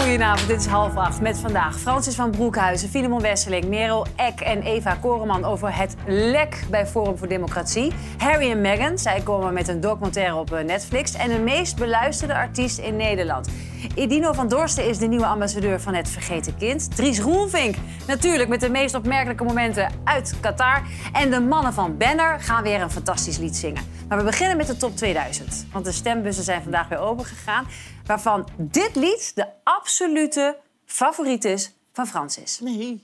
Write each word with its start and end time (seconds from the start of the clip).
Goedenavond, 0.00 0.48
dit 0.48 0.60
is 0.60 0.66
half 0.66 0.96
acht 0.96 1.20
met 1.20 1.38
vandaag 1.38 1.78
Francis 1.78 2.14
van 2.14 2.30
Broekhuizen, 2.30 2.88
Filemon 2.88 3.20
Wesseling, 3.20 3.64
Merel 3.64 4.06
Eck 4.16 4.40
en 4.40 4.62
Eva 4.62 4.94
Koreman 5.00 5.44
over 5.44 5.76
het 5.76 5.96
lek 6.06 6.64
bij 6.70 6.86
Forum 6.86 7.18
voor 7.18 7.28
Democratie. 7.28 7.92
Harry 8.18 8.50
en 8.50 8.60
Meghan, 8.60 8.98
zij 8.98 9.20
komen 9.20 9.52
met 9.52 9.68
een 9.68 9.80
documentaire 9.80 10.34
op 10.34 10.52
eh, 10.52 10.64
Netflix. 10.64 11.14
En 11.14 11.28
de 11.28 11.38
meest 11.38 11.76
beluisterde 11.76 12.34
artiest 12.34 12.78
in 12.78 12.96
Nederland. 12.96 13.48
Edino 13.94 14.32
van 14.32 14.48
Dorsten 14.48 14.88
is 14.88 14.98
de 14.98 15.06
nieuwe 15.06 15.26
ambassadeur 15.26 15.80
van 15.80 15.94
het 15.94 16.08
Vergeten 16.08 16.56
Kind. 16.56 16.96
Dries 16.96 17.20
Roelvink, 17.20 17.74
natuurlijk 18.06 18.48
met 18.48 18.60
de 18.60 18.70
meest 18.70 18.94
opmerkelijke 18.94 19.44
momenten 19.44 19.92
uit 20.04 20.34
Qatar. 20.40 20.82
En 21.12 21.30
de 21.30 21.40
mannen 21.40 21.72
van 21.72 21.96
Banner 21.96 22.40
gaan 22.40 22.62
weer 22.62 22.80
een 22.80 22.90
fantastisch 22.90 23.38
lied 23.38 23.56
zingen. 23.56 23.82
Maar 24.08 24.18
we 24.18 24.24
beginnen 24.24 24.56
met 24.56 24.66
de 24.66 24.76
top 24.76 24.96
2000. 24.96 25.66
Want 25.72 25.84
de 25.84 25.92
stembussen 25.92 26.44
zijn 26.44 26.62
vandaag 26.62 26.88
weer 26.88 26.98
opengegaan. 26.98 27.66
Waarvan 28.10 28.48
dit 28.56 28.94
lied 28.94 29.32
de 29.34 29.46
absolute 29.64 30.58
favoriet 30.84 31.44
is 31.44 31.74
van 31.92 32.06
Francis. 32.06 32.60
Nee. 32.60 33.02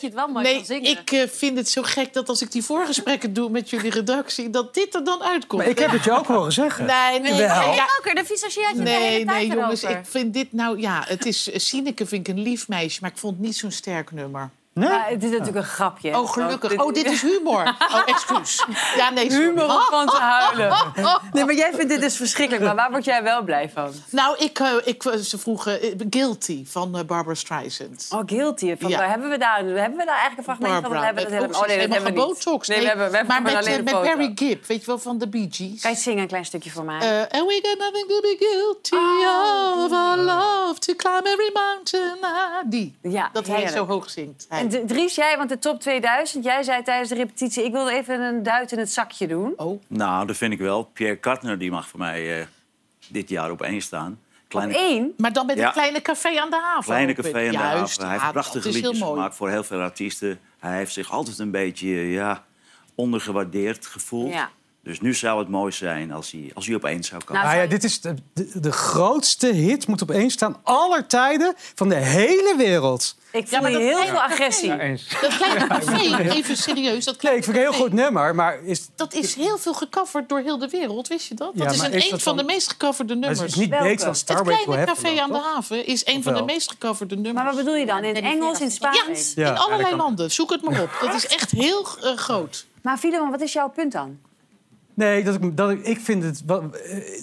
je 0.00 0.06
het 0.06 0.26
wel 0.26 0.28
mooi 0.28 0.44
Nee, 0.44 0.56
kan 0.56 0.64
zingen. 0.64 0.90
ik 0.90 1.10
eh, 1.12 1.28
vind 1.28 1.56
het 1.58 1.68
zo 1.68 1.82
gek 1.82 2.12
dat 2.12 2.28
als 2.28 2.42
ik 2.42 2.52
die 2.52 2.62
voorgesprekken 2.64 3.32
doe 3.32 3.50
met 3.50 3.70
jullie 3.70 3.90
redactie, 3.90 4.50
dat 4.50 4.74
dit 4.74 4.94
er 4.94 5.04
dan 5.04 5.22
uitkomt. 5.22 5.62
Maar 5.62 5.70
ik 5.70 5.78
heb 5.78 5.90
het 5.90 6.04
je 6.04 6.12
ook 6.12 6.26
horen 6.26 6.52
zeggen. 6.52 6.86
Nee, 6.86 7.20
nee, 7.20 7.30
Wel. 7.34 7.58
nee, 7.66 7.74
ja, 7.74 7.86
Welke? 8.02 8.14
De 8.20 8.24
visagiaat 8.24 8.76
je 8.76 8.82
de 8.82 8.90
hele 8.90 9.04
nee, 9.04 9.24
tijd 9.24 9.48
nee, 9.48 9.56
jongens. 9.56 9.82
erover. 9.82 10.00
Ik 10.00 10.06
vind 10.06 10.34
dit 10.34 10.52
nou, 10.52 10.80
ja, 10.80 11.02
het 11.06 11.26
is. 11.26 11.50
eh, 11.50 11.58
Sineke 11.58 12.06
vind 12.06 12.28
ik 12.28 12.34
een 12.36 12.42
lief 12.42 12.68
meisje, 12.68 12.98
maar 13.00 13.10
ik 13.10 13.18
vond 13.18 13.36
het 13.36 13.46
niet 13.46 13.56
zo'n 13.56 13.70
sterk 13.70 14.10
nummer. 14.12 14.50
Nee? 14.76 14.88
Maar 14.88 15.08
het 15.08 15.22
is 15.24 15.30
natuurlijk 15.30 15.56
een 15.56 15.62
grapje. 15.64 16.18
Oh, 16.18 16.30
gelukkig. 16.32 16.78
Oh, 16.78 16.92
dit 16.92 17.06
is 17.10 17.22
humor. 17.22 17.76
Oh, 17.92 18.02
excuus. 18.14 18.64
Ja, 18.96 19.10
nee, 19.10 19.30
sorry. 19.30 19.46
Humor 19.46 19.64
om 19.64 19.80
van 19.90 20.06
te 20.06 20.16
huilen. 20.16 20.74
Nee, 21.32 21.44
maar 21.44 21.54
jij 21.54 21.70
vindt 21.74 21.88
dit 21.88 22.00
dus 22.00 22.16
verschrikkelijk. 22.16 22.64
Maar 22.64 22.74
waar 22.74 22.90
word 22.90 23.04
jij 23.04 23.22
wel 23.22 23.42
blij 23.42 23.70
van? 23.74 23.92
Nou, 24.10 24.36
ik, 24.38 24.58
eh, 24.58 24.72
ik, 24.84 25.04
eh, 25.04 25.18
ze 25.18 25.38
vroegen 25.38 25.80
eh, 25.82 25.90
Guilty 26.10 26.66
van 26.66 27.02
Barbara 27.06 27.34
Streisand. 27.34 28.08
Oh, 28.10 28.22
guilty. 28.26 28.76
Van, 28.78 28.90
Ja. 28.90 29.08
hebben 29.08 29.30
we 29.30 29.38
daar, 29.38 29.56
hebben 29.56 29.98
we 29.98 30.04
daar 30.04 30.18
eigenlijk 30.18 30.36
een 30.38 30.44
fragment 30.44 30.72
van? 30.72 30.80
Barbara. 30.82 31.04
Hebben 31.04 31.24
we 31.24 31.30
dat 31.30 31.38
helemaal, 31.40 31.60
oh, 31.60 31.66
nee, 31.66 31.76
dat 31.78 31.86
helemaal 31.86 32.04
hebben 32.06 32.22
we 32.22 32.28
niet. 32.28 32.38
gebotox. 32.42 32.68
Nee, 32.68 32.80
we 32.80 32.86
hebben, 32.86 33.10
we 33.10 33.16
hebben 33.16 33.34
maar 33.34 33.42
met, 33.52 33.54
alleen 33.66 33.76
de 33.84 33.92
met. 33.92 34.02
Barry 34.02 34.32
Gibb, 34.34 34.66
weet 34.66 34.80
je 34.80 34.86
wel, 34.86 34.98
van 34.98 35.18
de 35.18 35.28
Bee 35.28 35.48
Gees. 35.50 35.80
Kan 35.80 35.90
je 35.90 35.96
zingen 35.96 36.22
een 36.22 36.28
klein 36.28 36.44
stukje 36.44 36.70
voor 36.70 36.84
mij? 36.84 36.96
Uh, 36.96 37.20
and 37.40 37.46
we 37.48 37.60
got 37.62 37.78
nothing 37.78 38.08
to 38.08 38.20
be 38.20 38.36
guilty 38.38 38.94
of 39.84 39.92
our 39.92 40.16
love 40.18 40.78
to 40.78 40.94
climb 40.94 41.26
every 41.26 41.50
mountain. 41.52 42.16
Ah, 42.20 42.62
die. 42.66 42.98
ja, 43.02 43.30
Dat 43.32 43.46
hij 43.46 43.66
zo 43.68 43.86
hoog 43.86 44.10
zingt. 44.10 44.46
Hij. 44.48 44.65
En 44.74 44.86
Dries, 44.86 45.14
jij, 45.14 45.36
want 45.36 45.48
de 45.48 45.58
top 45.58 45.80
2000, 45.80 46.44
jij 46.44 46.62
zei 46.62 46.82
tijdens 46.82 47.08
de 47.08 47.14
repetitie... 47.14 47.64
ik 47.64 47.72
wil 47.72 47.88
even 47.88 48.20
een 48.20 48.42
duit 48.42 48.72
in 48.72 48.78
het 48.78 48.92
zakje 48.92 49.26
doen. 49.26 49.52
Oh, 49.56 49.82
Nou, 49.86 50.26
dat 50.26 50.36
vind 50.36 50.52
ik 50.52 50.58
wel. 50.58 50.84
Pierre 50.84 51.16
Kartner 51.16 51.58
die 51.58 51.70
mag 51.70 51.88
voor 51.88 51.98
mij 51.98 52.38
eh, 52.40 52.46
dit 53.08 53.28
jaar 53.28 53.50
op 53.50 53.62
één 53.62 53.80
staan. 53.80 54.12
Op 54.12 54.48
Kleine, 54.48 54.76
één. 54.78 55.12
maar 55.16 55.32
dan 55.32 55.46
met 55.46 55.56
Ja. 55.58 55.66
een 55.66 55.72
kleine 55.72 56.02
café 56.02 56.40
aan 56.40 56.50
de 56.50 56.56
haven. 56.56 56.84
kleine 56.84 57.12
café 57.12 57.28
aan 57.46 57.46
de 57.46 57.52
Juist, 57.52 57.62
haven. 57.78 58.02
Hij 58.02 58.10
heeft 58.12 58.22
ah, 58.22 58.30
prachtige 58.30 58.70
liedjes 58.70 58.98
gemaakt 59.02 59.34
voor 59.34 59.50
heel 59.50 59.64
veel 59.64 59.80
artiesten. 59.80 60.40
Hij 60.58 60.76
heeft 60.76 60.92
zich 60.92 61.10
altijd 61.10 61.38
een 61.38 61.50
beetje 61.50 61.88
ja, 62.10 62.44
ondergewaardeerd 62.94 63.86
gevoeld. 63.86 64.32
Ja. 64.32 64.50
Dus 64.86 65.00
nu 65.00 65.14
zou 65.14 65.38
het 65.38 65.48
mooi 65.48 65.72
zijn 65.72 66.12
als 66.12 66.30
hij, 66.30 66.50
als 66.54 66.66
hij 66.66 66.74
op 66.74 66.84
één 66.84 67.04
zou 67.04 67.24
komen. 67.24 67.42
Nou, 67.42 67.54
Ah, 67.56 67.62
ja, 67.62 67.68
dit 67.68 67.84
is 67.84 68.00
de, 68.00 68.14
de, 68.34 68.60
de 68.60 68.72
grootste 68.72 69.46
hit, 69.46 69.86
moet 69.86 70.02
opeens 70.02 70.32
staan, 70.32 70.56
aller 70.62 71.06
tijden 71.06 71.54
van 71.74 71.88
de 71.88 71.94
hele 71.94 72.54
wereld. 72.56 73.16
Ik 73.32 73.48
voel 73.48 73.60
maar 73.60 73.70
hier 73.70 73.78
dat 73.78 73.88
heel 73.98 74.06
veel 74.06 74.22
agressie. 74.22 74.80
eens. 74.80 75.08
Dat 75.20 75.36
kleine 75.36 75.66
café, 75.66 76.16
even 76.30 76.56
serieus. 76.56 77.04
Dat 77.04 77.22
Nee, 77.22 77.36
ik 77.36 77.44
vind 77.44 77.56
het 77.56 77.64
een 77.66 77.72
heel 77.72 77.82
goed 77.82 77.92
nummer, 77.92 78.34
maar 78.34 78.62
is, 78.64 78.88
Dat 78.96 79.14
is 79.14 79.34
heel 79.34 79.58
veel 79.58 79.74
gecoverd 79.74 80.28
door 80.28 80.38
heel 80.40 80.58
de 80.58 80.68
wereld, 80.68 81.08
wist 81.08 81.28
je 81.28 81.34
dat? 81.34 81.50
Dat 81.54 81.64
Ja, 81.64 81.70
is 81.70 81.76
maar 81.76 81.86
een, 81.86 81.92
is 81.92 82.04
een 82.04 82.10
dat 82.10 82.22
van 82.22 82.36
dan- 82.36 82.46
de 82.46 82.52
meest 82.52 82.68
gecoverde 82.70 83.12
maar 83.16 83.20
nummers. 83.28 83.40
het 83.40 83.50
is 83.50 83.56
niet 83.56 83.70
Welke? 83.70 83.84
beter 83.84 84.04
dan 84.04 84.14
Het 84.14 84.64
kleine 84.64 84.84
café 84.84 85.20
aan 85.20 85.32
de 85.32 85.38
haven 85.54 85.86
is 85.86 86.06
een 86.06 86.22
van 86.22 86.34
de 86.34 86.42
meest 86.42 86.70
gecoverde 86.70 87.14
nummers. 87.14 87.34
Maar 87.34 87.44
wat 87.44 87.56
bedoel 87.56 87.74
je 87.76 87.86
dan? 87.86 88.04
In 88.04 88.14
het 88.14 88.24
Engels, 88.24 88.60
in 88.60 88.66
Ja, 88.66 88.70
Spaans? 88.72 89.32
Ja, 89.34 89.50
in 89.50 89.56
allerlei 89.58 89.96
landen. 89.96 90.30
Zoek 90.30 90.50
het 90.50 90.62
maar 90.62 90.82
op. 90.82 90.90
Dat 91.00 91.14
is 91.14 91.26
echt 91.26 91.50
heel 91.50 91.86
eh, 92.02 92.16
groot. 92.16 92.66
Maar 92.82 92.98
Filemon, 92.98 93.30
wat 93.30 93.40
is 93.40 93.52
jouw 93.52 93.68
punt 93.68 93.92
dan? 93.92 94.18
Nee, 94.96 95.24
dat 95.24 95.34
ik, 95.34 95.56
dat 95.56 95.70
ik, 95.70 95.84
ik 95.86 96.00
vind 96.00 96.22
het... 96.22 96.42
eh, 96.46 96.56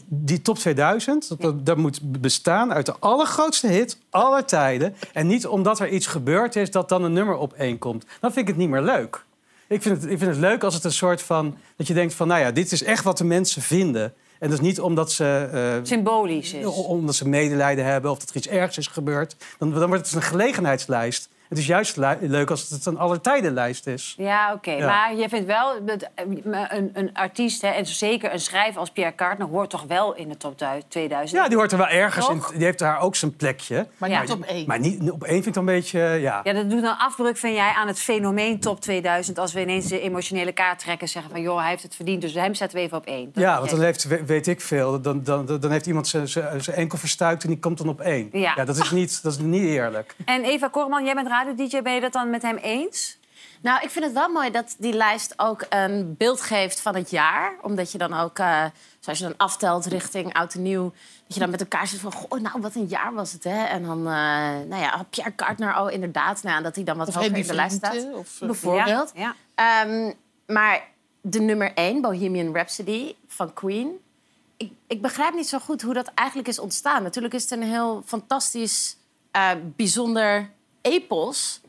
Die 0.07 0.41
top 0.41 0.57
2000, 0.57 1.29
dat, 1.29 1.41
dat, 1.41 1.65
dat 1.65 1.77
moet 1.77 2.21
bestaan 2.21 2.73
uit 2.73 2.85
de 2.85 2.95
allergrootste 2.99 3.67
hit 3.67 3.97
aller 4.09 4.45
tijden. 4.45 4.95
En 5.13 5.27
niet 5.27 5.47
omdat 5.47 5.79
er 5.79 5.89
iets 5.89 6.07
gebeurd 6.07 6.55
is 6.55 6.71
dat 6.71 6.89
dan 6.89 7.03
een 7.03 7.13
nummer 7.13 7.35
op 7.35 7.53
één 7.53 7.77
komt. 7.77 8.05
Dan 8.19 8.31
vind 8.33 8.47
ik 8.47 8.53
het 8.53 8.57
niet 8.61 8.69
meer 8.69 8.81
leuk. 8.81 9.23
Ik 9.67 9.81
vind 9.81 10.01
het, 10.01 10.11
ik 10.11 10.17
vind 10.17 10.31
het 10.31 10.39
leuk 10.39 10.63
als 10.63 10.73
het 10.73 10.83
een 10.83 10.91
soort 10.91 11.21
van... 11.21 11.57
Dat 11.75 11.87
je 11.87 11.93
denkt 11.93 12.13
van, 12.13 12.27
nou 12.27 12.41
ja, 12.41 12.51
dit 12.51 12.71
is 12.71 12.83
echt 12.83 13.03
wat 13.03 13.17
de 13.17 13.23
mensen 13.23 13.61
vinden. 13.61 14.13
En 14.39 14.49
dat 14.49 14.51
is 14.59 14.65
niet 14.65 14.79
omdat 14.79 15.11
ze... 15.11 15.49
eh, 15.53 15.79
Symbolisch 15.83 16.53
is. 16.53 16.65
omdat 16.65 17.15
ze 17.15 17.27
medelijden 17.29 17.85
hebben 17.85 18.11
of 18.11 18.19
dat 18.19 18.29
er 18.29 18.35
iets 18.35 18.47
ergs 18.47 18.77
is 18.77 18.87
gebeurd. 18.87 19.35
Dan, 19.57 19.71
dan 19.73 19.87
wordt 19.89 20.05
het 20.05 20.15
een 20.15 20.21
gelegenheidslijst. 20.21 21.29
Het 21.49 21.57
is 21.57 21.65
juist 21.67 21.97
leuk 22.19 22.49
als 22.49 22.69
het 22.69 22.85
een 22.85 22.97
allertijdenlijst 22.97 23.87
is. 23.87 24.13
Ja, 24.17 24.53
oké. 24.53 24.71
Ja. 24.71 24.85
Maar 24.85 25.15
je 25.15 25.29
vindt 25.29 25.45
wel, 25.47 25.85
dat, 25.85 26.09
eh, 26.15 26.25
een, 26.69 26.89
een 26.93 27.09
artiest, 27.13 27.61
hè, 27.61 27.67
en 27.67 27.85
zeker 27.85 28.33
een 28.33 28.39
schrijver 28.39 28.79
als 28.79 28.89
Pierre 28.91 29.13
Kartner... 29.13 29.47
hoort 29.47 29.69
toch 29.69 29.83
wel 29.87 30.15
in 30.15 30.29
de 30.29 30.37
top 30.37 30.63
2000? 30.87 31.41
Ja, 31.41 31.47
die 31.47 31.57
hoort 31.57 31.71
er 31.71 31.77
wel 31.77 31.87
ergens 31.87 32.29
in. 32.29 32.41
Die 32.53 32.63
heeft 32.63 32.79
daar 32.79 32.99
ook 32.99 33.15
zijn 33.15 33.35
plekje. 33.35 33.87
Maar 33.97 34.09
Ja. 34.09 34.21
niet 34.21 34.31
op 34.31 34.43
één. 34.43 34.67
Maar 34.67 34.79
niet, 34.79 35.11
op 35.11 35.23
één 35.23 35.33
vind 35.33 35.45
ik 35.45 35.53
dan 35.53 35.67
een 35.67 35.73
beetje... 35.73 35.99
Ja. 35.99 36.41
Ja, 36.43 36.53
dat 36.53 36.69
doet 36.69 36.83
een 36.83 36.97
afbreuk, 36.97 37.37
vind 37.37 37.55
jij, 37.55 37.71
aan 37.71 37.87
het 37.87 37.99
fenomeen 37.99 38.59
top 38.59 38.81
2000... 38.81 39.39
als 39.39 39.53
we 39.53 39.61
ineens 39.61 39.87
de 39.87 39.99
emotionele 39.99 40.51
kaart 40.51 40.79
trekken 40.79 41.01
en 41.05 41.11
zeggen 41.13 41.31
van... 41.31 41.41
joh, 41.41 41.59
hij 41.59 41.69
heeft 41.69 41.83
het 41.83 41.95
verdiend, 41.95 42.21
dus 42.21 42.33
hem 42.33 42.53
zetten 42.53 42.77
we 42.77 42.83
even 42.83 42.97
op 42.97 43.05
één. 43.05 43.29
Dat 43.33 43.43
Ja, 43.43 43.57
want 43.57 43.69
dan 43.69 43.81
heeft, 43.81 44.03
we- 44.03 44.25
weet 44.25 44.47
ik 44.47 44.61
veel. 44.61 45.01
Dan, 45.01 45.23
dan, 45.23 45.45
dan 45.59 45.71
heeft 45.71 45.85
iemand 45.85 46.07
zijn- 46.07 46.61
enkel 46.75 46.97
verstuikt 46.97 47.43
en 47.43 47.49
die 47.49 47.59
komt 47.59 47.77
dan 47.77 47.87
op 47.89 48.01
één. 48.01 48.29
Ja. 48.31 48.65
dat, 48.65 48.77
is 48.77 48.91
niet, 48.91 49.23
dat 49.23 49.31
is 49.31 49.37
niet 49.39 49.63
eerlijk. 49.63 50.15
En 50.25 50.43
Eva 50.43 50.67
Korman, 50.67 51.05
jij 51.05 51.13
bent 51.13 51.27
radio-dj, 51.43 51.81
ben 51.81 51.93
je 51.93 52.01
dat 52.01 52.13
dan 52.13 52.29
met 52.29 52.41
hem 52.41 52.57
eens? 52.57 53.17
Nou, 53.61 53.83
ik 53.83 53.89
vind 53.89 54.05
het 54.05 54.13
wel 54.13 54.29
mooi 54.29 54.51
dat 54.51 54.75
die 54.77 54.93
lijst 54.93 55.33
ook 55.37 55.65
een 55.69 56.15
beeld 56.17 56.41
geeft 56.41 56.79
van 56.79 56.95
het 56.95 57.09
jaar. 57.09 57.55
Omdat 57.61 57.91
je 57.91 57.97
dan 57.97 58.13
ook, 58.13 58.39
eh, 58.39 58.65
zoals 58.99 59.19
je 59.19 59.25
dan 59.25 59.37
aftelt 59.37 59.85
richting 59.85 60.33
oud 60.33 60.53
en 60.53 60.61
nieuw... 60.61 60.93
dat 61.27 61.33
je 61.33 61.39
dan 61.39 61.49
met 61.49 61.59
elkaar 61.59 61.87
zit 61.87 61.99
van, 61.99 62.13
goh, 62.13 62.39
nou, 62.39 62.61
wat 62.61 62.75
een 62.75 62.85
jaar 62.85 63.13
was 63.13 63.31
het, 63.31 63.43
hè? 63.43 63.63
En 63.63 63.83
dan, 63.83 63.97
eh, 63.97 64.13
nou 64.67 64.75
ja, 64.75 65.05
Pierre 65.09 65.31
Kartner, 65.31 65.79
oh, 65.79 65.91
inderdaad. 65.91 66.43
Nou, 66.43 66.63
dat 66.63 66.75
hij 66.75 66.83
dan 66.83 66.97
wat 66.97 67.07
Of 67.07 67.13
hoger 67.13 67.37
in 67.37 67.47
de 67.47 67.53
lijst 67.53 67.75
staat. 67.75 68.13
Of, 68.13 68.41
eh, 68.41 68.47
Bijvoorbeeld. 68.47 69.11
Ja. 69.15 69.35
Ehm, 69.55 70.11
maar 70.45 70.87
de 71.21 71.39
nummer 71.39 71.71
1, 71.75 72.01
Bohemian 72.01 72.53
Rhapsody 72.53 73.15
van 73.27 73.53
Queen... 73.53 73.91
Ik, 74.57 74.71
ik 74.87 75.01
begrijp 75.01 75.33
niet 75.33 75.47
zo 75.47 75.59
goed 75.59 75.81
hoe 75.81 75.93
dat 75.93 76.11
eigenlijk 76.15 76.47
is 76.47 76.59
ontstaan. 76.59 77.03
Natuurlijk 77.03 77.33
is 77.33 77.41
het 77.41 77.51
een 77.51 77.63
heel 77.63 78.01
fantastisch, 78.05 78.97
eh, 79.31 79.51
bijzonder 79.75 80.49
epos... 80.83 81.61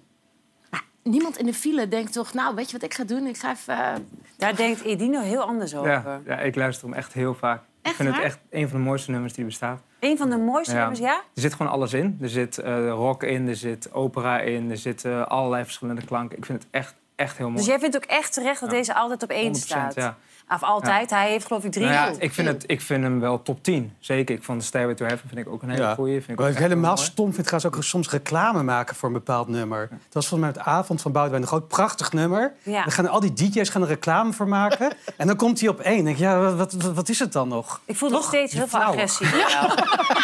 Maar 0.70 0.84
niemand 1.02 1.36
in 1.38 1.47
de 1.47 1.54
file 1.54 1.88
denkt 1.88 2.12
toch, 2.12 2.32
nou, 2.34 2.54
weet 2.54 2.66
je 2.66 2.72
wat 2.72 2.82
ik 2.82 2.94
ga 2.94 3.04
doen? 3.04 3.26
Ik 3.26 3.36
ga 3.36 3.50
even... 3.52 3.76
eh, 3.78 3.94
Daar 4.36 4.56
denkt 4.56 4.82
Edino 4.82 5.20
heel 5.20 5.42
anders 5.42 5.75
over. 5.75 5.91
Ja, 5.91 6.20
ja, 6.26 6.38
ik 6.38 6.54
luister 6.54 6.88
hem 6.88 6.97
echt 6.97 7.12
heel 7.12 7.34
vaak. 7.34 7.62
Echt 7.82 7.94
ik 7.94 8.00
vind 8.00 8.08
waar? 8.14 8.25
het 8.25 8.26
echt 8.32 8.41
een 8.50 8.69
van 8.69 8.78
de 8.78 8.84
mooiste 8.84 9.11
nummers 9.11 9.32
die 9.32 9.43
er 9.43 9.49
bestaat. 9.49 9.81
Een 10.00 10.16
van 10.19 10.31
de 10.31 10.37
mooiste 10.37 10.72
Ja. 10.75 10.78
nummers, 10.78 11.00
ja? 11.00 11.14
Er 11.34 11.40
zit 11.40 11.55
gewoon 11.55 11.72
alles 11.72 11.93
in. 11.93 12.19
Er 12.20 12.28
zit 12.28 12.58
eh, 12.58 12.88
rock 12.90 13.22
in, 13.22 13.49
er 13.49 13.56
zit 13.56 13.93
opera 13.93 14.40
in, 14.40 14.70
er 14.70 14.76
zitten 14.76 15.28
allerlei 15.28 15.64
verschillende 15.64 16.05
klanken. 16.05 16.38
Ik 16.38 16.44
vind 16.44 16.62
het 16.62 16.70
echt, 16.70 16.94
echt 17.16 17.37
heel 17.37 17.46
mooi. 17.46 17.58
Dus 17.58 17.66
jij 17.66 17.78
vindt 17.78 17.96
ook 17.96 18.05
echt 18.05 18.32
terecht 18.32 18.61
dat 18.61 18.70
Ja. 18.70 18.76
deze 18.76 18.94
altijd 18.94 19.22
op 19.22 19.31
één 19.31 19.52
100%, 19.52 19.56
staat? 19.64 19.94
ja. 19.94 20.16
Of 20.49 20.62
altijd. 20.62 21.11
Hij 21.11 21.28
heeft 21.31 21.46
geloof 21.46 21.64
ik 21.64 21.72
drie. 21.72 21.84
Nou 21.87 22.12
ja, 22.12 22.16
ik, 22.19 22.32
vind 22.32 22.49
het, 22.49 22.64
ik 22.66 22.81
vind 22.81 23.02
hem 23.02 23.20
wel 23.20 23.43
top 23.43 23.62
10. 23.62 23.93
Zeker. 23.99 24.34
Ik 24.37 24.43
vond 24.43 24.61
de 24.61 24.66
Stairway 24.66 24.94
to 24.94 25.05
Heaven 25.05 25.28
vind 25.28 25.40
ik 25.46 25.52
ook 25.52 25.62
een 25.62 25.70
hele 25.70 25.82
Ja. 25.82 25.94
goeie. 25.94 26.12
Vind 26.14 26.28
ik 26.31 26.38
Wat 26.38 26.49
ik 26.49 26.58
helemaal 26.58 26.96
stom 26.96 27.32
vind, 27.34 27.49
gaan 27.49 27.61
ze 27.61 27.66
ook 27.66 27.76
soms 27.81 28.11
reclame 28.11 28.62
maken 28.62 28.96
voor 28.96 29.08
een 29.08 29.14
bepaald 29.14 29.49
nummer. 29.49 29.88
Dat 29.90 29.99
was 30.12 30.26
volgens 30.28 30.40
mij 30.52 30.62
het 30.62 30.69
avond 30.72 31.02
van 31.02 31.12
Boudewijn 31.12 31.43
de 31.43 31.49
Groot. 31.49 31.69
Prachtig 31.69 32.12
nummer. 32.12 32.52
Ja. 32.62 32.82
Dan 32.82 32.93
gaan 32.93 33.08
al 33.08 33.20
die 33.20 33.32
DJ's 33.32 33.69
gaan 33.69 33.82
er 33.82 33.88
reclame 33.88 34.32
voor 34.32 34.49
maken. 34.49 34.93
en 35.17 35.26
dan 35.26 35.37
komt 35.37 35.60
hij 35.60 35.69
op 35.69 35.81
één. 35.81 36.05
Denk 36.05 36.17
ik, 36.17 36.22
ja, 36.22 36.40
wat, 36.55 36.72
wat, 36.72 36.93
wat 36.94 37.08
is 37.08 37.19
het 37.19 37.32
dan 37.32 37.49
nog? 37.49 37.81
Ik 37.84 37.96
voel 37.96 38.10
nog 38.10 38.25
steeds 38.25 38.52
heel 38.52 38.69
veel 38.69 38.81
agressie. 38.82 39.26
jou. 39.37 39.72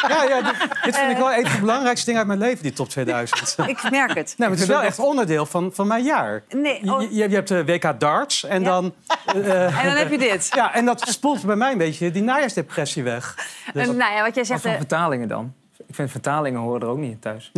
Ja, 0.09 0.25
ja, 0.25 0.43
dit, 0.43 0.69
dit 0.85 0.97
vind 0.97 1.11
ik 1.11 1.17
wel 1.17 1.33
een 1.33 1.43
van 1.47 1.53
de 1.55 1.61
belangrijkste 1.61 2.05
dingen 2.07 2.21
uit 2.21 2.29
mijn 2.29 2.41
leven, 2.51 2.63
die 2.63 2.73
top 2.73 2.89
2000. 2.89 3.57
nee, 3.57 3.69
Ik 3.69 3.91
merk 3.91 4.15
het. 4.15 4.35
maar 4.39 4.51
het 4.51 4.61
is 4.61 4.67
wel 4.67 4.83
echt 4.83 4.99
onderdeel 4.99 5.47
van, 5.47 5.71
van 5.75 5.87
mijn 5.87 6.05
jaar. 6.05 6.43
Nee, 6.49 6.80
oh, 6.85 7.03
je, 7.03 7.29
je 7.29 7.35
hebt 7.35 7.49
de 7.49 7.65
WK 7.65 8.01
darts 8.01 8.45
en 8.45 8.63
Ja. 8.63 8.69
dan... 8.69 8.95
eh, 9.27 9.79
en 9.79 9.87
dan 9.87 9.97
heb 9.97 10.11
je 10.11 10.19
dit. 10.19 10.51
ja, 10.55 10.75
en 10.75 10.85
dat 10.85 11.01
spoelt 11.09 11.45
bij 11.47 11.57
mij 11.57 11.73
een 11.73 11.79
beetje 11.79 12.11
die 12.11 12.23
najaarsdepressie 12.23 13.03
weg. 13.03 13.35
Dus- 13.73 13.87
En, 13.89 13.97
nou 13.97 14.13
ja, 14.15 14.23
wat 14.23 14.35
jij 14.35 14.45
zegt... 14.45 14.61
van 14.61 14.71
eh, 14.71 14.77
vertalingen 14.77 15.29
dan? 15.29 15.55
Ik 15.87 15.95
vind 15.95 16.11
vertalingen 16.11 16.61
horen 16.61 16.81
er 16.81 16.87
ook 16.87 16.99
niet 16.99 17.11
in 17.13 17.19
thuis. 17.19 17.53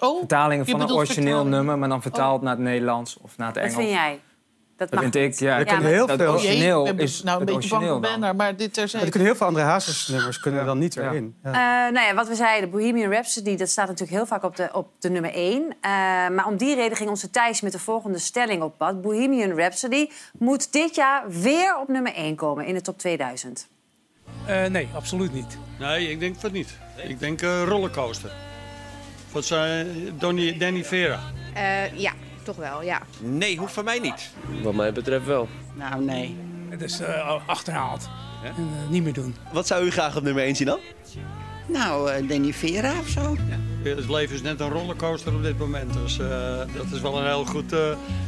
Oh, 0.00 0.18
Vertalingen 0.18 0.64
Je 0.64 0.70
van 0.70 0.80
een 0.80 0.92
origineel 0.92 1.46
nummer, 1.46 1.78
maar 1.78 1.88
dan 1.88 2.02
vertaald 2.02 2.42
naar 2.42 2.52
het 2.52 2.62
Nederlands 2.62 3.16
of 3.20 3.36
naar 3.36 3.46
het 3.46 3.56
wat 3.56 3.64
Engels. 3.64 3.80
vind 3.80 3.92
jij? 3.94 4.20
Dat 4.90 5.00
Dat 5.00 5.12
vind 5.12 5.14
ik, 5.14 5.38
ja. 5.38 5.58
Er 5.58 5.82
heel 5.82 6.06
dat 6.06 6.18
veel, 6.18 6.30
origineel 6.30 6.80
Jee, 6.82 6.90
ik 6.90 6.96
ben 6.96 7.04
is 7.04 7.22
nou 7.22 7.40
een 7.40 7.46
beetje 7.46 7.68
bang 7.68 7.86
voor. 7.86 8.00
Banner, 8.00 8.36
maar 8.36 8.56
dit 8.56 8.66
er 8.66 8.72
terzijde. 8.72 9.08
kunnen 9.10 9.28
heel 9.28 9.36
veel 9.36 9.46
andere 9.46 9.64
Hazes-nummers 9.64 10.40
kunnen 10.40 10.64
dan 10.64 10.78
niet 10.78 10.96
erin. 10.96 11.36
Ja. 11.42 11.50
Eh, 11.86 11.92
nou 11.92 12.06
ja, 12.06 12.14
wat 12.14 12.28
we 12.28 12.34
zeiden, 12.34 12.70
Bohemian 12.70 13.10
Rhapsody, 13.10 13.56
dat 13.56 13.68
staat 13.68 13.86
natuurlijk 13.86 14.16
heel 14.16 14.26
vaak 14.26 14.42
op 14.42 14.56
de, 14.56 14.68
op 14.72 14.88
de 14.98 15.10
nummer 15.10 15.32
1. 15.34 15.76
maar 16.34 16.46
om 16.46 16.56
die 16.56 16.74
reden 16.74 16.96
ging 16.96 17.10
onze 17.10 17.30
Thijs 17.30 17.60
met 17.60 17.72
de 17.72 17.78
volgende 17.78 18.18
stelling 18.18 18.62
op 18.62 18.78
pad. 18.78 19.02
Bohemian 19.02 19.58
Rhapsody 19.58 20.08
moet 20.38 20.72
dit 20.72 20.94
jaar 20.94 21.24
weer 21.28 21.78
op 21.78 21.88
nummer 21.88 22.14
1 22.14 22.34
komen 22.34 22.66
in 22.66 22.74
de 22.74 22.80
top 22.80 22.98
2000. 22.98 23.70
Eh, 24.46 24.64
nee, 24.64 24.88
absoluut 24.94 25.32
niet. 25.32 25.58
Nee, 25.78 26.10
ik 26.10 26.20
denk 26.20 26.36
van 26.38 26.52
niet. 26.52 26.78
Ik 27.08 27.18
denk 27.18 27.42
eh, 27.42 27.62
rollercoaster. 27.66 28.30
Wat 29.32 29.44
zei 29.44 29.86
Donny, 30.18 30.58
Danny 30.58 30.84
Vera? 30.84 31.20
Eh, 31.54 31.98
ja, 31.98 32.12
toch 32.44 32.56
wel, 32.56 32.82
ja. 32.82 33.02
Nee, 33.20 33.56
hoeft 33.58 33.72
van 33.72 33.84
mij 33.84 33.98
niet. 33.98 34.30
Wat 34.62 34.74
mij 34.74 34.92
betreft 34.92 35.26
wel. 35.26 35.48
Nou, 35.74 36.04
nee. 36.04 36.36
Het 36.68 36.82
is 36.82 37.00
eh, 37.00 37.40
achterhaald. 37.46 38.08
En, 38.44 38.50
eh, 38.56 38.90
niet 38.90 39.02
meer 39.02 39.12
doen. 39.12 39.34
Wat 39.52 39.66
zou 39.66 39.84
u 39.84 39.90
graag 39.90 40.16
op 40.16 40.22
nummer 40.22 40.44
1 40.44 40.56
zien 40.56 40.66
dan? 40.66 40.78
Nou, 41.66 42.12
uh, 42.12 42.28
Danny 42.28 42.52
Vera 42.52 42.98
of 42.98 43.08
zo. 43.08 43.36
Het 43.84 44.08
leven 44.08 44.34
is 44.34 44.42
net 44.42 44.60
een 44.60 44.68
rollercoaster 44.68 45.34
op 45.34 45.42
dit 45.42 45.58
moment. 45.58 45.92
Dus 45.92 46.18
eh, 46.18 46.28
dat 46.76 46.86
is 46.92 47.00
wel 47.00 47.18
een 47.18 47.26
heel 47.26 47.44
goed 47.44 47.72
eh, 47.72 47.78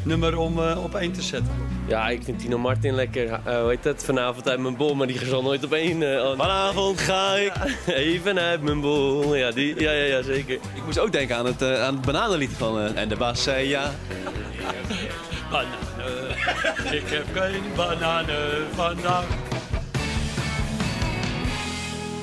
nummer 0.02 0.36
om 0.38 0.58
eh, 0.62 0.84
op 0.84 0.94
één 0.94 1.12
te 1.12 1.22
zetten. 1.22 1.50
Ja, 1.86 2.08
ik 2.08 2.22
vind 2.22 2.38
Tino 2.38 2.58
Martin 2.58 2.94
lekker. 2.94 3.32
Eh, 3.44 3.60
hoe 3.60 3.68
heet 3.68 3.82
dat? 3.82 4.04
Vanavond 4.04 4.48
uit 4.48 4.58
mijn 4.60 4.76
bol, 4.76 4.94
maar 4.94 5.06
die 5.06 5.24
zal 5.24 5.42
nooit 5.42 5.64
op 5.64 5.72
één. 5.72 6.02
eh, 6.16 6.30
Vanavond 6.36 7.00
ga 7.00 7.34
ik 7.34 7.52
even 7.86 8.38
uit 8.38 8.62
mijn 8.62 8.80
bol. 8.80 9.34
Ja, 9.34 9.50
die, 9.50 9.80
ja, 9.80 9.90
ja, 9.92 10.04
ja, 10.04 10.22
zeker. 10.22 10.54
Ik 10.54 10.84
moest 10.84 10.98
ook 10.98 11.12
denken 11.12 11.36
aan 11.36 11.46
het, 11.46 11.62
eh, 11.62 11.82
aan 11.82 11.94
het 11.94 12.04
bananenlied 12.04 12.52
van... 12.56 12.78
eh, 12.80 13.00
en 13.02 13.08
de 13.08 13.16
baas 13.16 13.42
zei 13.42 13.68
ja. 13.68 13.90
Bananen, 15.50 16.28
ik 16.92 17.02
heb 17.08 17.24
geen 17.34 17.62
bananen 17.76 18.66
vandaag. 18.74 19.24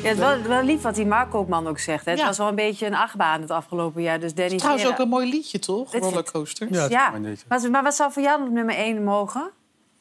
Ja, 0.01 0.07
het 0.07 0.17
is 0.17 0.23
wel, 0.23 0.41
wel 0.41 0.63
lief 0.63 0.81
wat 0.81 0.95
die 0.95 1.05
Mark 1.05 1.29
Koopman 1.29 1.67
ook 1.67 1.79
zegt. 1.79 2.05
Hè. 2.05 2.11
Het 2.11 2.19
Ja. 2.19 2.25
was 2.25 2.37
wel 2.37 2.47
een 2.47 2.55
beetje 2.55 2.85
een 2.85 2.95
achtbaan 2.95 3.41
het 3.41 3.51
afgelopen 3.51 4.01
jaar. 4.01 4.19
Dus 4.19 4.33
Danny 4.33 4.55
Trouwens 4.57 4.83
Vera- 4.83 4.93
ook 4.95 5.01
een 5.01 5.09
mooi 5.09 5.29
liedje, 5.29 5.59
toch? 5.59 5.89
Dit- 5.91 6.03
Rollercoaster. 6.03 6.67
Ja, 6.89 7.13
het 7.13 7.45
maar, 7.47 7.71
maar 7.71 7.83
wat 7.83 7.95
zou 7.95 8.11
voor 8.11 8.21
jou 8.21 8.41
op 8.43 8.49
nummer 8.49 8.75
1 8.77 9.03
mogen? 9.03 9.51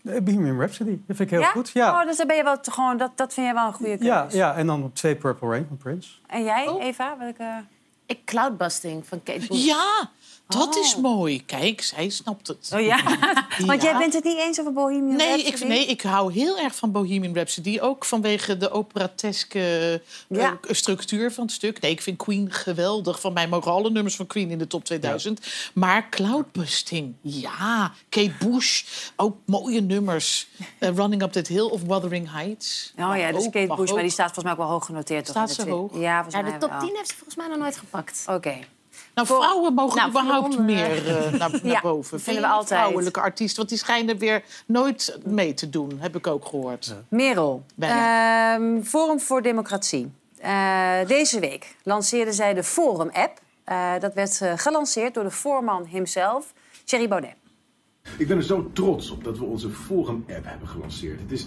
Eh, 0.04 0.20
Bohemian 0.20 0.58
Rhapsody, 0.58 0.90
dat 1.06 1.16
vind 1.16 1.20
ik 1.20 1.30
heel 1.30 1.40
ja? 1.40 1.46
goed. 1.50 1.70
Ja. 1.72 2.00
Oh, 2.00 2.06
dus 2.06 2.16
dan 2.16 2.26
ben 2.26 2.36
je 2.36 2.42
wel 2.44 2.60
te- 2.60 2.70
gewoon, 2.70 2.96
dat, 2.96 3.10
dat 3.14 3.32
vind 3.34 3.46
jij 3.46 3.54
wel 3.54 3.66
een 3.66 3.72
goede 3.72 3.90
keuze. 3.98 4.04
ja, 4.04 4.26
ja, 4.30 4.54
en 4.54 4.66
dan 4.66 4.82
op 4.84 4.94
twee 4.94 5.16
Purple 5.16 5.48
Rain 5.48 5.64
van 5.68 5.76
Prince. 5.76 6.10
En 6.26 6.44
jij, 6.44 6.68
Oh. 6.68 6.84
Eva? 6.84 7.16
Welke... 7.18 7.64
Ik 8.06 8.24
cloudbusting 8.24 9.06
van 9.06 9.22
Kate 9.22 9.46
Bush. 9.46 9.64
Ja, 9.64 10.10
dat 10.58 10.76
Oh. 10.76 10.82
is 10.84 10.96
mooi. 10.96 11.44
Kijk, 11.44 11.82
zij 11.82 12.08
snapt 12.08 12.46
het. 12.46 12.70
Oh 12.74 12.80
ja? 12.80 12.98
Want 13.66 13.82
jij 13.82 13.96
bent 13.96 14.12
het 14.12 14.24
niet 14.24 14.38
eens 14.38 14.60
over 14.60 14.72
Bohemian 14.72 15.16
Nee, 15.16 15.26
Rhapsody? 15.42 15.62
ik, 15.62 15.68
nee, 15.68 15.86
ik 15.86 16.02
hou 16.02 16.32
heel 16.32 16.58
erg 16.58 16.74
van 16.74 16.92
Bohemian 16.92 17.34
Rhapsody. 17.34 17.78
Ook 17.80 18.04
vanwege 18.04 18.56
de 18.56 18.70
operateske 18.70 20.00
eh, 20.28 20.38
Ja. 20.38 20.58
structuur 20.68 21.32
van 21.32 21.44
het 21.44 21.52
stuk. 21.52 21.80
Nee, 21.80 21.90
ik 21.90 22.02
vind 22.02 22.16
Queen 22.16 22.52
geweldig. 22.52 23.20
Van 23.20 23.32
mij 23.32 23.48
mogen 23.48 23.72
alle 23.72 23.90
nummers 23.90 24.16
van 24.16 24.26
Queen 24.26 24.50
in 24.50 24.58
de 24.58 24.66
top 24.66 24.84
2000. 24.84 25.46
Maar 25.74 26.08
Cloudbusting, 26.08 27.14
ja. 27.20 27.92
Kate 28.08 28.32
Bush, 28.38 28.82
ook 29.16 29.36
mooie 29.46 29.80
nummers. 29.80 30.48
Eh, 30.78 30.88
Running 30.94 31.22
Up 31.22 31.32
That 31.32 31.46
Hill 31.46 31.60
of 31.68 31.82
Wuthering 31.82 32.32
Heights. 32.32 32.92
Oh 32.98 33.16
ja, 33.16 33.32
dus 33.32 33.44
Ook, 33.46 33.52
Kate 33.52 33.74
Bush, 33.74 33.90
maar 33.92 34.02
die 34.02 34.10
staat 34.10 34.32
volgens 34.32 34.44
mij 34.44 34.52
ook 34.52 34.58
wel 34.58 34.68
hoog 34.68 34.84
genoteerd. 34.86 35.24
toch, 35.24 35.34
Staat 35.34 35.50
ze 35.50 35.68
hoog? 35.70 35.90
Ja, 35.98 36.14
volgens 36.14 36.34
Ja, 36.34 36.42
mij 36.42 36.52
de 36.52 36.58
top 36.58 36.70
wel. 36.70 36.80
10 36.80 36.94
heeft 36.96 37.08
ze 37.08 37.14
volgens 37.14 37.36
mij 37.36 37.46
nog 37.48 37.58
nooit 37.58 37.76
gepakt. 37.76 38.24
Oké. 38.26 38.54
Nou, 39.14 39.26
vrouwen 39.26 39.74
mogen 39.74 39.96
Nou, 39.96 40.08
überhaupt 40.10 40.58
meer 40.58 41.06
eh, 41.08 41.32
naar, 41.32 41.50
naar 41.50 41.66
Ja, 41.66 41.80
boven. 41.80 42.20
vinden 42.20 42.42
we 42.42 42.48
altijd. 42.48 42.80
Vrouwelijke 42.80 43.20
artiesten, 43.20 43.56
want 43.56 43.68
die 43.68 43.78
schijnen 43.78 44.18
weer 44.18 44.42
nooit 44.66 45.18
mee 45.24 45.54
te 45.54 45.70
doen. 45.70 45.96
Heb 45.98 46.16
ik 46.16 46.26
ook 46.26 46.46
gehoord. 46.46 46.94
Merel, 47.08 47.64
Bijna. 47.74 48.54
ehm, 48.54 48.82
Forum 48.82 49.20
voor 49.20 49.42
Democratie. 49.42 50.10
Eh, 50.38 50.92
deze 51.06 51.40
week 51.40 51.76
lanceerde 51.82 52.32
zij 52.32 52.54
de 52.54 52.62
Forum-app. 52.64 53.38
Eh, 53.64 53.92
dat 54.00 54.14
werd 54.14 54.40
eh, 54.40 54.52
gelanceerd 54.56 55.14
door 55.14 55.24
de 55.24 55.30
voorman 55.30 55.84
himself, 55.84 56.52
Thierry 56.84 57.08
Baudet. 57.08 57.34
Ik 58.18 58.28
ben 58.28 58.36
er 58.36 58.42
zo 58.42 58.70
trots 58.72 59.10
op 59.10 59.24
dat 59.24 59.38
we 59.38 59.44
onze 59.44 59.70
Forum-app 59.70 60.44
hebben 60.44 60.68
gelanceerd. 60.68 61.20
Het 61.20 61.32
is 61.32 61.46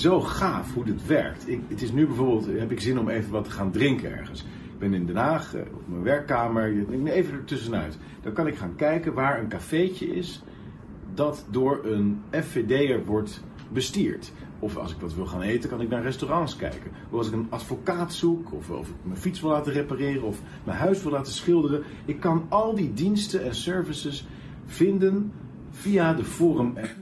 zo 0.00 0.20
gaaf 0.20 0.74
hoe 0.74 0.84
dit 0.84 1.06
werkt. 1.06 1.48
Ik, 1.48 1.60
het 1.68 1.82
is 1.82 1.90
nu 1.92 2.06
bijvoorbeeld, 2.06 2.58
heb 2.58 2.70
ik 2.70 2.80
zin 2.80 2.98
om 2.98 3.08
even 3.08 3.30
wat 3.30 3.44
te 3.44 3.50
gaan 3.50 3.70
drinken 3.70 4.18
ergens. 4.18 4.44
Ik 4.76 4.82
ben 4.82 4.94
in 4.94 5.06
Den 5.06 5.16
Haag, 5.16 5.54
eh, 5.54 5.60
op 5.60 5.88
mijn 5.88 6.02
werkkamer, 6.02 6.68
ik 6.68 6.88
denk 6.88 7.08
even 7.08 7.34
er 7.34 7.44
tussenuit. 7.44 7.98
Dan 8.22 8.32
kan 8.32 8.46
ik 8.46 8.56
gaan 8.56 8.74
kijken 8.76 9.14
waar 9.14 9.38
een 9.38 9.48
cafeetje 9.48 10.06
is 10.06 10.42
dat 11.14 11.44
door 11.50 11.80
een 11.84 12.22
FVD'er 12.30 13.04
wordt 13.04 13.42
bestierd. 13.68 14.32
Of 14.58 14.76
als 14.76 14.92
ik 14.92 15.00
wat 15.00 15.14
wil 15.14 15.26
gaan 15.26 15.40
eten, 15.42 15.68
kan 15.68 15.80
ik 15.80 15.88
naar 15.88 16.02
restaurants 16.02 16.56
kijken. 16.56 16.90
Of 17.10 17.18
als 17.18 17.26
ik 17.26 17.32
een 17.32 17.46
advocaat 17.50 18.14
zoek, 18.14 18.52
of, 18.52 18.70
of 18.70 18.88
ik 18.88 18.94
mijn 19.02 19.18
fiets 19.18 19.40
wil 19.40 19.50
laten 19.50 19.72
repareren, 19.72 20.22
of 20.22 20.38
mijn 20.64 20.78
huis 20.78 21.02
wil 21.02 21.12
laten 21.12 21.32
schilderen. 21.32 21.84
Ik 22.04 22.20
kan 22.20 22.46
al 22.48 22.74
die 22.74 22.92
diensten 22.92 23.44
en 23.44 23.54
services 23.54 24.26
vinden 24.66 25.32
via 25.70 26.14
de 26.14 26.24
Forum-app. 26.24 26.94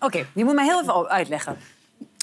Oké, 0.00 0.26
die 0.32 0.44
moet 0.44 0.54
mij 0.54 0.64
heel 0.64 0.80
even 0.80 1.08
uitleggen. 1.08 1.56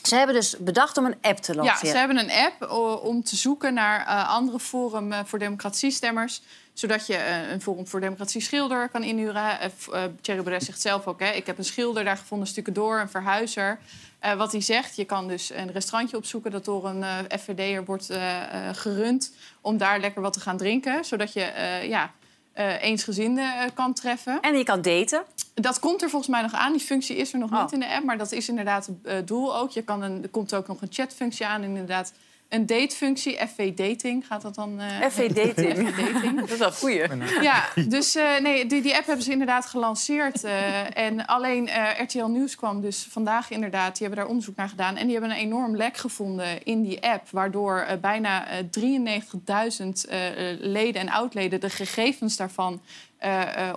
Ze 0.01 0.15
hebben 0.15 0.35
dus 0.35 0.55
bedacht 0.57 0.97
om 0.97 1.05
een 1.05 1.15
app 1.21 1.37
te 1.37 1.53
Ja, 1.53 1.57
lanceren. 1.63 1.89
ze 1.91 1.97
hebben 1.97 2.17
een 2.17 2.31
app 2.31 2.61
o- 2.71 2.93
om 2.93 3.23
te 3.23 3.35
zoeken 3.35 3.73
naar 3.73 3.99
eh, 4.07 4.29
andere 4.29 4.59
Forum 4.59 5.11
eh, 5.11 5.19
voor 5.25 5.39
Democratie-stemmers. 5.39 6.41
Zodat 6.73 7.07
je 7.07 7.15
eh, 7.15 7.51
een 7.51 7.61
Forum 7.61 7.87
voor 7.87 7.99
Democratie 7.99 8.41
schilder 8.41 8.89
kan 8.89 9.03
inhuren. 9.03 9.59
Eh, 9.59 9.65
eh, 9.65 10.03
Thierry 10.21 10.43
Baudet 10.43 10.63
zegt 10.63 10.81
zelf 10.81 11.07
ook, 11.07 11.19
hè, 11.19 11.29
ik 11.31 11.45
heb 11.45 11.57
een 11.57 11.65
schilder 11.65 12.03
daar 12.03 12.17
gevonden, 12.17 12.47
stukken 12.47 12.73
door, 12.73 12.99
een 12.99 13.09
verhuizer. 13.09 13.79
Eh, 14.19 14.33
wat 14.33 14.51
hij 14.51 14.61
zegt, 14.61 14.95
je 14.95 15.05
kan 15.05 15.27
dus 15.27 15.49
een 15.53 15.71
restaurantje 15.71 16.17
opzoeken 16.17 16.51
dat 16.51 16.65
door 16.65 16.85
een 16.87 17.03
eh 17.03 17.39
FVD'er 17.39 17.85
wordt 17.85 18.09
eh, 18.09 18.41
eh, 18.69 18.75
gerund. 18.75 19.33
Om 19.61 19.77
daar 19.77 19.99
lekker 19.99 20.21
wat 20.21 20.33
te 20.33 20.39
gaan 20.39 20.57
drinken. 20.57 21.05
Zodat 21.05 21.33
je 21.33 21.41
eh, 21.43 21.87
ja, 21.87 22.11
eh 22.53 22.81
eensgezinden 22.83 23.59
eh, 23.59 23.69
kan 23.73 23.93
treffen. 23.93 24.37
En 24.41 24.57
je 24.57 24.63
kan 24.63 24.81
daten. 24.81 25.23
Dat 25.53 25.79
komt 25.79 26.01
er 26.01 26.09
volgens 26.09 26.31
mij 26.31 26.41
nog 26.41 26.53
aan. 26.53 26.71
Die 26.71 26.81
functie 26.81 27.15
is 27.15 27.33
er 27.33 27.39
nog 27.39 27.51
Oh. 27.51 27.61
niet 27.61 27.71
in 27.71 27.79
de 27.79 27.89
app, 27.95 28.03
maar 28.03 28.17
dat 28.17 28.31
is 28.31 28.49
inderdaad 28.49 28.85
het 28.85 28.95
eh, 29.03 29.15
doel 29.25 29.57
ook. 29.57 29.71
Je 29.71 29.81
kan 29.81 30.01
een, 30.01 30.23
er 30.23 30.29
komt 30.29 30.53
ook 30.53 30.67
nog 30.67 30.81
een 30.81 30.87
chatfunctie 30.91 31.45
aan, 31.45 31.63
inderdaad. 31.63 32.13
Een 32.49 32.65
datefunctie, 32.65 33.37
FV 33.47 33.73
Dating 33.73 34.25
gaat 34.27 34.41
dat 34.41 34.55
dan. 34.55 34.79
eh, 34.79 35.07
FV 35.09 35.31
Dating. 35.33 35.77
FV 35.89 36.13
Dating. 36.13 36.39
Dat 36.39 36.49
is 36.51 36.57
wel 36.57 36.71
goeie. 36.71 37.03
Ja, 37.41 37.63
dus 37.87 38.15
eh, 38.15 38.37
nee, 38.41 38.65
die, 38.65 38.81
die 38.81 38.95
app 38.95 39.05
hebben 39.05 39.25
ze 39.25 39.31
inderdaad 39.31 39.65
gelanceerd. 39.65 40.43
eh, 40.43 40.97
en 40.97 41.25
alleen 41.25 41.69
RTL 42.01 42.25
Nieuws 42.25 42.55
kwam 42.55 42.81
dus 42.81 43.07
vandaag 43.09 43.49
inderdaad. 43.51 43.91
Die 43.97 44.01
hebben 44.07 44.19
daar 44.19 44.27
onderzoek 44.27 44.55
naar 44.55 44.69
gedaan. 44.69 44.95
En 44.95 45.03
die 45.07 45.11
hebben 45.17 45.31
een 45.37 45.43
enorm 45.43 45.75
lek 45.75 45.97
gevonden 45.97 46.63
in 46.63 46.81
die 46.81 47.03
app. 47.03 47.29
Waardoor 47.29 47.87
bijna 48.01 48.47
eh, 48.47 48.57
93.000 48.69 50.09
eh, 50.09 50.19
leden 50.59 51.01
en 51.01 51.09
oudleden 51.09 51.59
de 51.59 51.69
gegevens 51.69 52.35
daarvan 52.37 52.81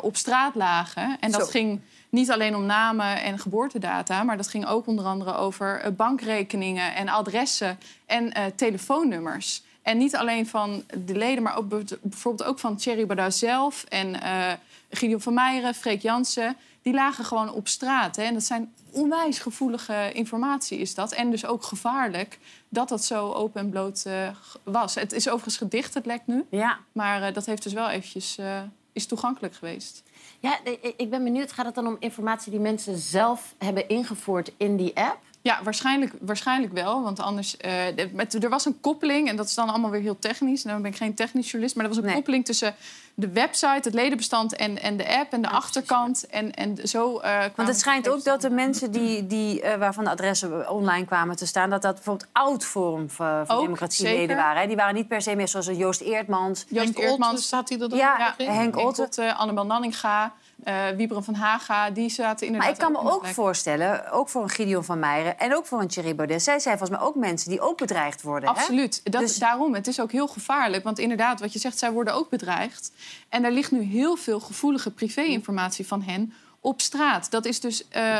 op 0.00 0.16
straat 0.16 0.54
lagen. 0.54 1.16
En 1.20 1.30
dat 1.30 1.40
Zo. 1.44 1.46
ging 1.50 1.80
niet 2.08 2.30
alleen 2.30 2.56
om 2.56 2.66
namen 2.66 3.22
en 3.22 3.38
geboortedata, 3.38 4.22
maar 4.22 4.36
dat 4.36 4.48
ging 4.48 4.66
ook 4.66 4.86
onder 4.86 5.04
andere 5.04 5.34
over 5.34 5.80
eh, 5.80 5.92
bankrekeningen 5.92 6.94
en 6.94 7.08
adressen 7.08 7.78
en 8.06 8.32
eh, 8.32 8.44
telefoonnummers. 8.56 9.62
En 9.82 9.98
niet 9.98 10.16
alleen 10.16 10.46
van 10.46 10.84
de 11.04 11.14
leden, 11.16 11.42
maar 11.42 11.56
ook 11.56 11.68
be- 11.68 11.98
bijvoorbeeld 12.02 12.48
ook 12.48 12.58
van 12.58 12.76
Thierry 12.76 13.06
Baudet 13.06 13.34
zelf 13.34 13.84
en 13.88 14.22
eh 14.22 14.52
Gideon 14.90 15.20
van 15.20 15.34
Meijeren, 15.34 15.74
Freek 15.74 16.02
Jansen. 16.02 16.56
Die 16.82 16.94
lagen 16.94 17.24
gewoon 17.24 17.52
op 17.52 17.68
straat. 17.68 18.16
Hè? 18.16 18.22
En 18.22 18.34
dat 18.34 18.42
zijn 18.42 18.72
onwijs 18.90 19.38
gevoelige 19.38 20.10
informatie 20.12 20.78
is 20.78 20.94
dat. 20.94 21.12
En 21.12 21.30
dus 21.30 21.46
ook 21.46 21.62
gevaarlijk 21.62 22.38
dat 22.68 22.88
dat 22.88 23.04
zo 23.04 23.32
open 23.32 23.60
en 23.60 23.70
bloot 23.70 24.02
eh, 24.06 24.28
was. 24.62 24.94
Het 24.94 25.12
is 25.12 25.26
overigens 25.28 25.56
gedicht, 25.56 25.94
het 25.94 26.06
lek 26.06 26.20
nu. 26.24 26.44
Ja. 26.50 26.78
Maar 26.92 27.22
eh, 27.22 27.34
dat 27.34 27.46
heeft 27.46 27.62
dus 27.62 27.72
wel 27.72 27.88
eventjes... 27.88 28.38
eh, 28.38 28.58
is 28.94 29.06
toegankelijk 29.06 29.54
geweest. 29.54 30.02
Ja, 30.38 30.58
ik- 30.64 30.94
ben 31.10 31.24
benieuwd. 31.24 31.52
Gaat 31.52 31.66
het 31.66 31.74
dan 31.74 31.86
om 31.86 31.96
informatie 31.98 32.50
die 32.50 32.60
mensen 32.60 32.96
zelf 32.98 33.54
hebben 33.58 33.88
ingevoerd 33.88 34.52
in 34.56 34.76
die 34.76 34.96
app? 34.96 35.18
Ja, 35.44 35.60
waarschijnlijk, 35.62 36.12
waarschijnlijk 36.20 36.72
wel. 36.72 37.02
Want 37.02 37.20
anders. 37.20 37.56
eh, 37.56 37.72
met, 38.12 38.44
er 38.44 38.48
was 38.50 38.64
een 38.64 38.80
koppeling, 38.80 39.28
en 39.28 39.36
dat 39.36 39.46
is 39.46 39.54
dan 39.54 39.68
allemaal 39.68 39.90
weer 39.90 40.00
heel 40.00 40.18
technisch. 40.18 40.64
Nou 40.64 40.80
ben 40.80 40.90
ik 40.90 40.96
geen 40.96 41.14
technisch 41.14 41.44
journalist, 41.44 41.74
maar 41.76 41.84
er 41.84 41.90
was 41.90 41.98
een 42.00 42.04
Nee. 42.06 42.14
koppeling 42.14 42.44
tussen 42.44 42.74
de 43.14 43.28
website, 43.28 43.80
het 43.82 43.94
ledenbestand 43.94 44.56
en, 44.56 44.82
en 44.82 44.96
de 44.96 45.18
app 45.18 45.32
en 45.32 45.42
de 45.42 45.48
achterkant. 45.48 46.26
En, 46.26 46.54
en 46.54 46.78
zo. 46.88 47.18
eh, 47.18 47.44
Want 47.54 47.68
het 47.68 47.78
schijnt 47.78 48.08
ook 48.08 48.24
dat 48.24 48.40
de 48.40 48.50
mensen 48.50 48.90
die, 48.90 49.26
die, 49.26 49.62
eh, 49.62 49.78
waarvan 49.78 50.04
de 50.04 50.10
adressen 50.10 50.70
online 50.70 51.06
kwamen 51.06 51.36
te 51.36 51.46
staan... 51.46 51.70
dat 51.70 51.82
dat 51.82 51.94
bijvoorbeeld 51.94 52.28
oud 52.32 52.64
voor 52.64 53.00
Ook, 53.48 53.60
Democratie-leden 53.60 54.18
zeker. 54.20 54.36
waren. 54.36 54.60
Hè? 54.60 54.66
Die 54.66 54.76
waren 54.76 54.94
niet 54.94 55.08
per 55.08 55.22
se 55.22 55.34
meer 55.34 55.48
zoals 55.48 55.66
een 55.66 55.76
Joost 55.76 56.00
Eertmans. 56.00 56.64
Joost 56.68 56.84
Henk 56.84 56.98
Eertmans. 56.98 57.44
Staat 57.46 57.68
hij 57.68 57.78
er 57.80 57.88
dan 57.88 57.98
Ja? 57.98 58.34
Henk 58.36 58.76
Olte. 58.76 59.02
Otte, 59.02 59.34
Annabel 59.34 59.66
Nanninga, 59.66 60.32
eh 60.64 60.88
Wieberen 60.96 61.24
van 61.24 61.34
Haga, 61.34 61.90
die 61.90 62.08
zaten 62.08 62.46
inderdaad. 62.46 62.78
Maar 62.78 62.88
ik 62.88 62.94
kan 62.94 63.04
me 63.04 63.10
ook 63.12 63.20
plek. 63.20 63.34
voorstellen, 63.34 64.10
ook 64.10 64.28
voor 64.28 64.42
een 64.42 64.48
Gideon 64.50 64.84
van 64.84 64.98
Meijeren... 64.98 65.38
en 65.38 65.54
ook 65.56 65.66
voor 65.66 65.80
een 65.80 65.88
Thierry 65.88 66.14
Baudet... 66.14 66.42
zij 66.42 66.58
zijn 66.58 66.78
volgens 66.78 66.98
mij 66.98 67.08
ook 67.08 67.14
mensen 67.14 67.50
die 67.50 67.60
ook 67.60 67.78
bedreigd 67.78 68.22
worden. 68.22 68.48
hè? 68.48 68.54
Absoluut. 68.54 69.00
Dat, 69.04 69.20
Dus- 69.20 69.36
Daarom, 69.38 69.74
het 69.74 69.86
is 69.86 70.00
ook 70.00 70.12
heel 70.12 70.26
gevaarlijk. 70.28 70.84
Want 70.84 70.98
inderdaad, 70.98 71.40
wat 71.40 71.52
je 71.52 71.58
zegt, 71.58 71.78
zij 71.78 71.92
worden 71.92 72.14
ook 72.14 72.30
bedreigd. 72.30 72.92
En 73.28 73.44
er 73.44 73.52
ligt 73.52 73.70
nu 73.70 73.82
heel 73.82 74.16
veel 74.16 74.40
gevoelige 74.40 74.90
privé-informatie 74.90 75.86
van 75.86 76.02
hen 76.02 76.32
op 76.60 76.80
straat. 76.80 77.30
Dat 77.30 77.44
is 77.44 77.60
dus 77.60 77.88
eh, 77.88 78.16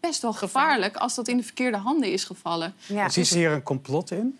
best 0.00 0.22
wel 0.22 0.32
gevaarlijk 0.32 0.96
als 0.96 1.14
dat 1.14 1.28
in 1.28 1.36
de 1.36 1.42
verkeerde 1.42 1.76
handen 1.76 2.12
is 2.12 2.24
gevallen. 2.24 2.74
Zie 3.08 3.24
je 3.24 3.34
hier 3.34 3.52
een 3.52 3.62
complot 3.62 4.10
in? 4.10 4.38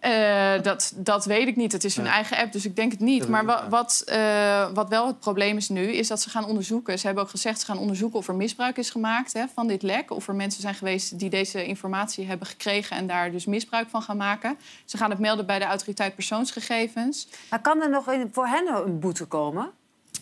Eh, 0.00 0.62
dat, 0.62 0.92
dat 0.96 1.24
weet 1.24 1.48
ik 1.48 1.56
niet. 1.56 1.72
Het 1.72 1.84
is 1.84 1.96
hun 1.96 2.04
Ja. 2.04 2.10
eigen 2.12 2.36
app, 2.36 2.52
dus 2.52 2.64
ik 2.64 2.76
denk 2.76 2.90
het 2.92 3.00
niet. 3.00 3.28
Maar 3.28 3.44
wa- 3.44 3.68
wat, 3.68 4.02
eh, 4.06 4.68
wat 4.74 4.88
wel 4.88 5.06
het 5.06 5.20
probleem 5.20 5.56
is 5.56 5.68
nu, 5.68 5.80
is 5.92 6.08
dat 6.08 6.20
ze 6.20 6.30
gaan 6.30 6.44
onderzoeken. 6.44 6.98
Ze 6.98 7.06
hebben 7.06 7.24
ook 7.24 7.30
gezegd, 7.30 7.60
ze 7.60 7.66
gaan 7.66 7.78
onderzoeken 7.78 8.18
of 8.18 8.28
er 8.28 8.34
misbruik 8.34 8.76
is 8.76 8.90
gemaakt 8.90 9.32
hè, 9.32 9.44
van 9.54 9.66
dit 9.66 9.82
lek. 9.82 10.10
Of 10.10 10.28
er 10.28 10.34
mensen 10.34 10.60
zijn 10.62 10.74
geweest 10.74 11.18
die 11.18 11.30
deze 11.30 11.64
informatie 11.66 12.26
hebben 12.26 12.46
gekregen 12.46 12.96
en 12.96 13.06
daar 13.06 13.30
dus 13.30 13.44
misbruik 13.44 13.88
van 13.88 14.02
gaan 14.02 14.16
maken. 14.16 14.58
Ze 14.84 14.96
gaan 14.96 15.10
het 15.10 15.18
melden 15.18 15.46
bij 15.46 15.58
de 15.58 15.64
autoriteit 15.64 16.14
persoonsgegevens. 16.14 17.28
Maar 17.50 17.60
kan 17.60 17.82
er 17.82 17.90
nog 17.90 18.06
een- 18.06 18.28
voor 18.32 18.46
hen 18.46 18.66
een 18.86 18.98
boete 18.98 19.24
komen? 19.24 19.70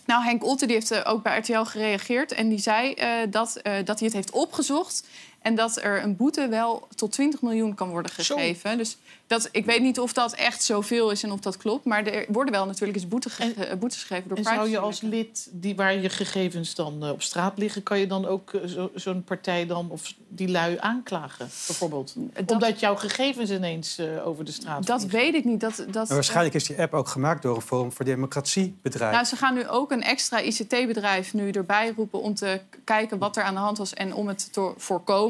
Nou, 0.05 0.23
Henk 0.23 0.43
Otte 0.45 0.65
die 0.65 0.75
heeft 0.75 0.91
eh, 0.91 1.01
ook 1.11 1.23
bij 1.23 1.37
RTL 1.37 1.61
gereageerd. 1.63 2.31
En 2.31 2.49
die 2.49 2.59
zei 2.59 2.93
eh, 2.93 3.09
dat, 3.29 3.55
eh, 3.55 3.73
dat 3.85 3.97
hij 3.99 4.07
het 4.07 4.13
heeft 4.15 4.31
opgezocht. 4.31 5.07
En 5.41 5.55
dat 5.55 5.77
er 5.83 6.03
een 6.03 6.15
boete 6.15 6.47
wel 6.47 6.87
tot 6.95 7.11
20 7.11 7.41
miljoen 7.41 7.75
kan 7.75 7.89
worden 7.89 8.11
gegeven. 8.11 8.77
Dus 8.77 8.97
dat, 9.27 9.49
ik 9.51 9.65
weet 9.65 9.81
niet 9.81 9.99
of 9.99 10.13
dat 10.13 10.33
echt 10.33 10.63
zoveel 10.63 11.11
is 11.11 11.23
en 11.23 11.31
of 11.31 11.39
dat 11.39 11.57
klopt. 11.57 11.85
Maar 11.85 12.05
er 12.05 12.25
worden 12.29 12.53
wel 12.53 12.65
natuurlijk 12.65 12.97
eens 12.99 13.07
boete 13.07 13.29
ge- 13.29 13.53
eh, 13.53 13.77
boetes 13.77 14.03
gegeven 14.03 14.29
door 14.29 14.37
En 14.37 14.43
zou 14.43 14.69
je 14.69 14.77
als 14.79 15.01
lid 15.01 15.47
die, 15.51 15.75
waar 15.75 15.95
je 15.95 16.09
gegevens 16.09 16.75
dan 16.75 17.03
eh, 17.05 17.09
op 17.11 17.21
straat 17.21 17.57
liggen... 17.57 17.83
kan 17.83 17.99
je 17.99 18.07
dan 18.07 18.25
ook 18.25 18.53
eh, 18.53 18.61
zo- 18.67 18.91
zo'n 18.95 19.23
partij 19.23 19.65
dan 19.65 19.89
of 19.89 20.13
die 20.27 20.47
lui 20.49 20.77
aanklagen, 20.79 21.49
bijvoorbeeld? 21.67 22.15
Omdat 22.45 22.79
jouw 22.79 22.95
gegevens 22.95 23.49
ineens 23.51 23.97
eh, 23.97 24.27
over 24.27 24.45
de 24.45 24.51
straat 24.51 24.85
Dat 24.85 25.05
weet 25.05 25.33
ik 25.33 25.45
niet. 25.45 25.59
Dat, 25.59 25.85
dat, 25.91 26.09
En 26.09 26.13
waarschijnlijk 26.15 26.55
is 26.55 26.63
die 26.65 26.79
app 26.81 26.93
ook 26.93 27.07
gemaakt 27.07 27.41
door 27.41 27.55
een 27.55 27.61
Forum 27.61 27.91
voor 27.91 28.05
Democratie 28.05 28.75
bedrijf. 28.81 29.13
Nou, 29.13 29.25
ze 29.25 29.35
gaan 29.35 29.53
nu 29.53 29.67
ook 29.67 29.91
een 29.91 30.03
extra 30.03 30.39
ICT-bedrijf 30.39 31.33
nu 31.33 31.49
erbij 31.51 31.93
roepen 31.95 32.21
om 32.21 32.33
te 32.35 32.59
kijken 32.83 33.17
wat 33.17 33.37
er 33.37 33.43
aan 33.43 33.53
de 33.53 33.59
hand 33.59 33.77
was 33.77 33.93
en 33.93 34.13
om 34.13 34.27
het 34.27 34.53
te 34.53 34.71
voorkomen. 34.77 35.27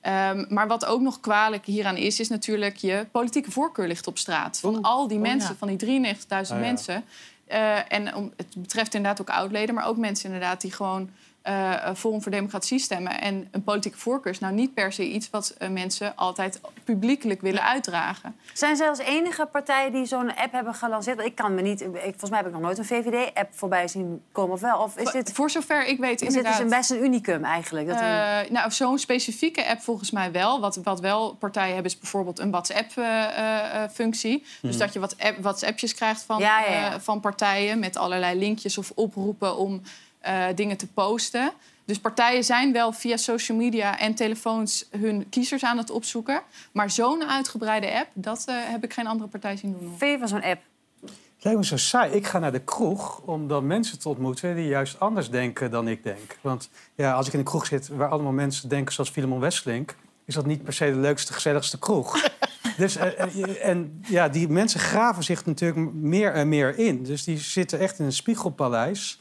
Ehm, 0.00 0.44
maar 0.48 0.68
wat 0.68 0.84
ook 0.84 1.00
nog 1.00 1.20
kwalijk 1.20 1.64
hieraan 1.64 1.96
is, 1.96 2.20
is 2.20 2.28
natuurlijk 2.28 2.76
je 2.76 3.06
politieke 3.12 3.50
voorkeur 3.50 3.86
ligt 3.86 4.06
op 4.06 4.18
straat. 4.18 4.58
Van 4.60 4.82
al 4.82 5.08
die 5.08 5.16
Oh, 5.16 5.22
mensen, 5.22 5.56
van 5.56 5.68
die 5.68 5.76
93.000 5.76 6.08
Oh, 6.30 6.46
ja. 6.48 6.54
mensen. 6.54 7.04
Eh, 7.46 7.92
en 7.92 8.14
om, 8.14 8.32
het 8.36 8.54
betreft 8.56 8.94
inderdaad 8.94 9.20
ook 9.20 9.30
oudleden, 9.30 9.74
maar 9.74 9.86
ook 9.86 9.96
mensen 9.96 10.24
inderdaad 10.24 10.60
die 10.60 10.72
gewoon 10.72 11.10
eh 11.50 11.94
Forum 11.94 12.22
voor 12.22 12.32
Democratie 12.32 12.78
stemmen. 12.78 13.20
En 13.20 13.48
een 13.50 13.64
politieke 13.64 13.98
voorkeur 13.98 14.32
is 14.32 14.38
nou 14.38 14.54
niet 14.54 14.74
per 14.74 14.92
se 14.92 15.08
iets 15.08 15.30
wat 15.30 15.54
eh, 15.58 15.68
mensen 15.68 16.16
altijd 16.16 16.60
publiekelijk 16.84 17.40
willen 17.40 17.62
uitdragen. 17.62 18.36
Zijn 18.52 18.76
zij 18.76 18.88
als 18.88 18.98
enige 18.98 19.46
partij 19.46 19.90
die 19.90 20.06
zo'n 20.06 20.36
app 20.36 20.52
hebben 20.52 20.74
gelanceerd? 20.74 21.16
Want 21.16 21.28
Ik 21.28 21.34
kan 21.34 21.54
me 21.54 21.62
niet... 21.62 21.80
Ik, 21.80 21.88
volgens 21.92 22.30
mij 22.30 22.38
heb 22.38 22.46
ik 22.48 22.52
nog 22.52 22.62
nooit 22.62 22.78
een 22.78 22.84
VVD-app 22.84 23.48
voorbij 23.54 23.88
zien 23.88 24.22
komen. 24.32 24.52
Of 24.52 24.60
wel? 24.60 24.78
Of 24.78 24.96
is 24.96 25.10
dit, 25.10 25.32
Voor 25.32 25.50
zover 25.50 25.86
ik 25.86 25.98
weet, 25.98 26.22
is 26.22 26.32
dit 26.34 26.44
dus 26.44 26.58
een, 26.58 26.68
best 26.68 26.90
een 26.90 27.04
unicum 27.04 27.44
eigenlijk? 27.44 27.86
Dat 27.86 27.96
Eh, 28.00 28.38
nou, 28.50 28.70
zo'n 28.70 28.98
specifieke 28.98 29.66
app 29.68 29.80
volgens 29.80 30.10
mij 30.10 30.32
wel. 30.32 30.60
Wat, 30.60 30.76
wat 30.76 31.00
wel 31.00 31.34
partijen 31.34 31.74
hebben 31.74 31.92
is 31.92 31.98
bijvoorbeeld 31.98 32.38
een 32.38 32.50
WhatsApp-functie. 32.50 34.44
dus 34.60 34.70
Mhm. 34.76 34.78
dat 34.78 34.92
je 34.92 35.00
wat 35.00 35.14
app, 35.18 35.38
WhatsAppjes 35.42 35.94
krijgt 35.94 36.22
van, 36.22 36.38
Ja, 36.38 36.60
ja, 36.60 36.70
ja. 36.72 37.00
van 37.00 37.20
partijen... 37.20 37.78
met 37.78 37.96
allerlei 37.96 38.38
linkjes 38.38 38.78
of 38.78 38.92
oproepen 38.94 39.56
om 39.56 39.82
eh, 40.20 40.46
dingen 40.54 40.76
te 40.76 40.86
posten. 40.86 41.52
Dus 41.84 41.98
partijen 41.98 42.44
zijn 42.44 42.72
wel 42.72 42.92
via 42.92 43.16
social 43.16 43.58
media 43.58 43.98
en 43.98 44.14
telefoons 44.14 44.88
hun 44.90 45.28
kiezers 45.28 45.64
aan 45.64 45.78
het 45.78 45.90
opzoeken. 45.90 46.42
Maar 46.72 46.90
zo'n 46.90 47.24
uitgebreide 47.24 47.92
app, 47.92 48.08
dat 48.12 48.44
eh, 48.46 48.54
heb 48.58 48.84
ik 48.84 48.92
geen 48.92 49.06
andere 49.06 49.28
partij 49.28 49.56
zien 49.56 49.76
doen. 49.78 49.94
Vind 49.98 50.12
je 50.12 50.18
van 50.18 50.28
zo'n 50.28 50.42
app? 50.42 50.62
Het 51.00 51.44
lijkt 51.48 51.58
me 51.58 51.64
zo 51.64 51.76
saai. 51.76 52.12
Ik 52.12 52.26
ga 52.26 52.38
naar 52.38 52.52
de 52.52 52.60
kroeg 52.60 53.20
om 53.20 53.48
dan 53.48 53.66
mensen 53.66 53.98
te 53.98 54.08
ontmoeten 54.08 54.54
die 54.54 54.66
juist 54.66 55.00
anders 55.00 55.30
denken 55.30 55.70
dan 55.70 55.88
ik 55.88 56.02
denk. 56.02 56.38
Want 56.40 56.70
ja, 56.94 57.12
als 57.12 57.26
ik 57.26 57.32
in 57.32 57.38
een 57.38 57.44
kroeg 57.44 57.66
zit 57.66 57.88
waar 57.88 58.08
allemaal 58.08 58.32
mensen 58.32 58.68
denken 58.68 58.94
zoals 58.94 59.10
Filemon 59.10 59.40
Wesselink... 59.40 59.96
is 60.24 60.34
dat 60.34 60.46
niet 60.46 60.62
per 60.62 60.72
se 60.72 60.84
de 60.84 60.98
leukste, 60.98 61.32
gezelligste 61.32 61.78
kroeg. 61.78 62.28
dus, 62.76 62.96
eh, 62.96 63.66
en 63.66 64.02
ja, 64.06 64.28
die 64.28 64.48
mensen 64.48 64.80
graven 64.80 65.24
zich 65.24 65.46
natuurlijk 65.46 65.92
meer 65.92 66.32
en 66.32 66.48
meer 66.48 66.78
in. 66.78 67.02
Dus 67.02 67.24
die 67.24 67.38
zitten 67.38 67.78
echt 67.78 67.98
in 67.98 68.04
een 68.04 68.12
spiegelpaleis, 68.12 69.19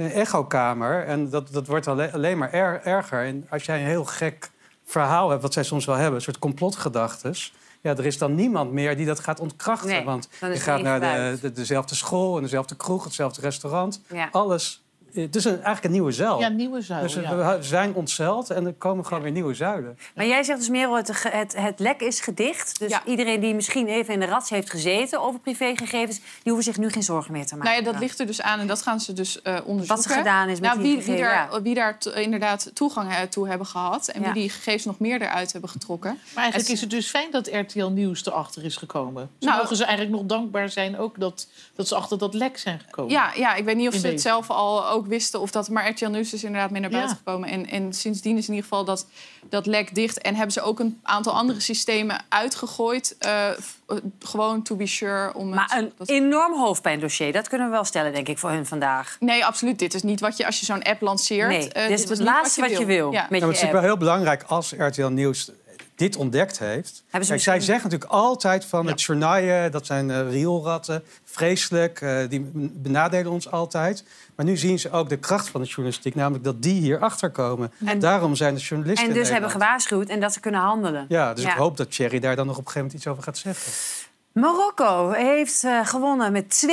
een 0.00 0.10
echokamer. 0.12 1.04
En 1.06 1.30
dat, 1.30 1.52
dat 1.52 1.66
wordt 1.66 1.86
alle- 1.88 2.12
alleen 2.12 2.38
maar 2.38 2.52
er- 2.52 2.80
erger. 2.84 3.24
En 3.24 3.46
als 3.50 3.64
jij 3.64 3.80
een 3.80 3.86
heel 3.86 4.04
gek 4.04 4.50
verhaal 4.84 5.30
hebt, 5.30 5.42
wat 5.42 5.52
zij 5.52 5.62
soms 5.62 5.84
wel 5.84 5.94
hebben... 5.96 6.14
een 6.14 6.20
soort 6.22 6.38
complotgedachtes... 6.38 7.52
Ja, 7.82 7.90
er 7.96 8.06
is 8.06 8.18
dan 8.18 8.34
niemand 8.34 8.72
meer 8.72 8.96
die 8.96 9.06
dat 9.06 9.20
gaat 9.20 9.40
ontkrachten. 9.40 9.88
Nee, 9.88 10.04
want 10.04 10.28
je 10.40 10.56
gaat 10.60 10.82
naar 10.82 11.00
de, 11.40 11.52
dezelfde 11.52 11.94
school 11.94 12.36
en 12.36 12.42
dezelfde 12.42 12.76
kroeg, 12.76 13.04
hetzelfde 13.04 13.40
restaurant. 13.40 14.00
Ja. 14.12 14.28
Alles. 14.30 14.82
Het 15.12 15.36
is 15.36 15.44
een, 15.44 15.52
eigenlijk 15.52 15.84
een 15.84 15.90
nieuwe 15.90 16.12
zuil. 16.12 16.40
Ja, 16.40 16.48
nieuwe 16.48 16.80
zuil, 16.80 17.02
Dus 17.02 17.14
ja. 17.14 17.58
we 17.58 17.62
zijn 17.62 17.94
ontzeild 17.94 18.50
en 18.50 18.66
er 18.66 18.72
komen 18.72 19.06
gewoon 19.06 19.22
weer 19.22 19.32
nieuwe 19.32 19.54
zuilen. 19.54 19.98
Maar 20.14 20.26
jij 20.26 20.42
zegt 20.42 20.58
dus, 20.58 20.68
Merel, 20.68 20.96
het, 20.96 21.22
het, 21.28 21.56
het 21.56 21.78
lek 21.78 22.00
is 22.00 22.20
gedicht. 22.20 22.78
Dus 22.78 22.98
iedereen 23.04 23.40
die 23.40 23.54
misschien 23.54 23.86
even 23.86 24.14
in 24.14 24.20
de 24.20 24.26
rats 24.26 24.50
heeft 24.50 24.70
gezeten 24.70 25.20
over 25.20 25.40
privégegevens... 25.40 26.18
die 26.18 26.52
hoeven 26.52 26.62
zich 26.62 26.78
nu 26.78 26.90
geen 26.90 27.02
zorgen 27.02 27.32
meer 27.32 27.46
te 27.46 27.56
maken. 27.56 27.70
Nou 27.72 27.84
ja, 27.84 27.90
dat 27.92 28.00
ligt 28.00 28.18
er 28.20 28.26
dus 28.26 28.42
aan 28.42 28.58
en 28.60 28.66
dat 28.66 28.82
gaan 28.82 29.00
ze 29.00 29.12
dus 29.12 29.42
eh, 29.42 29.58
onderzoeken. 29.64 29.86
Wat 29.96 30.04
er 30.04 30.18
gedaan 30.18 30.48
is 30.48 30.60
met 30.60 30.70
nou, 30.70 30.82
die 30.82 30.96
wie, 30.96 31.04
wie 31.04 31.16
gegevens, 31.16 31.50
daar, 31.50 31.62
wie 31.62 31.74
daar 31.74 31.98
inderdaad 32.14 32.70
toegang 32.74 33.10
eh, 33.10 33.22
toe 33.22 33.48
hebben 33.48 33.66
gehad... 33.66 34.08
en 34.08 34.20
Ja. 34.20 34.32
wie 34.32 34.42
die 34.42 34.50
gegevens 34.50 34.84
nog 34.84 34.98
meer 34.98 35.22
eruit 35.22 35.52
hebben 35.52 35.70
getrokken. 35.70 36.10
Maar 36.10 36.42
eigenlijk 36.42 36.68
En 36.68 36.74
is 36.74 36.80
het 36.80 36.90
dus 36.90 37.08
fijn 37.08 37.30
dat 37.30 37.48
RTL 37.52 37.86
Nieuws 37.86 38.26
erachter 38.26 38.64
is 38.64 38.76
gekomen. 38.76 39.30
Ze 39.38 39.46
Nou- 39.46 39.58
mogen 39.60 39.76
ze 39.76 39.84
eigenlijk 39.84 40.16
nog 40.16 40.26
dankbaar 40.26 40.68
zijn 40.68 40.98
ook 40.98 41.20
dat, 41.20 41.48
dat 41.74 41.88
ze 41.88 41.94
achter 41.94 42.18
dat 42.18 42.34
lek 42.34 42.58
zijn 42.58 42.80
gekomen. 42.80 43.12
Ja, 43.12 43.30
ja, 43.36 43.54
ik 43.54 43.64
weet 43.64 43.76
niet 43.76 43.88
of 43.88 43.94
ze 43.94 44.06
het 44.06 44.20
zelf 44.20 44.50
al 44.50 44.84
ook 45.00 45.06
wisten. 45.06 45.40
Of 45.40 45.50
dat, 45.50 45.68
maar 45.68 45.88
RTL 45.88 46.08
Nieuws 46.08 46.32
is 46.32 46.44
inderdaad 46.44 46.70
mee 46.70 46.80
naar 46.80 46.90
buiten 46.90 47.10
Ja. 47.12 47.22
gekomen. 47.24 47.48
En, 47.48 47.66
en 47.66 47.92
sindsdien 47.92 48.36
is 48.36 48.48
in 48.48 48.54
ieder 48.54 48.68
geval 48.68 48.84
dat, 48.84 49.06
dat 49.48 49.66
lek 49.66 49.94
dicht. 49.94 50.18
En 50.20 50.34
hebben 50.34 50.52
ze 50.52 50.60
ook 50.62 50.80
een 50.80 51.00
aantal 51.02 51.32
andere 51.32 51.60
systemen 51.60 52.20
uitgegooid. 52.28 53.16
eh, 53.18 53.48
eh, 53.50 53.56
gewoon 54.18 54.62
to 54.62 54.76
be 54.76 54.86
sure. 54.86 55.34
Om 55.34 55.48
Maar 55.48 55.68
het- 55.68 55.82
een 55.82 55.92
dat- 55.96 56.08
enorm 56.08 56.58
hoofdpijndossier, 56.58 57.32
dat 57.32 57.48
kunnen 57.48 57.66
we 57.66 57.72
wel 57.72 57.84
stellen, 57.84 58.12
denk 58.12 58.28
ik, 58.28 58.38
voor 58.38 58.50
hun 58.50 58.66
vandaag. 58.66 59.16
Nee, 59.20 59.44
absoluut. 59.44 59.78
Dit 59.78 59.94
is 59.94 60.02
niet 60.02 60.20
wat 60.20 60.36
je 60.36 60.46
als 60.46 60.60
je 60.60 60.64
zo'n 60.66 60.82
app 60.82 61.00
lanceert. 61.00 61.48
Nee, 61.48 61.68
eh, 61.72 61.88
dit 61.88 61.98
is 62.02 62.08
het 62.08 62.18
laatste 62.18 62.60
wat 62.60 62.70
je 62.78 62.84
wil. 62.84 63.10
Ja. 63.12 63.12
Met 63.12 63.12
Ja, 63.12 63.26
maar 63.30 63.30
het 63.30 63.40
is 63.40 63.46
natuurlijk 63.46 63.72
wel 63.72 63.82
heel 63.82 63.96
belangrijk 63.96 64.42
als 64.42 64.72
RTL 64.78 65.06
Nieuws 65.06 65.50
dit 66.00 66.16
ontdekt 66.16 66.58
heeft. 66.58 67.04
zij 67.20 67.60
zeggen 67.60 67.90
natuurlijk 67.90 68.10
altijd 68.10 68.64
van 68.64 68.86
het 68.86 69.02
journaaien, 69.02 69.70
dat 69.72 69.86
zijn 69.86 70.10
eh, 70.10 70.30
rioolratten, 70.30 71.02
vreselijk, 71.24 72.00
eh, 72.00 72.18
die 72.28 72.50
benadelen 72.54 73.32
ons 73.32 73.50
altijd. 73.50 74.04
Maar 74.36 74.46
nu 74.46 74.56
zien 74.56 74.78
ze 74.78 74.90
ook 74.90 75.08
de 75.08 75.16
kracht 75.16 75.48
van 75.48 75.60
de 75.60 75.66
journalistiek, 75.66 76.14
namelijk 76.14 76.44
dat 76.44 76.62
die 76.62 76.80
hier 76.80 76.98
achter 76.98 77.30
komen. 77.30 77.72
En- 77.84 77.98
Daarom 77.98 78.34
zijn 78.34 78.54
de 78.54 78.60
journalisten 78.60 79.08
En 79.08 79.14
dus 79.14 79.28
hebben 79.30 79.50
gewaarschuwd 79.50 80.08
en 80.08 80.20
dat 80.20 80.32
ze 80.32 80.40
kunnen 80.40 80.60
handelen. 80.60 81.06
Ja, 81.08 81.34
dus 81.34 81.44
ik 81.44 81.50
hoop 81.50 81.76
dat 81.76 81.90
Thierry 81.90 82.18
daar 82.18 82.36
dan 82.36 82.46
nog 82.46 82.56
op 82.58 82.66
een 82.66 82.72
gegeven 82.72 82.86
moment 82.86 82.98
iets 83.00 83.06
over 83.12 83.22
gaat 83.22 83.38
zeggen. 83.38 83.72
Marokko 84.32 85.10
heeft 85.10 85.64
eh, 85.64 85.86
gewonnen 85.86 86.32
met 86.32 86.66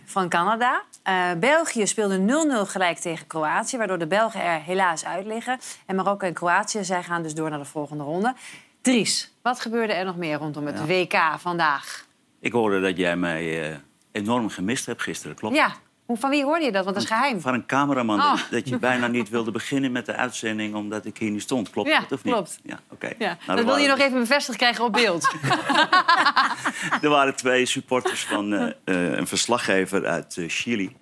2-1 0.00 0.04
van 0.04 0.28
Canada. 0.28 0.82
Eh, 1.02 1.30
België 1.38 1.86
speelde 1.86 2.18
0-0 2.66 2.70
gelijk 2.70 2.98
tegen 2.98 3.26
Kroatië, 3.26 3.76
waardoor 3.76 3.98
de 3.98 4.06
Belgen 4.06 4.42
er 4.42 4.60
helaas 4.60 5.04
uit 5.04 5.26
liggen. 5.26 5.58
En 5.86 5.96
Marokko 5.96 6.26
en 6.26 6.32
Kroatië, 6.32 6.84
zij 6.84 7.02
gaan 7.02 7.22
dus 7.22 7.34
door 7.34 7.50
naar 7.50 7.58
de 7.58 7.64
volgende 7.64 8.04
ronde. 8.04 8.34
Dries, 8.80 9.32
wat 9.42 9.60
gebeurde 9.60 9.92
er 9.92 10.04
nog 10.04 10.16
meer 10.16 10.38
rondom 10.38 10.66
het 10.66 10.86
WK 10.86 11.14
vandaag? 11.38 12.06
Ik 12.40 12.52
hoorde 12.52 12.80
dat 12.80 12.96
jij 12.96 13.16
mij 13.16 13.70
eh, 13.70 13.76
enorm 14.12 14.48
gemist 14.48 14.86
hebt 14.86 15.02
gisteren, 15.02 15.36
klopt? 15.36 15.56
Ja, 15.56 15.74
van 16.18 16.30
wie 16.30 16.44
hoorde 16.44 16.64
je 16.64 16.72
dat? 16.72 16.84
Want 16.84 16.94
dat 16.94 17.04
is 17.04 17.10
geheim. 17.10 17.40
Van 17.40 17.54
een 17.54 17.66
cameraman 17.66 18.18
Oh. 18.20 18.30
dat, 18.30 18.46
dat 18.50 18.68
je 18.68 18.78
bijna 18.78 19.06
niet 19.06 19.28
wilde 19.28 19.50
beginnen 19.50 19.92
met 19.92 20.06
de 20.06 20.14
uitzending 20.14 20.74
omdat 20.74 21.04
ik 21.06 21.18
hier 21.18 21.30
niet 21.30 21.42
stond. 21.42 21.70
Klopt 21.70 21.88
Ja, 21.88 22.00
dat 22.00 22.12
of 22.12 22.24
niet? 22.24 22.34
klopt. 22.34 22.58
Ja, 22.62 22.80
oké. 22.90 23.12
Ja, 23.18 23.38
Nou, 23.46 23.56
dat 23.58 23.66
wil 23.66 23.76
je 23.76 23.88
nog 23.88 23.98
even 23.98 24.18
bevestigd 24.18 24.58
krijgen 24.58 24.84
op 24.84 24.92
beeld. 24.92 25.28
Er 27.02 27.08
waren 27.08 27.36
twee 27.36 27.66
supporters 27.66 28.24
van 28.24 28.52
eh, 28.54 28.68
eh, 28.84 29.18
een 29.18 29.26
verslaggever 29.26 30.06
uit 30.06 30.36
eh, 30.36 30.44
Chili. 30.48 30.96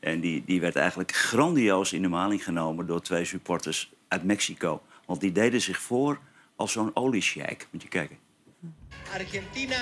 En 0.00 0.20
die, 0.20 0.42
die 0.46 0.60
werd 0.60 0.76
eigenlijk 0.76 1.12
grandioos 1.14 1.92
in 1.92 2.02
de 2.02 2.08
maling 2.08 2.44
genomen 2.44 2.86
door 2.86 3.00
twee 3.02 3.24
supporters 3.24 3.92
uit 4.08 4.24
Mexico. 4.24 4.82
Want 5.06 5.20
die 5.20 5.32
deden 5.32 5.60
zich 5.60 5.78
voor 5.80 6.18
als 6.56 6.72
zo'n 6.72 6.90
oliesjeik. 6.94 7.66
Moet 7.70 7.82
je 7.82 7.88
kijken. 7.88 8.16
Argentina 9.14 9.76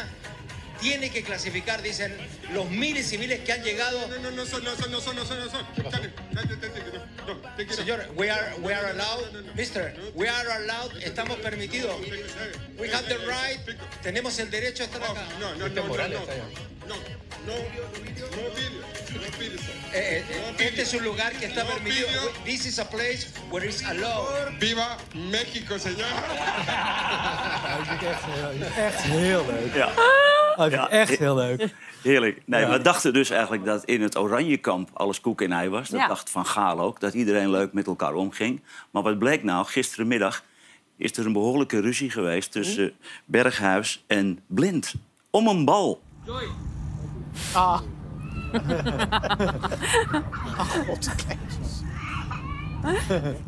tiene 0.81 1.11
que 1.11 1.23
clasificar, 1.23 1.83
dicen 1.83 2.17
los 2.53 2.71
miles 2.71 3.13
y 3.13 3.19
miles 3.19 3.41
que 3.41 3.53
han 3.53 3.63
llegado. 3.63 4.07
No, 4.09 4.19
no, 4.19 4.31
no 4.31 4.47
son, 4.47 4.65
no 4.65 4.75
son, 4.77 4.91
no 4.91 5.01
son, 5.01 5.17
no 5.17 5.25
son, 5.25 5.39
no 5.41 5.51
son. 5.51 5.67
Señor, 7.71 8.09
we 8.17 8.31
are, 8.31 8.55
we 8.61 8.73
are 8.73 8.91
allowed, 8.91 9.55
mister, 9.55 9.95
we 10.15 10.29
are 10.29 10.51
allowed, 10.53 10.93
estamos 11.03 11.37
permitidos. 11.39 11.97
We 12.79 12.89
have 12.91 13.07
the 13.09 13.19
right, 13.27 13.61
tenemos 14.03 14.39
el 14.39 14.51
derecho 14.51 14.83
a 14.85 14.87
estar 14.87 15.03
acá. 15.03 15.27
No, 15.41 15.55
no, 15.57 15.69
no, 15.69 15.87
no, 15.89 16.99
Eh, 19.93 20.23
eh, 20.29 20.55
este 20.59 20.83
es 20.83 20.95
un 20.95 21.05
lugar 21.05 21.33
que 21.33 21.47
está 21.47 21.65
permitido. 21.65 22.09
This 22.45 22.67
is 22.67 22.79
a 22.79 22.85
place 22.85 23.29
where 23.51 23.65
it's 23.67 23.83
allowed. 23.83 24.59
Viva 24.59 24.99
México, 25.15 25.79
señor. 25.79 26.07
Echt 28.77 29.05
heel 29.07 29.47
leuk. 29.47 29.75
Ja. 29.75 29.93
Vind 30.59 30.73
ik 30.83 30.89
echt 30.89 31.19
heel 31.19 31.35
leuk. 31.35 31.75
Heerlijk. 32.03 32.43
Nee, 32.47 32.61
Ja. 32.61 32.71
We 32.71 32.81
dachten 32.83 33.13
dus 33.13 33.31
eigenlijk 33.31 33.65
dat 33.65 33.85
in 33.85 34.03
het 34.03 34.17
Oranjekamp 34.19 34.91
alles 34.93 35.21
koek 35.21 35.41
en 35.41 35.53
ei 35.53 35.69
was. 35.69 35.89
Dat 35.89 36.01
Ja. 36.01 36.07
dacht 36.09 36.31
Van 36.31 36.47
Gaal 36.47 36.81
ook, 36.81 37.01
dat 37.01 37.15
iedereen 37.15 37.51
leuk 37.51 37.73
met 37.73 37.87
elkaar 37.87 38.15
omging. 38.15 38.63
Maar 38.91 39.03
wat 39.03 39.19
bleek 39.19 39.43
nou? 39.43 39.67
Gisterenmiddag 39.67 40.45
is 40.97 41.17
er 41.17 41.27
een 41.27 41.33
behoorlijke 41.33 41.81
ruzie 41.81 42.11
geweest... 42.11 42.53
tussen 42.53 42.93
Berghuis 43.25 44.05
en 44.07 44.39
Blind. 44.47 44.95
Om 45.31 45.47
een 45.49 45.65
bal. 45.65 46.03
Ah. 47.53 47.81
Ach, 50.57 50.69
god. 50.87 51.09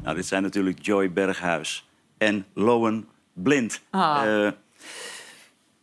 Nou, 0.02 0.16
dit 0.16 0.26
zijn 0.26 0.42
natuurlijk 0.42 0.78
Joy 0.86 1.12
Berghuis 1.12 1.88
en 2.18 2.46
Lowen 2.54 3.08
Blind. 3.32 3.80
Ah. 3.90 4.46
Eh, 4.46 4.52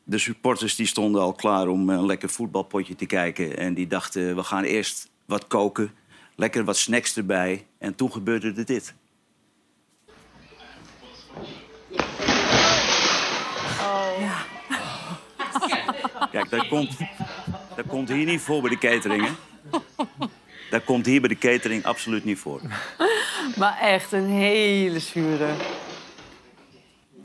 de 0.08 0.18
supporters 0.18 0.76
die 0.76 0.86
stonden 0.86 1.22
al 1.22 1.34
klaar 1.34 1.68
om 1.68 1.90
een 1.90 2.06
lekker 2.06 2.30
voetbalpotje 2.30 2.96
te 2.96 3.06
kijken. 3.06 3.58
En 3.58 3.74
die 3.74 3.88
dachten, 3.88 4.36
we 4.36 4.44
gaan 4.44 4.64
eerst 4.64 5.10
wat 5.26 5.48
koken, 5.48 5.92
lekker 6.36 6.64
wat 6.64 6.78
snacks 6.78 7.18
erbij. 7.18 7.66
En 7.78 7.96
toen 7.96 8.12
gebeurde 8.12 8.54
er 8.56 8.66
dit. 8.66 8.94
Kijk, 16.32 16.50
dat 16.50 16.68
komt, 16.68 16.98
dat 17.76 17.88
komt 17.88 18.10
hier 18.10 18.26
niet 18.26 18.42
voor 18.42 18.62
bij 18.62 18.70
de 18.70 18.78
catering, 18.78 19.26
hè? 19.26 19.32
Dat 20.70 20.84
komt 20.84 21.06
hier 21.06 21.20
bij 21.20 21.30
de 21.30 21.38
catering 21.38 21.84
absoluut 21.84 22.26
niet 22.26 22.40
voor. 22.40 22.62
Maar 23.58 23.80
echt 23.80 24.12
een 24.12 24.30
hele 24.30 25.00
zure. 25.00 25.56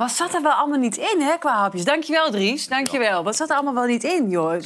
Wat 0.02 0.12
zat 0.12 0.35
er 0.35 0.42
wel 0.42 0.52
allemaal 0.52 0.78
niet 0.78 0.97
in, 0.97 1.21
hè, 1.21 1.38
qua 1.38 1.56
hapjes? 1.56 1.85
Dankjewel, 1.85 2.30
Dries. 2.30 2.68
Dankjewel. 2.68 3.25
Wat 3.25 3.37
zat 3.37 3.49
er 3.50 3.54
allemaal 3.54 3.75
wel 3.75 3.85
niet 3.85 4.04
in, 4.04 4.30
joh? 4.30 4.61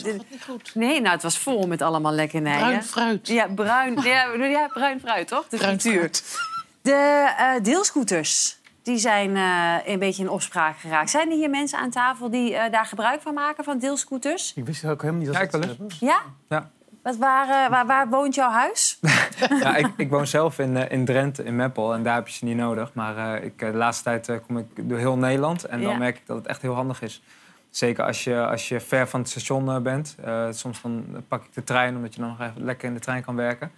Nee, 0.74 1.00
nou, 1.00 1.14
het 1.14 1.22
was 1.22 1.38
vol 1.38 1.66
met 1.66 1.82
allemaal 1.82 2.12
lekkernijen. 2.12 2.58
Bruin 2.58 2.82
fruit. 2.84 3.28
Ja, 3.28 3.46
bruin, 3.54 4.00
ja, 4.02 4.34
ja, 4.34 4.68
bruin 4.68 5.00
fruit, 5.00 5.28
toch? 5.28 5.48
De 5.48 5.56
Bruin 5.56 5.80
frituur. 5.80 6.10
De 6.82 7.32
eh, 7.38 7.62
deelscooters, 7.62 8.58
die 8.82 8.98
zijn 8.98 9.36
eh, 9.36 9.92
een 9.92 9.98
beetje 9.98 10.22
in 10.22 10.28
opspraak 10.28 10.78
geraakt. 10.78 11.10
Zijn 11.10 11.30
er 11.30 11.36
hier 11.36 11.50
mensen 11.50 11.78
aan 11.78 11.90
tafel 11.90 12.30
die 12.30 12.54
eh, 12.54 12.72
daar 12.72 12.86
gebruik 12.86 13.22
van 13.22 13.34
maken, 13.34 13.64
van 13.64 13.78
deelscooters? 13.78 14.52
Ik 14.54 14.66
wist 14.66 14.84
ook 14.84 15.00
helemaal 15.02 15.22
niet 15.22 15.32
dat 15.32 15.36
Ja, 15.36 15.42
ik 15.42 15.52
het 15.52 15.78
wel. 15.78 15.86
Ja? 16.00 16.22
Ja. 16.48 16.70
Wat, 17.06 17.16
waar, 17.16 17.48
eh, 17.64 17.70
waar, 17.70 17.86
waar 17.86 18.08
woont 18.08 18.34
jouw 18.34 18.50
huis? 18.50 18.98
Ja, 19.60 19.76
ik, 19.76 19.86
ik 19.96 20.10
woon 20.10 20.26
zelf 20.26 20.58
in, 20.58 20.76
eh, 20.76 20.90
in 20.98 21.04
Drenthe, 21.04 21.44
in 21.44 21.56
Meppel. 21.56 21.94
En 21.94 22.02
daar 22.02 22.14
heb 22.14 22.28
je 22.28 22.34
ze 22.34 22.44
niet 22.44 22.56
nodig. 22.56 22.90
Maar 22.94 23.34
eh, 23.36 23.44
ik, 23.44 23.58
de 23.58 23.72
laatste 23.72 24.04
tijd 24.04 24.28
eh, 24.28 24.36
kom 24.46 24.58
ik 24.58 24.66
door 24.88 24.98
heel 24.98 25.16
Nederland. 25.16 25.64
En 25.64 25.82
dan 25.82 25.90
Ja. 25.92 25.98
merk 25.98 26.16
ik 26.16 26.26
dat 26.26 26.36
het 26.36 26.46
echt 26.46 26.62
heel 26.62 26.74
handig 26.74 27.02
is. 27.02 27.22
Zeker 27.70 28.04
als 28.04 28.24
je, 28.24 28.46
als 28.46 28.68
je 28.68 28.80
ver 28.80 29.08
van 29.08 29.20
het 29.20 29.28
station 29.28 29.82
bent. 29.82 30.16
Eh, 30.24 30.46
soms 30.50 30.82
dan 30.82 31.24
pak 31.28 31.44
ik 31.44 31.54
de 31.54 31.64
trein, 31.64 31.96
omdat 31.96 32.14
je 32.14 32.20
dan 32.20 32.28
nog 32.28 32.40
even 32.40 32.64
lekker 32.64 32.88
in 32.88 32.94
de 32.94 33.00
trein 33.00 33.24
kan 33.24 33.36
werken. 33.36 33.70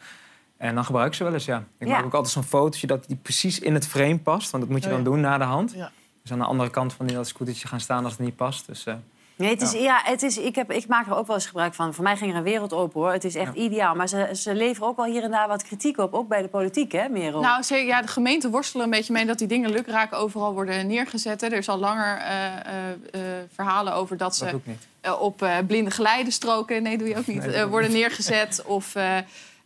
En 0.56 0.74
dan 0.74 0.84
gebruik 0.84 1.06
ik 1.08 1.14
ze 1.14 1.24
wel 1.24 1.32
eens, 1.32 1.44
ja. 1.44 1.62
Ik 1.78 1.86
Ja. 1.88 1.92
maak 1.94 2.04
ook 2.04 2.14
altijd 2.14 2.32
zo'n 2.32 2.42
fotootje 2.42 2.86
dat 2.86 3.06
die 3.06 3.16
precies 3.16 3.58
in 3.58 3.74
het 3.74 3.86
frame 3.88 4.18
past. 4.18 4.50
Want 4.50 4.62
dat 4.62 4.72
moet 4.72 4.82
je 4.82 4.88
Oh, 4.88 4.94
dan 4.94 5.04
doen 5.04 5.20
na 5.20 5.38
de 5.38 5.44
hand. 5.44 5.72
Ja. 5.72 5.90
Dus 6.22 6.32
aan 6.32 6.38
de 6.38 6.44
andere 6.44 6.70
kant 6.70 6.92
van 6.92 7.06
die 7.06 7.16
dat 7.16 7.28
scootertje 7.28 7.68
gaan 7.68 7.80
staan 7.80 8.04
als 8.04 8.12
het 8.12 8.22
niet 8.22 8.36
past. 8.36 8.66
Dus, 8.66 8.86
eh, 8.86 8.94
Nee, 9.38 9.50
het 9.50 9.62
is, 9.62 9.72
ja. 9.72 10.00
het 10.04 10.22
is, 10.22 10.38
ik, 10.38 10.54
heb, 10.54 10.72
ik 10.72 10.86
maak 10.86 11.06
er 11.06 11.16
ook 11.16 11.26
wel 11.26 11.36
eens 11.36 11.46
gebruik 11.46 11.74
van. 11.74 11.94
Voor 11.94 12.04
mij 12.04 12.16
ging 12.16 12.30
er 12.30 12.36
een 12.36 12.42
wereld 12.42 12.72
open, 12.72 13.00
hoor. 13.00 13.12
Het 13.12 13.24
is 13.24 13.34
echt 13.34 13.54
ideaal. 13.54 13.94
Maar 13.94 14.08
ze, 14.08 14.30
ze 14.32 14.54
leveren 14.54 14.88
ook 14.88 14.96
wel 14.96 15.04
hier 15.04 15.22
en 15.22 15.30
daar 15.30 15.48
wat 15.48 15.62
kritiek 15.62 15.98
op. 15.98 16.14
Ook 16.14 16.28
bij 16.28 16.42
de 16.42 16.48
politiek, 16.48 16.92
hè, 16.92 17.08
Merel? 17.08 17.40
Nou, 17.40 17.62
zeker, 17.62 17.86
ja, 17.86 18.02
de 18.02 18.08
gemeenten 18.08 18.50
worstelen 18.50 18.84
een 18.84 18.90
beetje 18.90 19.12
mee 19.12 19.26
dat 19.26 19.38
die 19.38 19.46
dingen 19.48 19.70
lukraak 19.70 20.12
overal 20.14 20.52
worden 20.52 20.86
neergezet. 20.86 21.40
hè. 21.40 21.46
Er 21.46 21.52
is 21.58 21.68
al 21.68 21.78
langer 21.78 22.16
eh, 22.18 22.46
eh, 22.46 22.90
eh, 23.10 23.20
verhalen 23.54 23.92
over 23.94 24.16
dat 24.16 24.36
ze 24.36 24.44
dat 25.00 25.18
op 25.20 25.42
eh, 25.42 25.56
blinde 25.66 25.90
geleidestroken, 25.90 26.82
nee, 26.82 26.98
doe 26.98 27.08
je 27.08 27.16
ook 27.16 27.26
niet, 27.26 27.46
Nee, 27.46 27.54
eh, 27.54 27.64
worden 27.66 27.90
niet. 27.90 27.98
neergezet. 27.98 28.62
Of, 28.66 28.94
eh, 28.94 29.16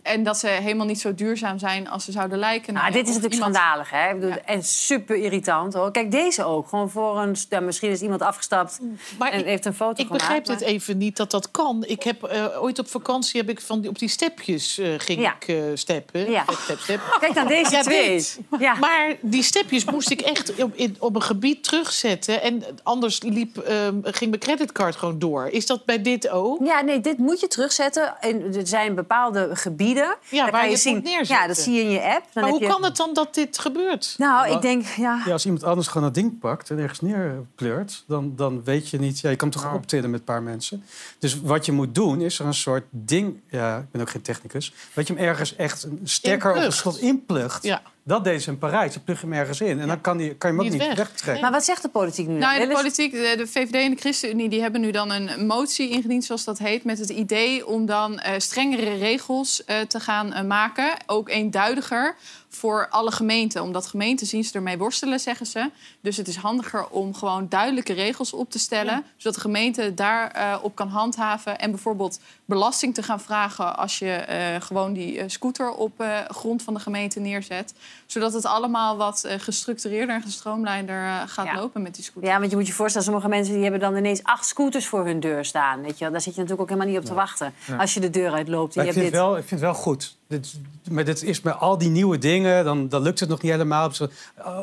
en 0.02 0.22
dat 0.22 0.38
ze 0.38 0.46
helemaal 0.46 0.86
niet 0.86 1.00
zo 1.00 1.14
duurzaam 1.14 1.58
zijn 1.58 1.88
als 1.88 2.04
ze 2.04 2.12
zouden 2.12 2.38
lijken. 2.38 2.72
Nou, 2.74 2.86
Nou, 2.90 2.98
dit 2.98 3.08
is 3.08 3.14
natuurlijk 3.14 3.34
iemand- 3.34 3.54
schandalig, 3.56 3.90
hè? 3.90 4.08
Ik 4.14 4.20
bedoel, 4.20 4.36
En 4.44 4.62
super 4.62 5.16
irritant, 5.16 5.74
hoor. 5.74 5.90
Kijk, 5.90 6.10
deze 6.10 6.44
ook. 6.44 6.68
Gewoon 6.68 6.90
voor 6.90 7.18
een... 7.18 7.36
Ja, 7.48 7.60
misschien 7.60 7.90
is 7.90 8.00
iemand 8.00 8.22
afgestapt 8.22 8.78
Maar 9.18 9.30
en 9.30 9.38
ik- 9.38 9.44
heeft 9.44 9.64
een 9.66 9.74
foto 9.74 9.90
Ik 9.90 9.96
gemaakt. 10.06 10.12
begrijp 10.22 10.46
maar- 10.46 10.58
dit 10.58 10.66
even 10.66 10.98
niet 10.98 11.16
dat 11.16 11.30
dat 11.30 11.50
kan. 11.50 11.84
Ik 11.86 12.02
heb 12.02 12.22
eh, 12.22 12.62
ooit 12.62 12.78
op 12.78 12.88
vakantie 12.88 13.40
heb 13.40 13.48
ik 13.50 13.60
van 13.60 13.80
die, 13.80 13.90
op 13.90 13.98
die 13.98 14.08
stepjes 14.08 14.78
eh, 14.78 14.88
ging 14.98 15.20
Ja. 15.20 15.34
ik 15.40 15.48
eh, 15.48 15.56
steppen. 15.74 16.30
Ja. 16.30 16.42
Step, 16.42 16.58
step, 16.58 16.78
step. 16.78 17.00
Kijk 17.20 17.34
dan 17.34 17.46
deze 17.46 17.70
Ja, 17.70 17.82
twee. 17.82 18.08
dit. 18.08 18.38
Ja. 18.58 18.74
Maar 18.74 19.16
die 19.20 19.42
stepjes 19.42 19.84
moest 19.84 20.10
ik 20.10 20.20
echt 20.20 20.62
op, 20.62 20.74
in, 20.74 20.96
op 20.98 21.14
een 21.14 21.22
gebied 21.22 21.64
terugzetten. 21.64 22.42
En 22.42 22.62
anders 22.82 23.22
liep, 23.22 23.58
ehm, 23.58 23.94
ging 24.02 24.30
mijn 24.30 24.42
creditcard 24.42 24.96
gewoon 24.96 25.18
door. 25.18 25.46
Is 25.48 25.66
dat 25.66 25.84
bij 25.84 26.02
dit 26.02 26.28
ook? 26.28 26.64
Ja, 26.64 26.80
nee, 26.80 27.00
dit 27.00 27.18
moet 27.18 27.40
je 27.40 27.48
terugzetten. 27.48 28.14
En 28.20 28.54
er 28.54 28.66
zijn 28.66 28.94
bepaalde 28.94 29.48
gebieden. 29.52 29.90
Ja, 29.96 30.16
Daar 30.30 30.50
waar 30.50 30.60
kan 30.60 30.70
je 30.70 30.76
zien. 30.76 31.02
neerzetten. 31.02 31.36
Ja, 31.36 31.46
dat 31.46 31.58
zie 31.58 31.74
je 31.74 31.80
in 31.80 31.90
je 31.90 32.02
app. 32.02 32.24
Dan 32.32 32.42
maar 32.42 32.42
heb 32.42 32.52
hoe 32.52 32.60
je... 32.60 32.66
kan 32.68 32.84
het 32.84 32.96
dan 32.96 33.14
dat 33.14 33.34
dit 33.34 33.58
gebeurt? 33.58 34.14
Nou, 34.18 34.32
Maar- 34.32 34.50
ik 34.50 34.62
denk, 34.62 34.86
ja... 34.86 35.22
Ja, 35.26 35.32
als 35.32 35.44
iemand 35.44 35.64
anders 35.64 35.86
gewoon 35.88 36.02
dat 36.02 36.14
ding 36.14 36.38
pakt 36.38 36.70
en 36.70 36.78
ergens 36.78 37.00
neerpleurt, 37.00 38.04
dan, 38.06 38.32
dan 38.36 38.64
weet 38.64 38.88
je 38.88 38.98
niet... 38.98 39.20
Ja, 39.20 39.30
je 39.30 39.36
kan 39.36 39.50
toch 39.50 39.74
optillen 39.74 40.10
met 40.10 40.18
een 40.18 40.24
paar 40.26 40.42
mensen. 40.42 40.84
Dus 41.18 41.40
wat 41.40 41.66
je 41.66 41.72
moet 41.72 41.94
doen, 41.94 42.20
is 42.20 42.38
er 42.38 42.46
een 42.46 42.54
soort 42.54 42.84
ding... 42.90 43.40
Ja, 43.50 43.78
ik 43.78 43.90
ben 43.90 44.00
ook 44.00 44.10
geen 44.10 44.22
technicus. 44.22 44.74
Dat 44.94 45.06
je 45.06 45.14
hem 45.14 45.22
ergens 45.22 45.56
echt 45.56 45.82
een 45.82 46.00
stekker 46.04 46.54
of 46.56 46.64
een 46.64 46.72
slot 46.72 46.98
inplugt. 46.98 47.62
Ja. 47.62 47.82
Dat 48.04 48.24
deed 48.24 48.42
ze 48.42 48.50
in 48.50 48.58
Parijs. 48.58 48.92
Dan 48.94 49.02
plug 49.04 49.20
je 49.20 49.26
hem 49.26 49.34
ergens 49.34 49.60
in. 49.60 49.80
En 49.80 49.86
dan 49.86 50.00
kan, 50.00 50.16
die, 50.16 50.34
kan 50.34 50.50
je 50.52 50.56
hem 50.56 50.66
ook 50.66 50.72
Niet 50.72 50.80
niet, 50.80 50.88
weg. 50.88 50.96
wegtrekken. 51.08 51.42
Maar 51.42 51.52
wat 51.52 51.64
zegt 51.64 51.82
de 51.82 51.88
politiek 51.88 52.26
nu? 52.26 52.38
Nou, 52.38 52.60
de 52.60 52.66
ze- 52.66 52.72
politiek, 52.72 53.12
de, 53.12 53.34
de 53.36 53.46
VVD 53.46 53.74
en 53.74 53.90
de 53.90 54.00
ChristenUnie, 54.00 54.48
die 54.48 54.60
hebben 54.60 54.80
nu 54.80 54.90
dan 54.90 55.10
een 55.10 55.46
motie 55.46 55.88
ingediend, 55.90 56.24
zoals 56.24 56.44
dat 56.44 56.58
heet, 56.58 56.84
met 56.84 56.98
het 56.98 57.08
idee 57.10 57.66
om 57.66 57.86
dan 57.86 58.18
eh, 58.18 58.32
strengere 58.38 58.94
regels 58.94 59.64
eh, 59.64 59.80
te 59.80 60.00
gaan 60.00 60.32
eh, 60.32 60.44
maken, 60.44 60.94
ook 61.06 61.28
eenduidiger 61.28 62.16
voor 62.54 62.86
alle 62.90 63.10
gemeenten. 63.12 63.62
Omdat 63.62 63.86
gemeenten 63.86 64.26
zien 64.26 64.44
ze 64.44 64.52
ermee 64.54 64.78
worstelen, 64.78 65.20
zeggen 65.20 65.46
ze. 65.46 65.70
Dus 66.00 66.16
het 66.16 66.28
is 66.28 66.36
handiger 66.36 66.88
om 66.88 67.14
gewoon 67.14 67.46
duidelijke 67.48 67.92
regels 67.92 68.32
op 68.32 68.50
te 68.50 68.58
stellen, 68.58 69.04
zodat 69.16 69.34
de 69.34 69.40
gemeente 69.40 69.94
daarop 69.94 70.64
op 70.64 70.74
kan 70.74 70.88
handhaven 70.88 71.58
en 71.58 71.70
bijvoorbeeld 71.70 72.20
belasting 72.44 72.94
te 72.94 73.02
gaan 73.02 73.20
vragen 73.20 73.76
als 73.76 73.98
je 73.98 74.10
eh, 74.10 74.60
gewoon 74.60 74.92
die 74.92 75.18
eh, 75.18 75.24
scooter 75.28 75.70
op 75.70 76.00
eh, 76.00 76.18
grond 76.28 76.62
van 76.62 76.74
de 76.74 76.80
gemeente 76.80 77.20
neerzet, 77.20 77.74
zodat 78.06 78.32
het 78.32 78.44
allemaal 78.44 78.96
wat 78.96 79.24
eh, 79.24 79.38
gestructureerder 79.38 80.14
en 80.14 80.22
gestroomlijnder 80.22 81.04
eh, 81.06 81.20
gaat 81.26 81.46
Ja. 81.46 81.54
lopen 81.54 81.82
met 81.82 81.94
die 81.94 82.04
scooter. 82.04 82.30
Ja, 82.30 82.38
want 82.38 82.50
je 82.50 82.56
moet 82.56 82.66
je 82.66 82.72
voorstellen, 82.72 83.06
sommige 83.06 83.28
mensen 83.28 83.52
die 83.54 83.62
hebben 83.62 83.80
dan 83.80 83.96
ineens 83.96 84.22
acht 84.22 84.46
scooters 84.46 84.86
voor 84.86 85.04
hun 85.04 85.20
deur 85.20 85.44
staan. 85.44 85.80
Weet 85.82 85.98
je? 85.98 86.04
wel. 86.04 86.12
Daar 86.12 86.20
zit 86.20 86.34
je 86.34 86.40
natuurlijk 86.40 86.70
ook 86.70 86.76
helemaal 86.76 86.92
niet 86.94 87.02
op 87.02 87.08
te 87.08 87.14
wachten. 87.14 87.54
Ja. 87.66 87.76
Als 87.76 87.94
je 87.94 88.00
de 88.00 88.10
deur 88.10 88.32
uitloopt. 88.32 88.76
en 88.76 88.84
Maar 88.84 88.84
je 88.84 88.90
ik, 88.90 88.96
hebt 88.96 89.12
vind 89.12 89.12
dit. 89.12 89.20
wel, 89.32 89.36
ik 89.36 89.48
vind 89.48 89.60
het 89.60 89.70
wel 89.70 89.74
goed. 89.80 90.16
Dit, 90.32 90.54
maar 90.90 91.04
dit 91.04 91.22
is 91.22 91.40
met 91.40 91.58
al 91.58 91.78
die 91.78 91.88
nieuwe 91.88 92.18
dingen, 92.18 92.64
dan, 92.64 92.88
dan 92.88 93.02
lukt 93.02 93.20
het 93.20 93.28
nog 93.28 93.42
niet 93.42 93.50
helemaal. 93.50 93.92
Ze 93.92 94.10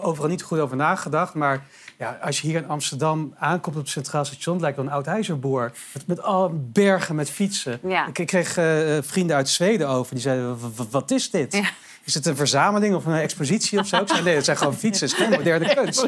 overal 0.01 0.29
niet 0.29 0.41
goed 0.43 0.59
over 0.59 0.75
nagedacht. 0.77 1.33
Maar 1.33 1.65
ja, 1.97 2.19
als 2.21 2.41
je 2.41 2.47
hier 2.47 2.55
in 2.57 2.69
Amsterdam 2.69 3.33
aankomt 3.37 3.75
op 3.75 3.81
het 3.81 3.91
Centraal 3.91 4.25
Station... 4.25 4.53
het 4.53 4.63
lijkt 4.63 4.77
wel 4.77 4.85
een 4.85 4.91
oud 4.91 5.07
ijzerboer. 5.07 5.71
Met, 5.93 6.07
met 6.07 6.21
al 6.21 6.51
bergen 6.53 7.15
met 7.15 7.29
fietsen. 7.29 7.79
Ja. 7.83 8.07
Ik, 8.07 8.19
ik 8.19 8.27
kreeg 8.27 8.57
eh, 8.57 8.97
vrienden 9.01 9.35
uit 9.35 9.49
Zweden 9.49 9.87
over. 9.87 10.13
Die 10.13 10.23
zeiden, 10.23 10.57
"W- 10.59 10.77
w- 10.77 10.91
wat 10.91 11.11
is 11.11 11.31
dit? 11.31 11.53
Ja. 11.53 11.69
Is 12.09 12.15
het 12.15 12.25
een 12.25 12.35
verzameling 12.35 12.95
of 12.95 13.05
een 13.05 13.13
expositie 13.13 13.79
of 13.79 13.87
zo? 13.87 13.97
Ik 13.97 14.07
zei, 14.07 14.23
nee, 14.23 14.35
het 14.35 14.45
zijn 14.45 14.57
gewoon 14.57 14.75
fietsen. 14.75 15.07
Het 15.09 15.17
is 15.17 15.25
geen 15.25 15.37
moderne 15.37 15.75
kunst. 15.75 16.03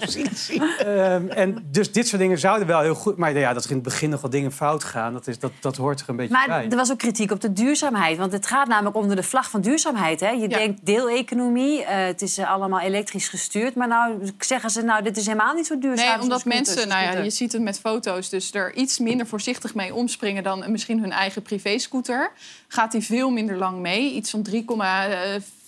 Ehm, 0.78 1.28
en 1.28 1.68
dus 1.72 1.92
dit 1.92 2.08
soort 2.08 2.22
dingen 2.22 2.40
zouden 2.40 2.68
wel 2.68 2.82
heel 2.82 2.96
goed... 2.96 3.18
Maar 3.18 3.38
ja, 3.38 3.54
dat 3.54 3.64
er 3.64 3.70
in 3.70 3.76
het 3.76 3.86
begin 3.86 4.10
nog 4.10 4.22
wat 4.22 4.32
dingen 4.32 4.52
fout 4.52 4.84
gaan... 4.84 5.14
dat, 5.14 5.28
is, 5.28 5.40
dat, 5.40 5.52
dat 5.60 5.76
hoort 5.78 6.00
er 6.00 6.10
een 6.10 6.16
beetje 6.16 6.34
Maar 6.34 6.48
bij. 6.48 6.70
er 6.70 6.76
was 6.76 6.92
ook 6.92 6.98
kritiek 6.98 7.32
op 7.32 7.42
de 7.42 7.54
duurzaamheid. 7.54 8.18
Want 8.18 8.32
het 8.32 8.48
gaat 8.48 8.68
namelijk 8.68 8.96
onder 8.96 9.16
de 9.16 9.24
vlag 9.24 9.50
van 9.50 9.62
duurzaamheid. 9.62 10.20
Hè? 10.20 10.30
Je 10.30 10.48
denkt 10.48 10.86
deeleconomie, 10.86 11.84
eh, 11.84 12.06
het 12.06 12.22
is 12.22 12.38
eh, 12.38 12.52
allemaal 12.52 12.80
elektrisch 12.80 13.28
gestuurd. 13.28 13.76
Maar 13.76 13.88
nou 13.88 14.32
zeggen 14.40 14.70
ze, 14.70 14.82
nou, 14.82 15.04
dit 15.04 15.18
is 15.18 15.26
helemaal 15.26 15.54
niet 15.54 15.66
zo 15.66 15.80
duurzaam. 15.80 16.08
Nee, 16.08 16.22
omdat 16.22 16.40
scooter, 16.40 16.62
mensen, 16.62 16.88
nou 16.88 17.00
ja, 17.00 17.06
scooter. 17.06 17.24
je 17.24 17.30
ziet 17.32 17.52
het 17.52 17.62
met 17.62 17.80
foto's, 17.80 18.30
dus 18.30 18.54
er 18.54 18.76
iets 18.76 19.00
minder 19.00 19.28
voorzichtig 19.28 19.76
mee 19.76 19.94
omspringen 19.94 20.44
dan 20.44 20.72
misschien 20.72 21.00
hun 21.00 21.12
eigen 21.12 21.42
privéscooter. 21.42 22.32
Gaat 22.68 22.92
die 22.92 23.02
veel 23.02 23.30
minder 23.30 23.58
lang 23.58 23.80
mee. 23.80 24.12
Iets 24.12 24.30
van 24.30 24.42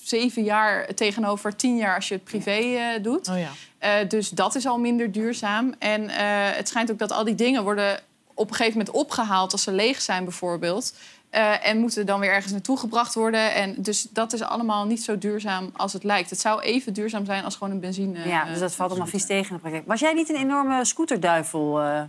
3,7 0.03 0.43
jaar 0.43 0.93
tegenover 0.93 1.55
10 1.55 1.77
jaar 1.77 1.95
als 1.95 2.07
je 2.07 2.13
het 2.13 2.23
privé 2.23 2.51
eh, 2.51 3.03
doet. 3.03 3.27
Oh 3.27 3.39
ja. 3.39 3.49
Eh, 3.77 4.09
dus 4.09 4.29
dat 4.29 4.55
is 4.55 4.65
al 4.65 4.79
minder 4.79 5.11
duurzaam. 5.11 5.73
En 5.79 6.09
eh, 6.09 6.17
het 6.55 6.67
schijnt 6.67 6.91
ook 6.91 6.99
dat 6.99 7.11
al 7.11 7.23
die 7.23 7.35
dingen 7.35 7.63
worden 7.63 7.99
op 8.33 8.49
een 8.49 8.55
gegeven 8.55 8.77
moment 8.77 8.95
opgehaald 8.95 9.51
als 9.51 9.63
ze 9.63 9.71
leeg 9.71 10.01
zijn 10.01 10.23
bijvoorbeeld. 10.23 10.93
Eh, 11.33 11.67
en 11.67 11.77
moeten 11.77 12.05
dan 12.05 12.19
weer 12.19 12.31
ergens 12.31 12.51
naartoe 12.51 12.77
gebracht 12.77 13.13
worden. 13.13 13.53
En 13.53 13.75
dus 13.77 14.07
dat 14.09 14.33
is 14.33 14.41
allemaal 14.41 14.85
niet 14.85 15.03
zo 15.03 15.17
duurzaam 15.17 15.69
als 15.73 15.93
het 15.93 16.03
lijkt. 16.03 16.29
Het 16.29 16.39
zou 16.39 16.61
even 16.61 16.93
duurzaam 16.93 17.25
zijn 17.25 17.43
als 17.43 17.55
gewoon 17.55 17.73
een 17.73 17.79
benzine. 17.79 18.27
Ja, 18.27 18.45
dus 18.45 18.59
dat 18.59 18.75
valt 18.75 18.89
allemaal 18.89 19.07
vies 19.07 19.25
tegen 19.25 19.49
in 19.49 19.55
de 19.55 19.61
praktijk. 19.61 19.87
Was 19.87 19.99
jij 19.99 20.13
niet 20.13 20.29
een 20.29 20.35
enorme 20.35 20.85
scooterduivel 20.85 21.81
eh, 21.81 22.01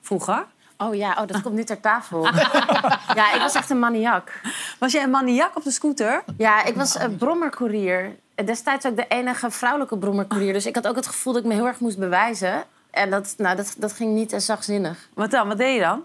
vroeger? 0.00 0.46
Oh 0.86 0.94
ja, 0.94 1.10
oh, 1.20 1.26
dat 1.26 1.42
komt 1.42 1.54
nu 1.54 1.64
ter 1.64 1.80
tafel. 1.80 2.24
ja, 3.18 3.32
ik 3.34 3.40
was 3.40 3.54
echt 3.54 3.70
een 3.70 3.78
maniak. 3.78 4.40
Was 4.78 4.92
jij 4.92 5.02
een 5.02 5.10
maniak 5.10 5.56
op 5.56 5.64
de 5.64 5.70
scooter? 5.70 6.24
Ja, 6.36 6.64
ik 6.64 6.74
was 6.74 6.98
een 6.98 7.16
brommercourier. 7.16 8.16
Destijds 8.44 8.86
ook 8.86 8.96
de 8.96 9.06
enige 9.08 9.50
vrouwelijke 9.50 9.98
brommercourier. 9.98 10.52
Dus 10.52 10.66
ik 10.66 10.74
had 10.74 10.86
ook 10.88 10.96
het 10.96 11.06
gevoel 11.06 11.32
dat 11.32 11.42
ik 11.42 11.48
me 11.48 11.54
heel 11.54 11.66
erg 11.66 11.78
moest 11.80 11.98
bewijzen. 11.98 12.64
En 12.90 13.10
dat, 13.10 13.34
nou, 13.36 13.56
dat, 13.56 13.74
dat 13.78 13.92
ging 13.92 14.14
niet 14.14 14.32
en 14.32 14.40
zachtzinnig. 14.40 15.08
Wat 15.14 15.30
dan? 15.30 15.48
Wat 15.48 15.58
deed 15.58 15.74
je 15.74 15.80
dan? 15.80 16.04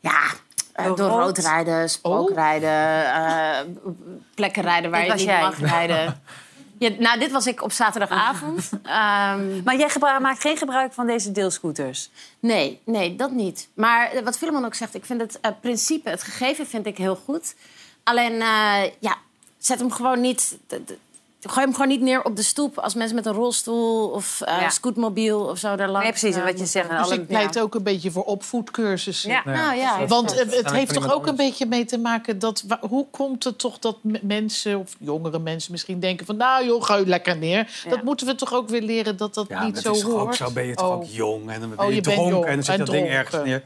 Ja, 0.00 0.20
eh, 0.72 0.86
Door 0.86 0.96
door 0.96 1.08
rood? 1.08 1.20
rood 1.24 1.38
rijden, 1.38 1.90
spookrijden, 1.90 3.14
eh, 3.14 3.58
plekken 4.34 4.62
rijden 4.62 4.90
waar 4.90 5.00
Dit 5.00 5.10
je 5.10 5.16
niet 5.16 5.24
jij. 5.26 5.40
mag 5.40 5.58
rijden. 5.60 6.04
Ja, 6.84 6.90
nou, 6.98 7.18
dit 7.18 7.30
was 7.30 7.46
ik 7.46 7.62
op 7.62 7.72
zaterdagavond. 7.72 8.70
Ehm, 8.82 9.62
Maar 9.64 9.76
jij 9.76 9.88
gebruik- 9.88 10.20
maakt 10.20 10.40
geen 10.40 10.56
gebruik 10.56 10.92
van 10.92 11.06
deze 11.06 11.32
deelscooters? 11.32 12.10
Nee, 12.40 12.80
nee, 12.84 13.16
dat 13.16 13.30
niet. 13.30 13.68
Maar 13.74 14.10
eh, 14.10 14.22
wat 14.22 14.38
Filemon 14.38 14.64
ook 14.64 14.74
zegt, 14.74 14.94
ik 14.94 15.04
vind 15.04 15.20
het 15.20 15.40
eh, 15.40 15.50
principe, 15.60 16.10
het 16.10 16.22
gegeven 16.22 16.66
vind 16.66 16.86
ik 16.86 16.98
heel 16.98 17.16
goed. 17.24 17.54
Alleen, 18.02 18.32
eh, 18.32 18.82
ja, 18.98 19.16
zet 19.58 19.78
hem 19.78 19.90
gewoon 19.92 20.20
niet... 20.20 20.56
Gooi 21.46 21.64
hem 21.64 21.72
gewoon 21.74 21.88
niet 21.88 22.00
neer 22.00 22.22
op 22.24 22.36
de 22.36 22.42
stoep 22.42 22.78
als 22.78 22.94
mensen 22.94 23.16
met 23.16 23.26
een 23.26 23.32
rolstoel 23.32 24.08
of 24.08 24.40
eh 24.40 24.60
Ja. 24.60 24.68
scootmobiel 24.68 25.40
of 25.40 25.58
zo 25.58 25.76
daar 25.76 25.88
langs. 25.88 26.02
Nee, 26.02 26.18
precies, 26.32 26.42
wat 26.42 26.58
je 26.58 26.66
zegt. 26.66 26.88
Dus 26.90 26.98
alle- 26.98 27.14
ik 27.14 27.26
pleit 27.26 27.60
ook 27.60 27.74
een 27.74 27.82
beetje 27.82 28.10
voor 28.10 28.24
opvoedcursussen. 28.24 29.30
Ja. 29.30 29.42
Nou 29.44 29.76
ja, 29.76 30.06
Want 30.06 30.38
het 30.38 30.70
heeft 30.70 30.94
toch 30.94 31.12
ook 31.14 31.26
een 31.26 31.36
beetje 31.36 31.66
mee 31.66 31.84
te 31.84 31.98
maken 31.98 32.38
dat... 32.38 32.64
Hoe 32.80 33.06
komt 33.10 33.44
het 33.44 33.58
toch 33.58 33.78
dat 33.78 33.96
mensen, 34.22 34.78
of 34.78 34.94
jongere 34.98 35.38
mensen 35.38 35.72
misschien 35.72 36.00
denken 36.00 36.26
van... 36.26 36.36
nou 36.36 36.66
joh, 36.66 36.82
ga 36.82 36.96
je 36.96 37.06
lekker 37.06 37.36
neer. 37.36 37.82
Dat 37.88 38.02
moeten 38.02 38.26
we 38.26 38.34
toch 38.34 38.52
ook 38.54 38.68
weer 38.68 38.82
leren 38.82 39.16
dat 39.16 39.34
dat 39.34 39.46
Ja, 39.48 39.64
niet 39.64 39.74
dat 39.74 39.82
zo 39.84 39.92
is 39.92 40.00
toch 40.00 40.10
ook 40.10 40.18
hoort. 40.18 40.36
zo. 40.36 40.50
Ben 40.50 40.66
je 40.66 40.74
toch 40.74 40.88
Oh. 40.88 40.94
ook 40.94 41.04
jong 41.06 41.50
en 41.50 41.60
dan 41.60 41.68
ben 41.68 41.78
Oh, 41.78 41.88
je, 41.88 41.94
je 41.94 42.00
bent 42.00 42.14
dronken 42.14 42.34
jong 42.34 42.46
en 42.46 42.54
dan 42.54 42.64
zit 42.64 42.78
dat 42.78 42.86
ding 42.86 43.06
ergens 43.08 43.44
neer. 43.44 43.62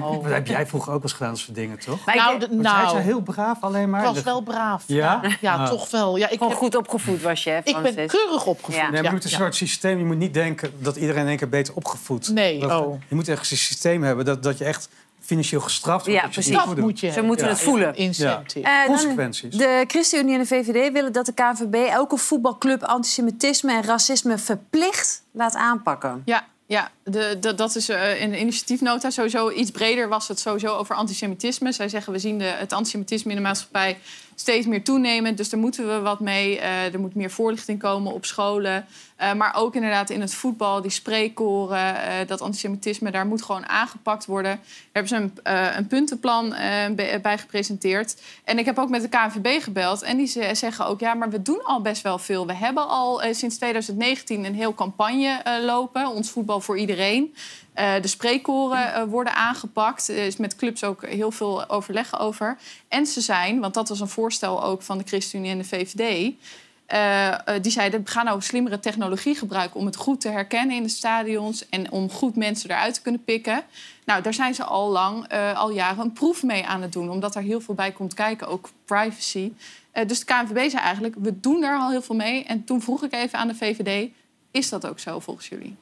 Oh. 0.00 0.22
Dat 0.22 0.32
heb 0.32 0.46
jij 0.46 0.66
vroeger 0.66 0.92
ook 0.92 1.02
wel 1.02 1.02
eens 1.02 1.12
gedaan, 1.12 1.30
dat 1.32 1.38
soort 1.40 1.54
dingen, 1.56 1.78
toch? 1.78 2.06
Nou, 2.06 2.30
Want 2.38 2.46
jij 2.50 2.60
nou, 2.60 2.88
zo 2.88 2.96
heel 2.96 3.20
braaf 3.20 3.56
alleen 3.62 3.90
maar. 3.90 4.00
ik 4.00 4.06
was 4.14 4.22
wel 4.22 4.40
braaf. 4.40 4.84
Ja? 4.86 5.20
Ja, 5.40 5.54
Ah. 5.54 5.68
toch 5.68 5.90
wel. 5.90 6.16
Ja, 6.16 6.26
ik, 6.26 6.32
Gewoon 6.32 6.48
heb- 6.48 6.58
goed 6.58 6.76
opgevoed 6.76 7.17
was 7.22 7.44
je, 7.44 7.50
hè, 7.50 7.58
ik 7.58 7.64
ben 7.64 7.74
Francis? 7.74 8.10
keurig 8.12 8.46
opgevoed. 8.46 8.74
Ja. 8.74 8.82
Nee, 8.82 8.90
maar 8.92 9.02
je 9.04 9.10
moet 9.10 9.24
een 9.24 9.30
ja. 9.30 9.36
soort 9.36 9.54
systeem. 9.54 9.98
Je 9.98 10.04
moet 10.04 10.16
niet 10.16 10.34
denken 10.34 10.72
dat 10.78 10.96
iedereen 10.96 11.22
in 11.22 11.28
één 11.28 11.36
keer 11.36 11.48
beter 11.48 11.74
opgevoed 11.74 12.28
Nee, 12.28 12.58
Dat- 12.60 12.70
oh. 12.80 13.00
Je 13.08 13.14
moet 13.14 13.28
echt 13.28 13.50
een 13.50 13.56
systeem 13.56 14.02
hebben 14.02 14.24
dat, 14.24 14.42
dat 14.42 14.58
je 14.58 14.64
echt 14.64 14.88
financieel 15.20 15.60
gestraft 15.60 16.06
wordt. 16.06 16.20
Ja, 16.22 16.28
precies. 16.28 16.52
Dat 16.54 16.76
moet 16.76 17.00
je 17.00 17.10
Ze 17.12 17.22
moeten 17.22 17.46
Ja, 17.46 17.52
het 17.52 17.60
voelen. 17.62 17.94
Incentive. 17.96 18.66
Eh, 18.68 18.76
dan- 18.78 18.86
Consequenties. 18.86 19.54
De 19.56 19.84
ChristenUnie 19.86 20.34
en 20.34 20.40
de 20.40 20.46
VVD 20.46 20.92
willen 20.92 21.12
dat 21.12 21.26
de 21.26 21.32
KNVB 21.32 21.74
elke 21.74 22.16
voetbalclub 22.16 22.82
antisemitisme 22.82 23.72
en 23.72 23.82
racisme 23.82 24.38
verplicht 24.38 25.22
laat 25.32 25.54
aanpakken. 25.54 26.22
Ja, 26.24 26.46
ja 26.66 26.90
de, 27.04 27.36
de- 27.40 27.54
dat 27.54 27.76
is 27.76 27.88
eh, 27.88 28.20
in 28.22 28.30
de 28.30 28.38
initiatiefnota 28.38 29.10
sowieso 29.10 29.50
iets 29.50 29.70
breder 29.70 30.08
was 30.08 30.28
het 30.28 30.38
sowieso 30.40 30.74
over 30.76 30.94
antisemitisme. 30.94 31.72
Zij 31.72 31.88
zeggen 31.88 32.12
we 32.12 32.18
zien 32.18 32.38
de, 32.38 32.44
het 32.44 32.72
antisemitisme 32.72 33.30
in 33.30 33.36
de 33.36 33.42
maatschappij 33.42 33.98
steeds 34.40 34.66
meer 34.66 34.84
toenemen. 34.84 35.34
Dus 35.36 35.48
daar 35.48 35.60
moeten 35.60 35.88
we 35.88 36.00
wat 36.00 36.20
mee. 36.20 36.58
Eh, 36.58 36.92
er 36.94 37.00
moet 37.00 37.14
meer 37.14 37.30
voorlichting 37.30 37.78
komen 37.78 38.12
op 38.12 38.24
scholen. 38.24 38.86
Eh, 39.16 39.32
maar 39.34 39.54
ook 39.56 39.74
inderdaad 39.74 40.10
in 40.10 40.20
het 40.20 40.34
voetbal, 40.34 40.82
die 40.82 40.90
spreekkoren, 40.90 42.02
eh, 42.02 42.26
dat 42.26 42.40
antisemitisme, 42.40 43.10
daar 43.10 43.26
moet 43.26 43.42
gewoon 43.42 43.68
aangepakt 43.68 44.26
worden. 44.26 44.50
Daar 44.52 45.02
hebben 45.04 45.08
ze 45.08 45.16
een, 45.16 45.76
een 45.76 45.86
puntenplan 45.86 46.48
bij 47.22 47.38
gepresenteerd. 47.38 48.16
En 48.44 48.58
ik 48.58 48.64
heb 48.64 48.78
ook 48.78 48.88
met 48.88 49.02
de 49.02 49.08
KNVB 49.08 49.62
gebeld. 49.62 50.02
En 50.02 50.16
die 50.16 50.26
ze- 50.26 50.50
zeggen 50.52 50.86
ook, 50.86 51.00
ja, 51.00 51.14
maar 51.14 51.30
we 51.30 51.42
doen 51.42 51.64
al 51.64 51.80
best 51.80 52.02
wel 52.02 52.18
veel. 52.18 52.46
We 52.46 52.54
hebben 52.54 52.88
al 52.88 53.22
sinds 53.30 53.56
2019 53.56 54.44
een 54.44 54.54
heel 54.54 54.74
campagne 54.74 55.42
lopen. 55.64 56.08
Ons 56.08 56.30
voetbal 56.30 56.60
voor 56.60 56.78
iedereen. 56.78 57.34
Eh, 57.78 58.02
de 58.02 58.08
spreekkoren 58.08 58.94
eh, 58.94 59.02
worden 59.02 59.34
aangepakt. 59.34 60.08
Er 60.08 60.16
is 60.16 60.36
met 60.36 60.56
clubs 60.56 60.84
ook 60.84 61.06
heel 61.06 61.30
veel 61.30 61.68
overleg 61.68 62.20
over. 62.20 62.58
En 62.88 63.06
ze 63.06 63.20
zijn, 63.20 63.60
want 63.60 63.74
dat 63.74 63.88
was 63.88 64.00
een 64.00 64.08
voorstel 64.08 64.64
ook 64.64 64.82
van 64.82 64.98
de 64.98 65.04
ChristenUnie 65.06 65.50
en 65.50 65.58
de 65.58 65.64
VVD... 65.64 66.32
eh, 66.86 67.34
die 67.62 67.72
zeiden, 67.72 68.00
ga 68.04 68.22
nou 68.22 68.42
slimmere 68.42 68.80
technologie 68.80 69.34
gebruiken... 69.34 69.80
om 69.80 69.86
het 69.86 69.96
goed 69.96 70.20
te 70.20 70.28
herkennen 70.28 70.76
in 70.76 70.82
de 70.82 70.88
stadions... 70.88 71.68
en 71.68 71.90
om 71.90 72.10
goed 72.10 72.36
mensen 72.36 72.70
eruit 72.70 72.94
te 72.94 73.02
kunnen 73.02 73.24
pikken. 73.24 73.62
Nou, 74.04 74.22
daar 74.22 74.34
zijn 74.34 74.54
ze 74.54 74.64
al 74.64 74.90
lang, 74.90 75.28
al 75.54 75.70
jaren 75.70 76.04
een 76.04 76.12
proef 76.12 76.42
mee 76.42 76.66
aan 76.66 76.82
het 76.82 76.92
doen... 76.92 77.10
omdat 77.10 77.34
er 77.34 77.42
heel 77.42 77.60
veel 77.60 77.74
bij 77.74 77.92
komt 77.92 78.14
kijken, 78.14 78.48
ook 78.48 78.70
privacy. 78.84 79.52
Dus 80.06 80.18
de 80.18 80.24
KNVB 80.24 80.70
zei 80.70 80.82
eigenlijk, 80.82 81.14
we 81.18 81.40
doen 81.40 81.60
daar 81.60 81.78
al 81.78 81.90
heel 81.90 82.02
veel 82.02 82.16
mee. 82.16 82.44
En 82.44 82.64
toen 82.64 82.82
vroeg 82.82 83.04
ik 83.04 83.12
even 83.12 83.38
aan 83.38 83.48
de 83.48 83.54
VVD, 83.54 84.10
is 84.50 84.68
dat 84.68 84.86
ook 84.86 84.98
zo 84.98 85.18
volgens 85.18 85.48
jullie? 85.48 85.76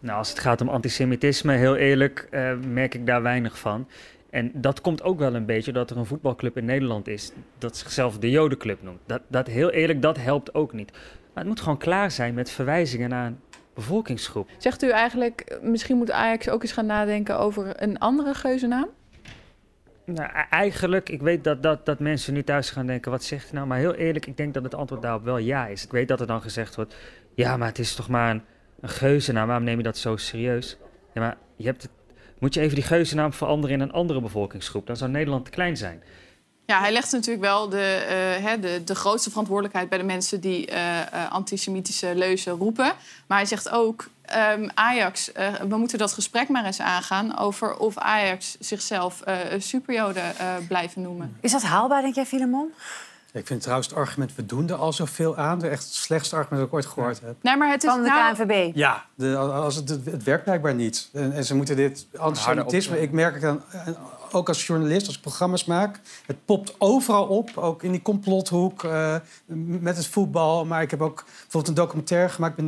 Nou, 0.00 0.18
als 0.18 0.28
het 0.28 0.38
gaat 0.38 0.60
om 0.60 0.68
antisemitisme, 0.68 1.52
heel 1.52 1.76
eerlijk, 1.76 2.26
eh, 2.30 2.52
merk 2.56 2.94
ik 2.94 3.06
daar 3.06 3.22
weinig 3.22 3.58
van. 3.58 3.88
En 4.30 4.50
dat 4.54 4.80
komt 4.80 5.02
ook 5.02 5.18
wel 5.18 5.34
een 5.34 5.46
beetje 5.46 5.72
dat 5.72 5.90
er 5.90 5.96
een 5.96 6.06
voetbalclub 6.06 6.56
in 6.56 6.64
Nederland 6.64 7.08
is 7.08 7.32
dat 7.58 7.76
zichzelf 7.76 8.18
de 8.18 8.30
Jodenclub 8.30 8.82
noemt. 8.82 9.00
Dat, 9.06 9.22
dat 9.28 9.46
heel 9.46 9.70
eerlijk, 9.70 10.02
dat 10.02 10.16
helpt 10.16 10.54
ook 10.54 10.72
niet. 10.72 10.92
Maar 10.92 11.44
het 11.44 11.46
moet 11.46 11.60
gewoon 11.60 11.78
klaar 11.78 12.10
zijn 12.10 12.34
met 12.34 12.50
verwijzingen 12.50 13.08
naar 13.08 13.26
een 13.26 13.40
bevolkingsgroep. 13.74 14.48
Zegt 14.58 14.82
u 14.82 14.90
eigenlijk, 14.90 15.58
misschien 15.62 15.96
moet 15.96 16.10
Ajax 16.10 16.48
ook 16.48 16.62
eens 16.62 16.72
gaan 16.72 16.86
nadenken 16.86 17.38
over 17.38 17.82
een 17.82 17.98
andere 17.98 18.34
geuzennaam? 18.34 18.88
Nou, 20.04 20.28
e- 20.28 20.46
eigenlijk, 20.50 21.08
ik 21.08 21.20
weet 21.20 21.44
dat, 21.44 21.62
dat, 21.62 21.86
dat 21.86 21.98
mensen 21.98 22.34
nu 22.34 22.42
thuis 22.42 22.70
gaan 22.70 22.86
denken, 22.86 23.10
wat 23.10 23.24
zegt 23.24 23.44
hij 23.44 23.52
nou? 23.54 23.66
Maar 23.66 23.78
heel 23.78 23.94
eerlijk, 23.94 24.26
ik 24.26 24.36
denk 24.36 24.54
dat 24.54 24.62
het 24.62 24.74
antwoord 24.74 25.02
daarop 25.02 25.24
wel 25.24 25.38
ja 25.38 25.66
is. 25.66 25.84
Ik 25.84 25.90
weet 25.90 26.08
dat 26.08 26.20
er 26.20 26.26
dan 26.26 26.42
gezegd 26.42 26.76
wordt, 26.76 26.96
ja, 27.34 27.56
maar 27.56 27.68
het 27.68 27.78
is 27.78 27.94
toch 27.94 28.08
maar 28.08 28.30
een, 28.30 28.42
een 28.80 28.88
geuzennaam, 28.88 29.46
waarom 29.46 29.64
neem 29.64 29.76
je 29.76 29.82
dat 29.82 29.98
zo 29.98 30.16
serieus? 30.16 30.76
Ja, 31.14 31.20
maar 31.20 31.36
je 31.56 31.66
hebt 31.66 31.82
het, 31.82 31.90
moet 32.38 32.54
je 32.54 32.60
even 32.60 32.74
die 32.74 32.84
geuzennaam 32.84 33.32
veranderen 33.32 33.76
in 33.76 33.82
een 33.82 33.92
andere 33.92 34.20
bevolkingsgroep? 34.20 34.86
Dan 34.86 34.96
zou 34.96 35.10
Nederland 35.10 35.44
te 35.44 35.50
klein 35.50 35.76
zijn. 35.76 36.02
Ja, 36.66 36.80
hij 36.80 36.92
legt 36.92 37.12
natuurlijk 37.12 37.44
wel 37.44 37.68
de, 37.68 38.04
eh, 38.08 38.44
hè, 38.44 38.58
de, 38.60 38.84
de 38.84 38.94
grootste 38.94 39.30
verantwoordelijkheid 39.30 39.88
bij 39.88 39.98
de 39.98 40.04
mensen 40.04 40.40
die 40.40 40.66
eh, 40.66 41.00
eh, 41.00 41.32
antisemitische 41.32 42.14
leuzen 42.14 42.52
roepen. 42.52 42.92
Maar 43.26 43.38
hij 43.38 43.46
zegt 43.46 43.70
ook, 43.70 44.08
ehm, 44.22 44.68
Ajax, 44.74 45.32
eh, 45.32 45.54
we 45.68 45.76
moeten 45.76 45.98
dat 45.98 46.12
gesprek 46.12 46.48
maar 46.48 46.64
eens 46.64 46.80
aangaan 46.80 47.38
over 47.38 47.76
of 47.76 47.98
Ajax 47.98 48.56
zichzelf 48.60 49.20
eh 49.20 49.36
superjoden 49.58 50.36
eh, 50.36 50.54
blijven 50.68 51.02
noemen. 51.02 51.36
Is 51.40 51.52
dat 51.52 51.62
haalbaar, 51.62 52.02
denk 52.02 52.14
jij, 52.14 52.26
Filemon? 52.26 52.72
Ik 53.32 53.46
vind 53.46 53.60
trouwens 53.60 53.88
het 53.88 53.96
argument, 53.96 54.34
we 54.34 54.46
doen 54.46 54.68
er 54.68 54.74
al 54.74 54.92
zoveel 54.92 55.36
aan. 55.36 55.62
Echt 55.62 55.84
het 55.84 55.92
slechtste 55.94 56.36
argument 56.36 56.58
dat 56.58 56.68
ik 56.68 56.74
ooit 56.74 56.86
gehoord 56.86 57.20
heb. 57.20 57.34
Nee, 57.42 57.56
maar 57.56 57.70
het 57.70 57.84
is 57.84 57.90
Van 57.90 58.02
de 58.02 58.08
nou- 58.08 58.34
KNVB? 58.34 58.76
Ja, 58.76 59.04
de, 59.14 59.36
als 59.36 59.74
het, 59.74 59.88
het 59.88 60.22
werkt 60.22 60.44
blijkbaar 60.44 60.74
niet. 60.74 61.08
En, 61.12 61.32
en 61.32 61.44
ze 61.44 61.54
moeten 61.54 61.76
dit 61.76 62.06
antisemitisme... 62.16 63.00
Ik 63.00 63.12
merk 63.12 63.32
het 63.32 63.42
dan, 63.42 63.62
en 63.70 63.96
ook 64.34 64.48
als 64.48 64.66
journalist, 64.66 65.06
als 65.06 65.16
ik 65.16 65.22
programma's 65.22 65.64
maak... 65.64 66.00
het 66.26 66.44
popt 66.44 66.74
overal 66.78 67.26
op, 67.26 67.56
ook 67.56 67.82
in 67.82 67.90
die 67.90 68.02
complothoek 68.02 68.84
eh, 68.84 69.16
met 69.80 69.96
het 69.96 70.06
voetbal. 70.06 70.64
Maar 70.64 70.82
ik 70.82 70.90
heb 70.90 71.02
ook 71.02 71.24
bijvoorbeeld 71.24 71.68
een 71.68 71.84
documentaire 71.84 72.28
gemaakt... 72.28 72.62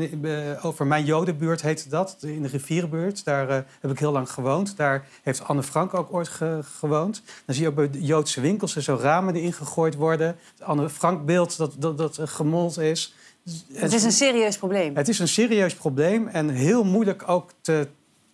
over 0.64 0.86
mijn 0.86 1.04
jodenbuurt, 1.04 1.62
heette 1.62 1.88
dat, 1.88 2.16
in 2.20 2.42
de 2.42 2.48
rivierenbuurt. 2.48 3.24
Daar 3.24 3.48
eh, 3.48 3.58
heb 3.80 3.90
ik 3.90 3.98
heel 3.98 4.12
lang 4.12 4.30
gewoond. 4.30 4.76
Daar 4.76 5.06
heeft 5.22 5.44
Anne 5.44 5.62
Frank 5.62 5.94
ook 5.94 6.12
ooit 6.12 6.28
ge- 6.28 6.60
gewoond. 6.78 7.22
Dan 7.44 7.54
zie 7.54 7.64
je 7.64 7.70
ook 7.70 7.76
bij 7.76 7.90
de 7.90 8.04
Joodse 8.04 8.40
winkels 8.40 8.76
er 8.76 8.82
zo 8.82 8.98
ramen 9.00 9.34
die 9.34 9.42
ingegooid 9.42 9.94
worden. 9.94 10.26
Het 10.26 10.62
Anne 10.62 10.88
Frank 10.88 11.26
beeld 11.26 11.56
dat, 11.56 11.74
dat, 11.78 11.98
dat 11.98 12.20
gemold 12.24 12.78
is. 12.78 13.14
Het 13.72 13.92
is 13.92 14.02
een 14.02 14.12
serieus 14.12 14.58
probleem. 14.58 14.96
Het 14.96 15.08
is 15.08 15.18
een 15.18 15.28
serieus 15.28 15.74
probleem 15.74 16.28
en 16.28 16.48
heel 16.48 16.84
moeilijk 16.84 17.28
ook 17.28 17.50
te, 17.60 17.88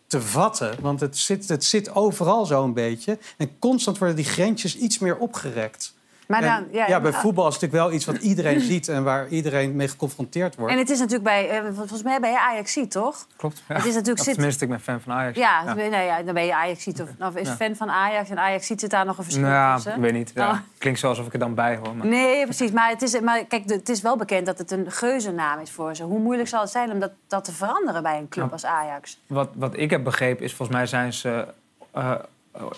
te 0.08 0.20
vatten. 0.20 0.80
Want 0.80 1.00
het 1.00 1.16
zit, 1.16 1.48
het 1.48 1.64
zit 1.64 1.94
overal 1.94 2.46
zo'n 2.46 2.72
beetje. 2.72 3.18
En 3.36 3.58
constant 3.58 3.98
worden 3.98 4.16
die 4.16 4.24
grensjes 4.24 4.76
iets 4.76 4.98
meer 4.98 5.18
opgerekt. 5.18 5.96
Maar 6.28 6.42
En 6.42 6.68
ja, 6.72 6.86
ja, 6.88 7.00
bij 7.00 7.12
ah. 7.12 7.18
voetbal 7.20 7.46
is 7.48 7.52
het 7.54 7.62
natuurlijk 7.62 7.88
wel 7.90 7.98
iets 7.98 8.04
wat 8.06 8.16
iedereen 8.16 8.60
ziet... 8.60 8.88
en 8.88 9.04
waar 9.04 9.28
iedereen 9.28 9.76
mee 9.76 9.88
geconfronteerd 9.88 10.56
wordt. 10.56 10.72
En 10.72 10.78
het 10.78 10.90
is 10.90 10.98
natuurlijk 10.98 11.24
bij, 11.24 11.50
eh, 11.50 11.64
volgens 11.74 12.02
mij 12.02 12.20
ben 12.20 12.30
je 12.30 12.40
Ajax 12.40 12.78
toch? 12.88 13.26
Klopt. 13.36 13.62
Het 13.66 13.84
is 13.84 13.94
natuurlijk 13.94 14.24
zit- 14.24 14.34
Tenminste, 14.34 14.64
ik 14.64 14.70
ben 14.70 14.80
fan 14.80 15.00
van 15.00 15.12
Ajax. 15.12 15.38
Ja, 15.38 15.64
dan 15.64 15.74
ben 15.74 15.84
je- 15.84 15.90
nou 15.90 16.02
ja, 16.04 16.22
dan 16.22 16.34
ben 16.34 16.44
je 16.44 16.54
Ajax 16.54 16.86
of, 16.86 17.08
of 17.20 17.36
is 17.36 17.48
Ja. 17.48 17.54
fan 17.56 17.76
van 17.76 17.90
Ajax 17.90 18.30
en 18.30 18.38
Ajax 18.38 18.66
zit 18.66 18.90
daar 18.90 19.04
nog 19.04 19.18
een 19.18 19.24
verschil 19.24 19.42
Nou, 19.44 19.74
tussen? 19.74 19.94
ik 19.94 20.00
weet 20.00 20.12
niet. 20.12 20.30
Ja. 20.34 20.50
Oh. 20.50 20.58
Klinkt 20.78 21.00
zo 21.00 21.08
alsof 21.08 21.26
ik 21.26 21.32
er 21.32 21.38
dan 21.38 21.54
bij 21.54 21.76
hoor. 21.76 21.96
Maar... 21.96 22.06
Nee, 22.06 22.44
precies. 22.44 22.70
Maar, 22.70 22.88
het 22.90 23.02
is, 23.02 23.20
maar 23.20 23.44
kijk, 23.44 23.68
de- 23.68 23.74
het 23.74 23.88
is 23.88 24.00
wel 24.02 24.16
bekend 24.16 24.46
dat 24.46 24.58
het 24.58 24.70
een 24.70 24.90
geuzennaam 24.92 25.60
is 25.60 25.70
voor 25.70 25.94
ze. 25.96 26.02
Hoe 26.02 26.18
moeilijk 26.20 26.48
zal 26.48 26.60
het 26.60 26.70
zijn 26.70 26.90
om 26.90 26.98
dat, 27.00 27.10
dat 27.26 27.44
te 27.44 27.52
veranderen 27.52 28.02
bij 28.02 28.18
een 28.18 28.28
club 28.28 28.46
Ja. 28.46 28.52
als 28.52 28.64
Ajax? 28.64 29.18
Wat, 29.26 29.48
wat 29.54 29.76
ik 29.76 29.90
heb 29.90 30.04
begrepen 30.04 30.44
is, 30.44 30.54
volgens 30.54 30.78
mij 30.78 30.86
zijn 30.86 31.12
ze 31.12 31.46
eh, 31.92 32.12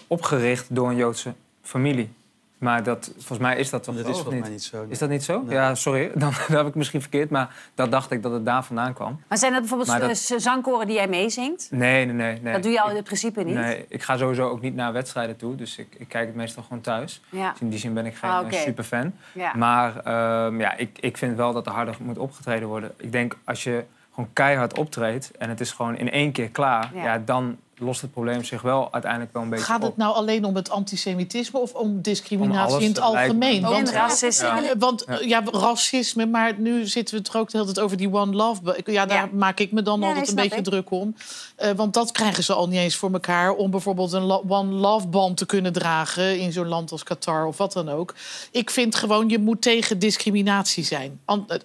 opgericht 0.07 0.67
door 0.75 0.89
een 0.89 0.97
Joodse 0.97 1.33
familie. 1.63 2.13
Maar 2.61 2.83
dat, 2.83 3.11
volgens 3.17 3.39
mij 3.39 3.57
is 3.57 3.71
dat 3.71 3.83
toch 3.83 3.95
Dat 3.97 4.07
is 4.09 4.13
volgens 4.19 4.41
mij 4.41 4.51
niet 4.51 4.63
zo, 4.63 4.81
nee. 4.81 4.91
Is 4.91 4.99
dat 4.99 5.09
niet 5.09 5.25
zo? 5.25 5.43
Nee. 5.43 5.55
Ja, 5.55 5.75
sorry. 5.75 6.11
Dan, 6.15 6.33
dan 6.49 6.57
heb 6.57 6.67
ik 6.67 6.75
misschien 6.75 7.01
verkeerd. 7.01 7.31
Maar 7.31 7.55
dat 7.75 7.91
dacht 7.91 8.11
ik 8.11 8.23
dat 8.23 8.33
het 8.33 8.45
daar 8.45 8.65
vandaan 8.65 8.93
kwam. 8.95 9.21
Maar 9.29 9.39
zijn 9.39 9.51
dat 9.53 9.61
bijvoorbeeld 9.61 9.89
Maar 9.91 10.01
dat- 10.01 10.17
zangkoren 10.37 10.87
die 10.87 10.97
jij 10.97 11.09
meezingt? 11.09 11.69
Nee, 11.71 12.05
nee, 12.05 12.15
nee. 12.15 12.41
nee. 12.43 12.53
Dat 12.53 12.63
doe 12.63 12.73
je 12.73 12.81
al 12.81 12.91
in 12.97 13.03
principe 13.03 13.43
niet? 13.43 13.55
Nee, 13.55 13.85
ik 13.89 14.03
ga 14.03 14.17
sowieso 14.17 14.49
ook 14.49 14.61
niet 14.61 14.75
naar 14.75 14.93
wedstrijden 14.93 15.37
toe. 15.37 15.55
Dus 15.55 15.79
ik, 15.79 15.95
ik 15.99 16.09
kijk 16.09 16.27
het 16.27 16.37
meestal 16.37 16.63
gewoon 16.63 16.81
thuis. 16.81 17.21
Ja. 17.29 17.51
Dus 17.51 17.61
in 17.61 17.69
die 17.69 17.79
zin 17.79 17.95
ben 17.95 18.07
ik 18.07 18.15
geen 18.17 18.31
Ah, 18.31 18.53
superfan. 18.53 19.13
Ja. 19.33 19.55
Maar 19.57 19.97
ehm, 20.05 20.61
ja, 20.61 20.77
ik, 20.77 20.99
ik 21.01 21.17
vind 21.17 21.37
wel 21.37 21.53
dat 21.53 21.67
er 21.67 21.73
harder 21.73 21.97
moet 22.01 22.19
opgetreden 22.19 22.69
worden. 22.69 22.93
Ik 22.97 23.13
denk 23.13 23.37
als 23.45 23.65
je 23.65 23.85
gewoon 24.15 24.31
keihard 24.33 24.79
optreedt 24.79 25.31
en 25.39 25.49
het 25.49 25.61
is 25.61 25.73
gewoon 25.73 25.97
in 25.97 26.11
één 26.11 26.33
keer 26.33 26.49
klaar, 26.49 26.91
Ja. 26.95 27.03
ja. 27.05 27.19
dan 27.25 27.57
lost 27.81 28.01
het 28.01 28.13
probleem 28.13 28.45
zich 28.45 28.63
wel 28.63 28.89
uiteindelijk 28.93 29.33
wel 29.33 29.43
een 29.43 29.49
beetje 29.49 29.65
Gaat 29.65 29.81
op. 29.83 29.87
het 29.89 29.97
nou 29.97 30.15
alleen 30.15 30.45
om 30.45 30.55
het 30.55 30.71
antisemitisme 30.71 31.59
of 31.59 31.73
om 31.73 32.03
discriminatie 32.03 32.77
Om 32.77 32.83
in 32.83 32.89
het 32.89 33.01
algemeen? 33.01 33.65
En 33.65 33.71
Want, 33.71 33.91
racisme. 33.91 34.47
Ja. 34.63 34.77
Want 34.79 35.05
Ja. 35.07 35.19
eh, 35.19 35.29
ja, 35.29 35.43
racisme, 35.53 36.27
maar 36.27 36.55
nu 36.59 36.87
zitten 36.87 37.15
we 37.15 37.21
het 37.25 37.35
er 37.35 37.41
ook 37.41 37.51
de 37.51 37.59
hele 37.59 37.73
tijd 37.73 37.85
over 37.85 37.97
die 37.97 38.13
One 38.13 38.33
Love. 38.37 38.83
Ja, 38.85 39.07
daar 39.07 39.17
Ja. 39.17 39.29
maak 39.33 39.61
ik 39.61 39.73
me 39.73 39.83
dan 39.83 40.01
Ja, 40.01 40.07
altijd 40.09 40.29
een 40.29 40.35
beetje 40.35 40.57
ik. 40.59 40.65
druk 40.65 40.91
om. 40.91 41.15
Eh, 41.57 41.71
want 41.71 41.95
dat 41.95 42.13
krijgen 42.13 42.45
ze 42.45 42.53
al 42.55 42.69
niet 42.69 42.79
eens 42.79 42.97
voor 42.97 43.13
elkaar 43.13 43.53
om 43.53 43.71
bijvoorbeeld 43.71 44.13
een 44.13 44.23
lo- 44.23 44.45
One 44.49 44.73
Love 44.73 45.07
band 45.07 45.37
te 45.37 45.47
kunnen 45.47 45.73
dragen 45.73 46.39
in 46.39 46.53
zo'n 46.53 46.69
land 46.69 46.93
als 46.93 47.03
Qatar 47.03 47.47
of 47.47 47.57
wat 47.57 47.73
dan 47.73 47.89
ook. 47.89 48.15
Ik 48.51 48.71
vind 48.71 48.95
gewoon, 48.95 49.29
je 49.29 49.39
moet 49.39 49.63
tegen 49.63 49.99
discriminatie 49.99 50.85
zijn. 50.85 51.21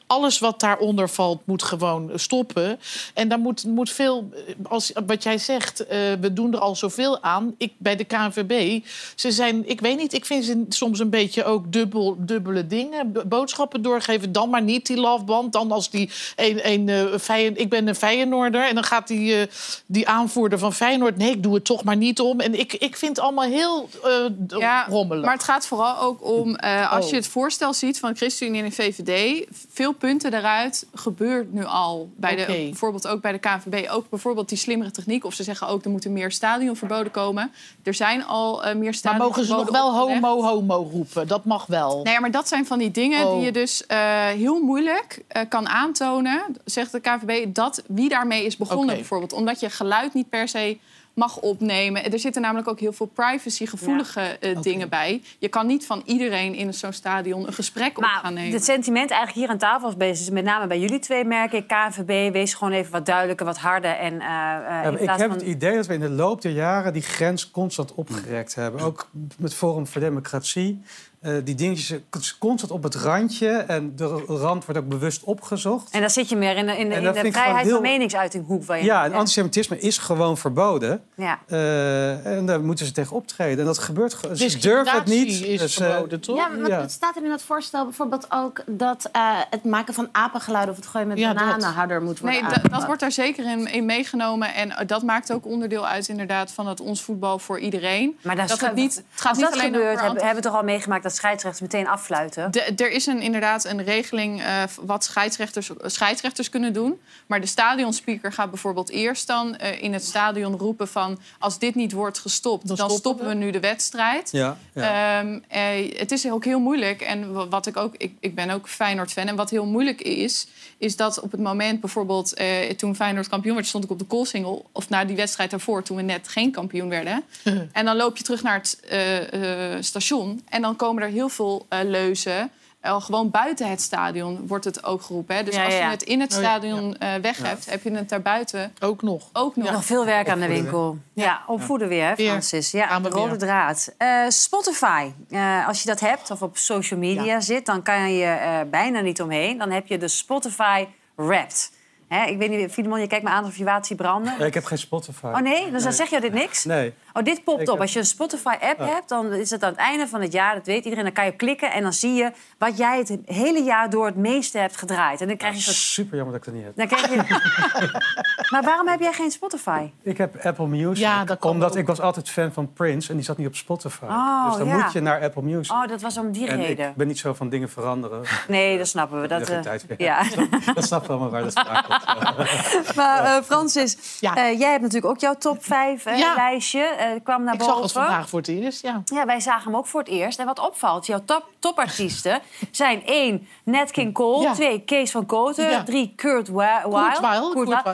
Alles 0.07 0.39
wat 0.39 0.59
daaronder 0.59 1.09
valt, 1.09 1.41
moet 1.45 1.63
gewoon 1.63 2.11
stoppen. 2.15 2.79
En 3.13 3.27
daar 3.27 3.39
moet, 3.39 3.63
moet 3.63 3.89
veel, 3.89 4.29
eh, 4.47 4.53
als, 4.69 4.91
wat 5.05 5.23
jij 5.23 5.37
zegt, 5.37 5.85
eh, 5.87 5.99
we 6.21 6.33
doen 6.33 6.53
er 6.53 6.59
al 6.59 6.75
zoveel 6.75 7.21
aan. 7.23 7.55
Ik, 7.57 7.73
bij 7.77 7.95
de 7.95 8.03
KNVB, 8.03 8.83
ze 9.15 9.31
zijn, 9.31 9.69
ik 9.69 9.81
weet 9.81 9.97
niet, 9.97 10.13
ik 10.13 10.25
vind 10.25 10.45
ze 10.45 10.65
soms 10.69 10.99
een 10.99 11.09
beetje 11.09 11.43
ook 11.43 11.71
dubbel, 11.71 12.15
dubbele 12.19 12.67
dingen. 12.67 13.13
Boodschappen 13.27 13.81
doorgeven, 13.81 14.31
dan 14.31 14.49
maar 14.49 14.61
niet 14.63 14.85
die 14.85 14.97
loveband. 14.99 15.53
Dan 15.53 15.71
als 15.71 15.89
die 15.89 16.09
een, 16.35 16.71
een, 16.71 16.89
eh, 16.89 17.17
Feyenoord, 17.19 17.59
ik 17.59 17.69
ben 17.69 17.87
een 17.87 17.95
Feyenoorder. 17.95 18.67
En 18.67 18.75
dan 18.75 18.83
gaat 18.83 19.07
die, 19.07 19.35
eh, 19.35 19.47
die 19.85 20.07
aanvoerder 20.07 20.59
van 20.59 20.73
Feyenoord, 20.73 21.17
nee, 21.17 21.31
ik 21.31 21.43
doe 21.43 21.53
het 21.53 21.65
toch 21.65 21.83
maar 21.83 21.97
niet 21.97 22.19
om. 22.19 22.39
En 22.39 22.59
ik, 22.59 22.73
ik 22.73 22.95
vind 22.97 23.15
het 23.15 23.25
allemaal 23.25 23.49
heel 23.49 23.89
eh, 24.03 24.59
Ja, 24.59 24.85
rommelig. 24.89 25.23
maar 25.23 25.33
het 25.33 25.43
gaat 25.43 25.67
vooral 25.67 25.99
ook 25.99 26.23
om, 26.23 26.55
eh, 26.55 26.91
als 26.91 27.03
Oh. 27.05 27.09
je 27.11 27.15
het 27.15 27.27
voorstel 27.27 27.73
ziet 27.73 27.99
van 27.99 28.15
ChristenUnie 28.15 28.63
en 28.63 28.71
VVD... 28.71 29.45
veel 29.71 29.91
punten 29.91 30.31
daaruit 30.31 30.85
gebeurt 30.93 31.53
nu 31.53 31.65
al. 31.65 32.09
Bij 32.15 32.35
de, 32.35 32.45
bijvoorbeeld 32.45 33.07
ook 33.07 33.21
bij 33.21 33.31
de 33.31 33.37
KNVB. 33.39 33.89
Ook 33.91 34.09
bijvoorbeeld 34.09 34.49
die 34.49 34.57
slimmere 34.57 34.91
techniek. 34.91 35.25
Of 35.25 35.33
ze 35.33 35.43
zeggen 35.43 35.67
ook, 35.67 35.83
er 35.83 35.89
moeten 35.95 36.13
meer 36.13 36.31
stadionverboden 36.31 37.11
komen. 37.11 37.51
Er 37.83 37.93
zijn 37.93 38.25
al 38.25 38.63
eh, 38.63 38.75
meer 38.75 38.83
maar 38.83 38.93
stadionverboden 38.93 39.47
mogen 39.47 39.65
ze 39.65 39.71
nog 39.71 39.93
wel 39.93 40.01
opgelegd. 40.03 40.23
homo, 40.23 40.43
homo 40.47 40.89
roepen? 40.91 41.27
Dat 41.27 41.45
mag 41.45 41.65
wel. 41.65 42.03
Nee, 42.03 42.19
maar 42.19 42.31
dat 42.31 42.47
zijn 42.47 42.65
van 42.65 42.79
die 42.79 42.91
dingen 42.91 43.25
Oh. 43.25 43.33
die 43.35 43.45
je 43.45 43.51
dus 43.51 43.85
eh, 43.85 43.97
heel 44.25 44.59
moeilijk 44.61 45.23
eh, 45.27 45.41
kan 45.49 45.67
aantonen, 45.67 46.41
zegt 46.65 46.91
de 46.91 46.99
KVB, 46.99 47.53
dat 47.53 47.83
wie 47.87 48.09
daarmee 48.09 48.45
is 48.45 48.57
begonnen 48.57 48.95
bijvoorbeeld. 48.95 49.33
Omdat 49.33 49.59
je 49.59 49.69
geluid 49.69 50.13
niet 50.13 50.29
per 50.29 50.47
se 50.47 50.77
mag 51.15 51.39
opnemen. 51.39 52.11
Er 52.11 52.19
zitten 52.19 52.41
namelijk 52.41 52.67
ook 52.67 52.79
heel 52.79 52.93
veel 52.93 53.05
privacygevoelige 53.05 54.19
eh, 54.19 54.61
dingen 54.61 54.89
bij. 54.89 55.21
Je 55.39 55.47
kan 55.47 55.67
niet 55.67 55.85
van 55.85 56.01
iedereen 56.05 56.55
in 56.55 56.73
zo'n 56.73 56.93
stadion 56.93 57.47
een 57.47 57.53
gesprek 57.53 57.97
op 57.97 58.03
gaan 58.03 58.21
Maar 58.23 58.33
nemen. 58.33 58.53
het 58.53 58.65
sentiment 58.65 59.09
eigenlijk 59.09 59.39
hier 59.39 59.49
aan 59.49 59.57
tafel 59.57 59.89
is 59.89 59.97
bezig. 59.97 60.33
Met 60.33 60.43
name 60.43 60.67
bij 60.67 60.79
jullie 60.79 60.99
twee 60.99 61.23
merk 61.25 61.51
ik. 61.51 61.67
KNVB, 61.67 62.33
wees 62.33 62.53
gewoon 62.53 62.73
even 62.73 62.91
wat 62.91 63.05
duidelijker, 63.05 63.45
wat 63.45 63.57
harder. 63.57 63.91
En, 63.91 64.13
eh, 64.21 64.27
eh, 64.27 64.29
Ja, 64.29 64.83
in 64.83 64.93
ik 64.93 64.99
plaats 64.99 65.21
heb 65.21 65.29
van... 65.29 65.39
het 65.39 65.47
idee 65.47 65.75
dat 65.75 65.85
we 65.85 65.93
in 65.93 65.99
de 65.99 66.09
loop 66.09 66.41
der 66.41 66.51
jaren 66.51 66.93
die 66.93 67.01
grens 67.01 67.51
constant 67.51 67.93
opgerekt 67.93 68.55
hebben. 68.55 68.81
Ook 68.81 69.09
met 69.37 69.53
Forum 69.53 69.87
voor 69.87 70.01
Democratie. 70.01 70.81
Eh, 71.25 71.33
die 71.43 71.55
dingetjes 71.55 71.89
eh, 71.91 71.97
constant 72.39 72.71
op 72.71 72.83
het 72.83 72.95
randje. 72.95 73.47
En 73.49 73.95
de 73.95 74.07
rand 74.27 74.65
wordt 74.65 74.79
ook 74.81 74.87
bewust 74.87 75.23
opgezocht. 75.23 75.91
En 75.93 75.99
dan 76.01 76.09
zit 76.09 76.29
je 76.29 76.35
meer 76.35 76.57
in 76.57 76.65
de, 76.65 76.77
in 76.77 76.89
de, 76.89 76.95
in 76.95 77.03
dat 77.03 77.17
vrijheid 77.17 77.55
van 77.57 77.65
heel- 77.67 77.81
meningsuiting 77.81 78.45
hoek. 78.47 78.63
Waar 78.65 78.77
je 78.77 78.83
Ja, 78.83 79.03
en 79.03 79.11
Ja. 79.11 79.17
antisemitisme 79.17 79.79
is 79.79 79.97
gewoon 79.97 80.37
verboden. 80.37 81.01
Ja. 81.15 81.39
Eh, 81.47 82.25
en 82.37 82.45
daar 82.45 82.61
moeten 82.61 82.85
ze 82.85 82.91
tegen 82.91 83.15
optreden. 83.15 83.59
En 83.59 83.65
dat 83.65 83.77
gebeurt 83.77 84.13
gewoon. 84.13 84.35
Ze 84.37 84.57
durven 84.57 84.93
het 84.95 85.05
niet. 85.05 85.27
Is 85.43 85.59
Dus, 85.59 85.79
eh, 85.79 85.91
verboden, 85.91 86.19
toch? 86.19 86.35
Ja, 86.37 86.49
Ja. 86.67 86.81
het 86.81 86.91
staat 86.91 87.15
er 87.15 87.23
in 87.23 87.31
het 87.31 87.41
voorstel 87.41 87.83
bijvoorbeeld 87.83 88.25
ook 88.29 88.61
dat 88.65 89.09
eh, 89.11 89.21
het 89.49 89.63
maken 89.63 89.93
van 89.93 90.09
apengeluiden 90.11 90.71
of 90.73 90.79
het 90.79 90.89
gooien 90.89 91.07
met 91.07 91.17
Ja, 91.17 91.33
dat. 91.33 91.43
bananen 91.43 91.73
harder 91.73 92.01
moet 92.01 92.19
worden 92.19 92.41
Nee, 92.43 92.69
dat 92.69 92.85
wordt 92.85 93.01
daar 93.01 93.11
zeker 93.11 93.45
in, 93.45 93.67
in 93.71 93.85
meegenomen. 93.85 94.53
En 94.53 94.87
dat 94.87 95.03
maakt 95.03 95.31
ook 95.31 95.45
onderdeel 95.45 95.87
uit 95.87 96.07
inderdaad 96.07 96.51
van 96.51 96.67
het 96.67 96.79
ons 96.81 97.03
voetbal 97.03 97.39
voor 97.39 97.59
iedereen. 97.59 98.17
Maar 98.23 98.35
dat, 98.35 98.47
dat 98.47 98.59
het 98.59 98.75
niet, 98.75 98.95
het 98.95 99.03
gaat 99.15 99.29
als 99.29 99.37
niet 99.37 99.45
dat 99.49 99.55
alleen 99.59 99.73
gebeurt, 99.73 99.91
over 99.93 100.03
hebben, 100.05 100.23
hebben 100.25 100.43
we 100.43 100.49
toch 100.49 100.57
al 100.57 100.63
meegemaakt 100.63 101.03
dat 101.03 101.13
scheidsrechters 101.15 101.61
meteen 101.61 101.87
affluiten? 101.87 102.51
De- 102.51 102.73
er 102.75 102.91
is 102.91 103.05
een, 103.05 103.21
inderdaad 103.21 103.65
een 103.65 103.83
regeling 103.83 104.41
eh, 104.41 104.63
wat 104.81 105.03
scheidsrechters, 105.03 105.69
scheidsrechters 105.81 106.49
kunnen 106.49 106.73
doen. 106.73 106.99
Maar 107.25 107.41
de 107.41 107.47
stadionspeaker 107.47 108.33
gaat 108.33 108.49
bijvoorbeeld 108.49 108.89
eerst 108.89 109.27
dan 109.27 109.55
eh, 109.57 109.81
in 109.81 109.93
het 109.93 110.05
stadion 110.05 110.57
roepen 110.57 110.87
van... 110.87 111.19
als 111.39 111.59
dit 111.59 111.75
niet 111.75 111.91
wordt 111.91 112.19
gestopt, 112.19 112.67
dan, 112.67 112.75
stoppen 112.77 112.97
stoppen 112.97 113.27
we 113.27 113.33
nu 113.33 113.51
de 113.51 113.59
wedstrijd. 113.59 114.31
Ja, 114.31 114.57
ja. 114.73 115.19
Ehm, 115.19 115.39
eh, 115.47 115.97
het 115.97 116.11
is 116.11 116.31
ook 116.31 116.45
heel 116.45 116.59
moeilijk. 116.59 117.01
En 117.01 117.33
wa- 117.33 117.47
wat 117.47 117.65
ik 117.65 117.77
ook, 117.77 117.95
ik, 117.97 118.13
ik 118.19 118.35
ben 118.35 118.49
ook 118.49 118.69
Feyenoord-fan. 118.69 119.27
En 119.27 119.35
wat 119.35 119.49
heel 119.49 119.65
moeilijk 119.65 120.01
is, 120.01 120.47
is 120.77 120.95
dat 120.95 121.19
op 121.19 121.31
het 121.31 121.41
moment 121.41 121.79
bijvoorbeeld 121.79 122.33
eh, 122.33 122.69
toen 122.77 122.95
Feyenoord 122.95 123.27
kampioen 123.29 123.55
werd, 123.55 123.67
stond 123.67 123.83
ik 123.83 123.89
op 123.89 123.99
de 123.99 124.05
koolsingel. 124.05 124.69
Of 124.71 124.89
na 124.89 125.05
die 125.05 125.15
wedstrijd 125.15 125.49
daarvoor, 125.51 125.83
toen 125.83 125.97
we 125.97 126.03
net 126.03 126.27
geen 126.27 126.51
kampioen 126.51 126.89
werden. 126.89 127.23
en 127.71 127.85
dan 127.85 127.95
loop 127.95 128.17
je 128.17 128.23
terug 128.23 128.43
naar 128.43 128.57
het 128.57 128.79
eh, 128.89 129.73
eh, 129.73 129.81
station. 129.83 130.43
En 130.49 130.61
dan 130.61 130.75
komen 130.75 131.03
er 131.03 131.04
heel 131.07 131.29
veel 131.29 131.65
eh, 131.69 131.79
leuzen. 131.83 132.51
Al 132.81 133.01
gewoon 133.01 133.29
buiten 133.29 133.69
het 133.69 133.81
stadion 133.81 134.47
wordt 134.47 134.65
het 134.65 134.83
ook 134.83 135.01
geroepen. 135.01 135.35
Hè? 135.35 135.43
Dus 135.43 135.55
Ja, 135.55 135.65
als 135.65 135.73
je 135.73 135.79
het 135.81 136.03
in 136.03 136.19
het 136.19 136.35
Oh, 136.35 136.41
ja, 136.41 136.43
stadion 136.43 136.97
eh, 136.97 137.13
weg 137.21 137.37
hebt, 137.37 137.69
heb 137.69 137.83
je 137.83 137.91
het 137.91 138.09
daarbuiten 138.09 138.73
Ook 138.79 139.01
nog. 139.01 139.29
ook 139.33 139.55
nog. 139.55 139.71
Nog 139.71 139.85
veel 139.85 140.05
werk 140.05 140.29
aan 140.29 140.39
de 140.39 140.47
winkel. 140.47 140.97
Ja, 141.13 141.41
opvoeden 141.47 141.87
weer. 141.87 142.15
Francis. 142.15 142.71
Ja, 142.71 142.99
de 142.99 143.09
rode 143.09 143.29
weer. 143.29 143.37
draad. 143.37 143.93
Eh, 143.97 144.07
Spotify. 144.27 145.11
Eh, 145.29 145.67
als 145.67 145.81
je 145.81 145.87
dat 145.87 145.99
hebt 145.99 146.31
of 146.31 146.41
op 146.41 146.57
social 146.57 146.99
media 146.99 147.39
zit, 147.39 147.65
dan 147.65 147.81
kan 147.81 148.13
je 148.13 148.25
eh, 148.25 148.59
bijna 148.69 148.99
niet 148.99 149.21
omheen. 149.21 149.57
Dan 149.57 149.71
heb 149.71 149.87
je 149.87 149.97
de 149.97 150.07
Spotify 150.07 150.85
Wrapped. 151.15 151.71
Hè, 152.07 152.25
ik 152.25 152.37
weet 152.37 152.49
niet, 152.49 152.71
Filemon, 152.71 152.99
je 152.99 153.07
kijkt 153.07 153.23
me 153.23 153.29
aan 153.29 153.45
of 153.45 153.57
je 153.57 153.63
water 153.63 153.85
ziet 153.85 153.97
branden. 153.97 154.33
Ja, 154.39 154.45
ik 154.45 154.53
heb 154.53 154.65
geen 154.65 154.77
Spotify. 154.77 155.25
Oh 155.25 155.39
nee, 155.39 155.71
dus 155.71 155.83
dan 155.83 155.93
zeg 155.93 156.09
je 156.09 156.21
dit 156.21 156.33
niks? 156.33 156.63
Nee. 156.65 156.93
Oh, 157.13 157.23
dit 157.23 157.43
popt 157.43 157.61
Ik 157.61 157.67
op. 157.67 157.73
heb- 157.73 157.81
Als 157.81 157.93
je 157.93 157.99
een 157.99 158.05
Spotify-app 158.05 158.79
hebt, 158.79 159.09
dan 159.09 159.33
is 159.33 159.49
het 159.49 159.63
aan 159.63 159.69
het 159.69 159.79
einde 159.79 160.07
van 160.07 160.21
het 160.21 160.31
jaar, 160.33 160.55
dat 160.55 160.65
weet 160.65 160.83
iedereen. 160.83 161.03
Dan 161.03 161.13
kan 161.13 161.25
je 161.25 161.31
klikken 161.31 161.71
en 161.71 161.83
dan 161.83 161.93
zie 161.93 162.13
je 162.13 162.31
wat 162.57 162.77
jij 162.77 162.97
het 162.97 163.17
hele 163.25 163.63
jaar 163.63 163.89
door 163.89 164.05
het 164.05 164.15
meeste 164.15 164.57
hebt 164.57 164.77
gedraaid. 164.77 165.21
En 165.21 165.27
dan 165.27 165.37
krijg 165.37 165.55
je 165.55 165.61
soort... 165.61 165.75
Super 165.75 166.15
jammer 166.17 166.39
dat 166.39 166.47
ik 166.47 166.53
dat 166.53 166.63
niet 166.63 166.75
heb. 166.75 166.75
Dan 166.75 166.87
krijg 166.87 167.09
je... 167.13 167.39
maar 168.51 168.63
waarom 168.63 168.87
heb 168.87 168.99
jij 168.99 169.13
geen 169.13 169.31
Spotify? 169.31 169.89
Ik 170.01 170.17
heb 170.17 170.35
Apple 170.45 170.67
Music. 170.67 170.97
Ja, 170.97 171.23
dat 171.25 171.41
omdat 171.43 171.71
ook. 171.71 171.77
ik 171.77 171.87
was 171.87 172.01
altijd 172.01 172.29
fan 172.29 172.53
van 172.53 172.73
Prince 172.73 173.09
en 173.09 173.15
die 173.15 173.25
zat 173.25 173.37
niet 173.37 173.47
op 173.47 173.55
Spotify. 173.55 174.05
Oh, 174.05 174.47
dus 174.47 174.57
dan 174.57 174.67
ja. 174.67 174.77
moet 174.77 174.93
je 174.93 174.99
naar 175.01 175.21
Apple 175.21 175.41
Music. 175.41 175.71
Oh, 175.75 175.87
dat 175.87 176.01
was 176.01 176.17
om 176.17 176.31
die 176.31 176.47
en 176.47 176.57
reden. 176.57 176.89
ik 176.89 176.95
ben 176.95 177.07
niet 177.07 177.19
zo 177.19 177.33
van 177.33 177.49
dingen 177.49 177.69
veranderen. 177.69 178.21
Nee, 178.47 178.77
dat 178.77 178.87
snappen 178.87 179.21
we. 179.21 179.27
Dat, 179.27 179.49
meer. 179.49 179.95
ja. 179.97 180.23
Dat 180.73 180.83
snap 180.83 181.07
wel 181.07 181.19
maar 181.19 181.29
waar 181.29 181.43
dat 181.43 181.53
vandaan 181.53 181.83
komt. 181.83 182.04
maar 182.95 183.23
eh, 183.23 183.43
Francis, 183.43 183.97
eh, 184.21 184.59
jij 184.59 184.69
hebt 184.69 184.81
natuurlijk 184.81 185.13
ook 185.13 185.19
jouw 185.19 185.35
top 185.35 185.65
5 185.65 186.03
Ja. 186.17 186.33
lijstje. 186.35 186.79
eh, 186.83 187.07
kwam 187.23 187.43
naar 187.43 187.53
Ik 187.53 187.59
boven. 187.59 187.73
zag 187.73 187.83
het 187.83 187.91
vandaag 187.91 188.29
voor 188.29 188.39
het 188.39 188.47
eerst, 188.47 188.81
ja. 188.81 189.01
Ja, 189.05 189.25
wij 189.25 189.39
zagen 189.39 189.63
hem 189.63 189.75
ook 189.75 189.87
voor 189.87 189.99
het 189.99 190.09
eerst. 190.09 190.39
En 190.39 190.45
wat 190.45 190.59
opvalt, 190.59 191.05
jouw 191.05 191.21
top, 191.25 191.45
topartiesten 191.59 192.39
zijn 192.71 193.05
één, 193.05 193.47
Nat 193.63 193.91
King 193.91 194.13
Cole. 194.13 194.41
Ja. 194.43 194.53
Twee, 194.53 194.79
Kees 194.85 195.11
van 195.11 195.25
Koten. 195.25 195.69
Ja. 195.69 195.83
Drie, 195.83 196.13
Kurt. 196.15 196.49
Weill. 196.49 196.81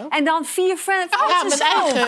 En 0.10 0.24
dan 0.26 0.46
vier, 0.46 0.68
Ja, 0.68 0.76
Francis 0.78 1.60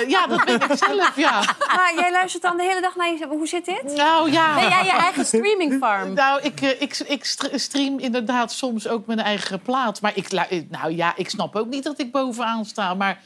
ja, 0.07 0.27
dat 0.27 0.45
ben 0.45 0.55
ik 0.55 0.77
zelf, 0.87 1.15
ja. 1.15 1.41
Maar 1.75 1.93
jij 1.95 2.11
luistert 2.11 2.43
dan 2.43 2.57
de 2.57 2.63
hele 2.63 2.81
dag 2.81 2.95
naar 2.95 3.09
jezelf. 3.11 3.29
Hoe 3.31 3.47
zit 3.47 3.65
dit? 3.65 3.95
Nou 3.95 4.31
ja. 4.31 4.53
Ben 4.55 4.69
jij 4.69 4.83
je 4.83 4.91
eigen 4.91 5.25
streamingfarm? 5.25 6.13
Nou, 6.13 6.41
ik, 6.41 6.61
eh, 6.61 6.81
ik, 6.81 6.99
ik 7.07 7.25
stre- 7.25 7.57
stream 7.57 7.99
inderdaad 7.99 8.51
soms 8.51 8.87
ook 8.87 9.05
mijn 9.05 9.19
eigen 9.19 9.61
plaat. 9.61 10.01
Maar 10.01 10.11
ik, 10.15 10.27
eh, 10.31 10.61
nou 10.69 10.95
ja, 10.95 11.13
ik 11.15 11.29
snap 11.29 11.55
ook 11.55 11.67
niet 11.67 11.83
dat 11.83 11.92
ik 11.99 12.11
bovenaan 12.11 12.65
sta. 12.65 12.93
Maar 12.93 13.21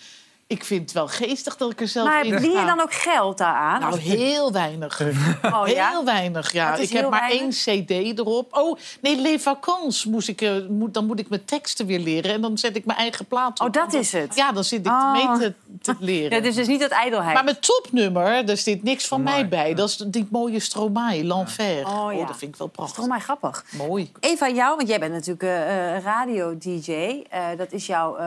ik 0.48 0.64
vind 0.64 0.82
het 0.82 0.92
wel 0.92 1.08
geestig 1.08 1.58
dat 1.58 1.72
ik 1.72 1.82
er 1.82 1.88
zelf 1.88 2.08
Maar 2.08 2.26
in 2.26 2.32
verdien 2.32 2.52
je 2.52 2.58
sta. 2.58 2.66
dan 2.66 2.80
ook 2.82 2.94
geld 2.94 3.38
daaraan? 3.38 3.80
Nou, 3.80 4.00
heel 4.00 4.52
weinig. 4.52 5.02
Oh, 5.42 5.68
ja? 5.68 5.90
Heel 5.90 6.06
weinig, 6.06 6.52
ja. 6.52 6.76
Is 6.76 6.88
Ik 6.88 6.90
heb 6.98 7.10
maar 7.10 7.20
weinig? 7.20 7.66
één 7.68 7.86
cd 7.86 8.20
erop. 8.20 8.54
Oh, 8.58 8.78
nee, 9.02 9.22
Les 9.22 9.42
Vacances 9.42 10.06
moest 10.06 10.28
ik... 10.28 10.42
eh, 10.42 10.52
moet, 10.70 10.94
dan 10.94 11.06
moet 11.06 11.20
ik 11.20 11.30
mijn 11.30 11.46
teksten 11.46 11.86
weer 11.86 12.00
leren. 12.00 12.32
En 12.34 12.42
dan 12.42 12.58
zet 12.58 12.76
ik 12.76 12.86
mijn 12.86 12.98
eigen 13.00 13.26
plaat 13.26 13.60
op. 13.60 13.68
Oh, 13.68 13.74
dat 13.74 13.94
is 13.94 14.12
het? 14.12 14.36
Ja, 14.36 14.52
dan 14.52 14.64
zit 14.64 14.86
ik 14.86 14.92
Oh. 14.92 15.12
mee 15.12 15.38
te, 15.40 15.54
te 15.82 15.96
leren. 16.10 16.38
Ja, 16.38 16.44
dus, 16.44 16.56
dus 16.56 16.68
niet 16.68 16.82
uit 16.82 16.92
ijdelheid. 16.92 17.34
Maar 17.34 17.44
mijn 17.44 17.60
topnummer, 17.60 18.46
daar 18.46 18.58
zit 18.58 18.84
niks 18.84 19.08
van 19.08 19.24
mij 19.24 19.48
bij. 19.48 19.74
Dat 19.74 19.90
is 19.90 19.98
die 19.98 20.28
mooie 20.32 20.60
Stromae, 20.60 21.24
L'Enfer. 21.26 21.86
Oh, 21.86 22.06
Oh, 22.06 22.14
ja. 22.14 22.26
dat 22.26 22.38
vind 22.38 22.52
ik 22.54 22.58
wel 22.60 22.70
Dat 22.76 22.86
is 22.86 22.92
prachtig. 22.92 23.06
maar 23.08 23.22
grappig. 23.22 23.66
Mooi. 23.72 24.12
Eva, 24.20 24.50
jou, 24.50 24.76
want 24.76 24.88
jij 24.88 25.00
bent 25.00 25.12
natuurlijk 25.14 25.44
eh, 25.44 25.96
eh, 25.96 26.04
radio-dj. 26.04 26.92
Eh, 27.30 27.46
dat, 27.58 27.72
is 27.72 27.86
jouw, 27.86 28.18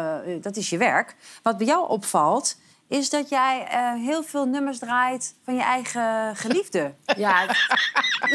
dat 0.40 0.56
is 0.56 0.70
je 0.70 0.76
werk. 0.76 1.14
Wat 1.42 1.56
bij 1.58 1.66
jou 1.66 1.88
opvalt, 2.14 2.56
is 2.88 3.10
dat 3.10 3.28
jij 3.28 3.66
eh, 3.70 3.92
heel 3.94 4.22
veel 4.22 4.44
nummers 4.46 4.78
draait 4.78 5.34
van 5.44 5.54
je 5.54 5.62
eigen 5.62 6.36
geliefde. 6.36 6.94
Ja, 7.16 7.46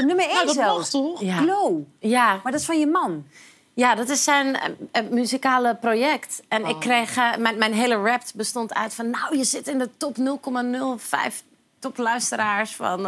nummer 0.05 0.25
één 0.25 0.35
Nou, 0.45 0.53
zelfs. 0.53 0.89
toch? 0.89 1.21
Ja. 1.21 1.37
Glow. 1.37 1.81
ja. 1.99 2.39
Maar 2.43 2.51
dat 2.51 2.61
is 2.61 2.65
van 2.65 2.79
je 2.79 2.87
man. 2.87 3.25
Ja, 3.73 3.95
dat 3.95 4.09
is 4.09 4.23
zijn 4.23 4.55
eh, 4.55 4.69
eh, 4.91 5.09
muzikale 5.09 5.75
project. 5.75 6.41
En 6.47 6.63
Oh. 6.63 6.69
ik 6.69 6.79
kreeg... 6.79 7.17
eh, 7.17 7.35
mijn, 7.37 7.57
mijn 7.57 7.73
hele 7.73 7.95
rap 7.95 8.21
bestond 8.35 8.73
uit 8.73 8.93
van... 8.93 9.09
Nou, 9.09 9.37
je 9.37 9.43
zit 9.43 9.67
in 9.67 9.77
de 9.77 9.89
top 9.97 10.15
0,05 10.17 11.35
top 11.79 11.97
luisteraars 11.97 12.75
van... 12.75 13.05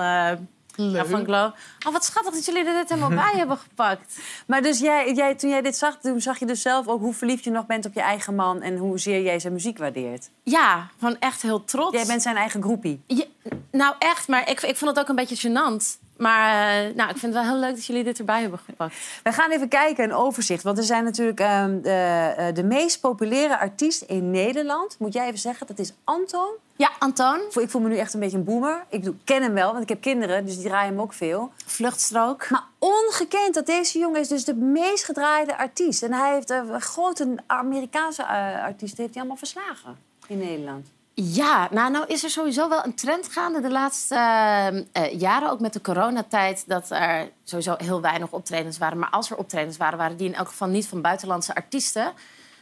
Ja, 0.78 1.06
van 1.06 1.24
Glow. 1.26 1.52
Oh, 1.88 1.94
wat 1.94 2.06
schattig 2.06 2.34
dat 2.34 2.46
jullie 2.46 2.64
er 2.66 2.74
dit 2.74 2.90
helemaal 2.90 3.10
bij 3.26 3.34
hebben 3.36 3.58
gepakt. 3.58 4.20
Maar 4.48 4.62
dus 4.62 4.80
jij, 4.80 5.14
jij, 5.14 5.36
toen 5.36 5.50
jij 5.50 5.62
dit 5.62 5.78
zag, 5.78 5.98
toen 6.02 6.22
zag 6.22 6.40
je 6.40 6.46
dus 6.46 6.62
zelf 6.62 6.88
ook 6.88 7.00
hoe 7.02 7.14
verliefd 7.14 7.44
je 7.44 7.50
nog 7.52 7.66
bent 7.66 7.86
op 7.86 7.94
je 7.94 8.02
eigen 8.02 8.36
man... 8.36 8.62
en 8.62 8.78
hoezeer 8.78 9.22
jij 9.22 9.40
zijn 9.40 9.54
muziek 9.54 9.78
waardeert. 9.78 10.30
Ja, 10.44 10.88
gewoon 11.00 11.20
echt 11.20 11.42
heel 11.42 11.64
trots. 11.64 11.96
Jij 11.98 12.06
bent 12.06 12.22
zijn 12.22 12.36
eigen 12.36 12.62
groepie. 12.62 13.02
Je- 13.08 13.28
nou, 13.72 13.96
echt, 14.00 14.28
maar 14.28 14.50
ik, 14.50 14.62
ik 14.62 14.76
vond 14.76 14.92
het 14.92 15.00
ook 15.00 15.10
een 15.10 15.16
beetje 15.26 15.50
gênant. 15.50 16.07
Maar 16.18 16.86
eh, 16.86 16.96
nou, 16.96 17.10
ik 17.10 17.18
vind 17.18 17.34
het 17.34 17.44
wel 17.44 17.52
heel 17.52 17.62
leuk 17.62 17.76
dat 17.76 17.86
jullie 17.86 18.04
dit 18.04 18.20
erbij 18.20 18.42
hebben 18.42 18.60
gepakt. 18.60 18.96
We 19.24 19.32
gaan 19.32 19.52
even 19.52 19.68
kijken, 19.68 20.04
een 20.04 20.14
overzicht. 20.14 20.64
Want 20.64 20.78
er 20.78 20.84
zijn 20.84 21.04
natuurlijk 21.04 21.40
ehm, 21.40 21.82
de, 21.82 22.34
eh, 22.38 22.54
de 22.54 22.64
meest 22.64 23.00
populaire 23.00 23.60
artiest 23.60 24.02
in 24.02 24.32
Nederland. 24.32 24.96
Moet 25.00 25.14
jij 25.14 25.26
even 25.26 25.40
zeggen, 25.40 25.68
dat 25.68 25.80
is 25.80 25.94
Anton. 26.04 26.50
Ja, 26.76 26.92
Anton. 27.00 27.40
Ik 27.60 27.70
voel 27.70 27.82
me 27.82 27.90
nu 27.90 27.98
echt 27.98 28.14
een 28.14 28.20
beetje 28.20 28.38
een 28.38 28.44
boomer. 28.44 28.84
Ik 28.90 29.00
bedoel, 29.00 29.16
ken 29.24 29.42
hem 29.42 29.54
wel, 29.54 29.72
want 29.72 29.84
ik 29.84 29.90
heb 29.90 30.02
kinderen, 30.02 30.46
dus 30.46 30.56
die 30.56 30.68
draaien 30.68 30.92
hem 30.92 31.02
ook 31.02 31.14
veel. 31.14 31.52
Vluchtstrook. 31.66 32.50
Maar 32.50 32.64
ongekend 32.80 33.54
dat 33.54 33.66
deze 33.66 34.00
jongen 34.00 34.20
is 34.20 34.28
dus 34.28 34.46
de 34.46 34.56
meest 34.56 35.04
gedraaide 35.04 35.58
artiest. 35.58 36.04
En 36.04 36.14
hij 36.14 36.34
heeft 36.34 36.50
een 36.50 36.82
grote 36.82 37.36
Amerikaanse 37.46 38.24
eh, 38.24 38.64
artiesten 38.64 39.02
heeft 39.02 39.14
hij 39.14 39.20
allemaal 39.22 39.38
verslagen 39.38 39.98
in 40.28 40.38
Nederland. 40.38 40.88
Ja, 41.24 41.68
nou, 41.72 41.92
nou 41.92 42.06
is 42.08 42.24
er 42.24 42.30
sowieso 42.30 42.70
wel 42.70 42.86
een 42.86 42.96
trend 42.96 43.28
gaande 43.32 43.62
de 43.62 43.70
laatste 43.70 44.16
eh, 44.16 44.68
eh, 44.68 45.20
jaren, 45.20 45.50
ook 45.50 45.60
met 45.60 45.74
de 45.74 45.82
coronatijd, 45.82 46.64
dat 46.68 46.90
er 46.90 47.30
sowieso 47.44 47.76
heel 47.78 48.02
weinig 48.02 48.32
optredens 48.32 48.78
waren. 48.78 49.00
Maar 49.00 49.10
als 49.10 49.30
er 49.30 49.38
optredens 49.38 49.78
waren, 49.78 49.98
waren 49.98 50.18
die 50.18 50.28
in 50.28 50.36
elk 50.36 50.48
geval 50.48 50.68
niet 50.68 50.88
van 50.88 51.02
buitenlandse 51.02 51.56
artiesten. 51.56 52.14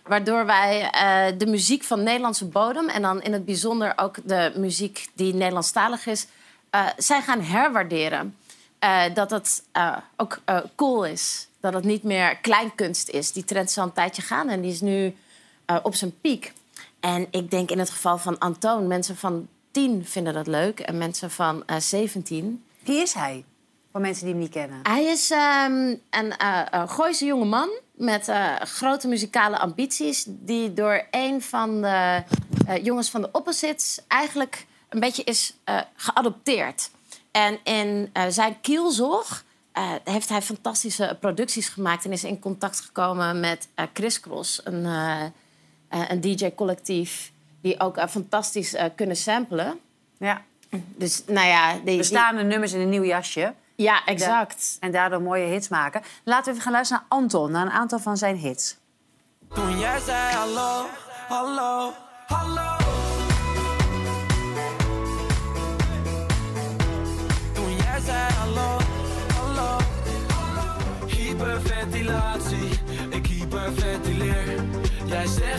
Waardoor 0.03 0.45
wij 0.45 0.89
eh, 0.89 1.37
de 1.37 1.45
muziek 1.45 1.83
van 1.83 2.03
Nederlandse 2.03 2.45
bodem, 2.45 2.89
en 2.89 3.01
dan 3.01 3.21
in 3.21 3.33
het 3.33 3.45
bijzonder 3.45 3.93
ook 3.95 4.15
de 4.23 4.53
muziek 4.55 5.07
die 5.13 5.33
Nederlandstalig 5.33 6.05
is, 6.05 6.27
zijn 6.97 7.21
gaan 7.21 7.41
herwaarderen. 7.41 8.37
Dat 9.13 9.31
het 9.31 9.63
ook 10.15 10.39
cool 10.75 11.05
is. 11.05 11.47
Dat 11.59 11.73
het 11.73 11.83
niet 11.83 12.03
meer 12.03 12.37
kleinkunst 12.37 13.09
is. 13.09 13.31
Die 13.31 13.43
trend 13.43 13.69
is 13.69 13.77
al 13.77 13.83
een 13.83 13.93
tijdje 13.93 14.21
gaan 14.21 14.49
en 14.49 14.61
die 14.61 14.71
is 14.71 14.81
nu 14.81 15.15
op 15.83 15.95
zijn 15.95 16.19
piek. 16.21 16.53
En 17.05 17.27
ik 17.31 17.51
denk 17.51 17.71
in 17.71 17.79
het 17.79 17.89
geval 17.89 18.17
van 18.17 18.37
Antoon, 18.37 18.87
mensen 18.87 19.17
van 19.17 19.47
10 19.71 20.05
vinden 20.05 20.33
dat 20.33 20.47
leuk 20.47 20.79
en 20.79 20.97
mensen 20.97 21.31
van 21.31 21.65
eh 21.65 21.77
17. 21.79 22.63
Wie 22.83 23.01
is 23.01 23.13
hij? 23.13 23.45
Voor 23.91 24.01
mensen 24.01 24.23
die 24.23 24.33
hem 24.33 24.43
niet 24.43 24.51
kennen. 24.51 24.79
Hij 24.83 25.03
is 25.03 25.31
ehm, 25.31 25.95
een 26.09 26.37
eh, 26.37 26.89
Gooise 26.89 27.25
jonge 27.25 27.45
man 27.45 27.69
met 27.91 28.31
grote 28.59 29.07
muzikale 29.07 29.57
ambities... 29.57 30.25
die 30.27 30.73
door 30.73 31.07
een 31.11 31.41
van 31.41 31.81
de 31.81 32.23
jongens 32.83 33.09
van 33.09 33.21
de 33.21 33.29
Opposites 33.31 33.99
eigenlijk 34.07 34.65
een 34.89 34.99
beetje 34.99 35.23
is 35.23 35.57
geadopteerd. 35.95 36.89
En 37.31 37.59
in 37.63 38.11
zijn 38.29 38.61
kielzog 38.61 39.43
heeft 40.03 40.29
hij 40.29 40.41
fantastische 40.41 41.17
producties 41.19 41.69
gemaakt... 41.69 42.05
en 42.05 42.11
is 42.11 42.23
in 42.23 42.39
contact 42.39 42.79
gekomen 42.79 43.39
met 43.39 43.67
eh 43.75 43.85
Chris 43.93 44.19
Cross, 44.19 44.61
een, 44.63 44.85
een 46.09 46.21
DJ-collectief... 46.21 47.31
die 47.61 47.79
ook 47.79 47.97
eh, 47.97 48.07
fantastisch 48.07 48.73
eh, 48.73 48.85
kunnen 48.95 49.15
samplen. 49.15 49.79
Ja. 50.17 50.41
Dus 50.95 51.23
nou 51.27 51.47
ja... 51.47 51.73
Die, 51.73 51.83
die- 51.83 51.97
Bestaande 51.97 52.43
nummers 52.43 52.73
in 52.73 52.79
een 52.79 52.89
nieuw 52.89 53.03
jasje. 53.03 53.53
Ja, 53.75 54.05
exact. 54.05 54.77
En 54.79 54.91
daardoor 54.91 55.21
mooie 55.21 55.45
hits 55.45 55.67
maken. 55.67 56.01
Laten 56.23 56.43
we 56.45 56.49
even 56.51 56.61
gaan 56.63 56.71
luisteren 56.71 57.03
naar 57.09 57.19
Anton, 57.19 57.51
naar 57.51 57.65
een 57.65 57.71
aantal 57.71 57.99
van 57.99 58.17
zijn 58.17 58.35
hits. 58.35 58.77
Toen 59.53 59.79
jij 59.79 59.99
zei 59.99 60.33
hallo, 60.35 60.85
hallo, 61.27 61.91
hallo. 62.27 62.75
Toen 67.53 67.75
jij 67.75 67.99
zei 68.05 68.33
hallo, 68.33 68.77
hallo. 69.33 69.77
Hyperventilatie, 71.07 72.69
ik 73.09 73.27
hyperventileer. 73.27 74.63
Jij 75.05 75.25
zegt 75.27 75.54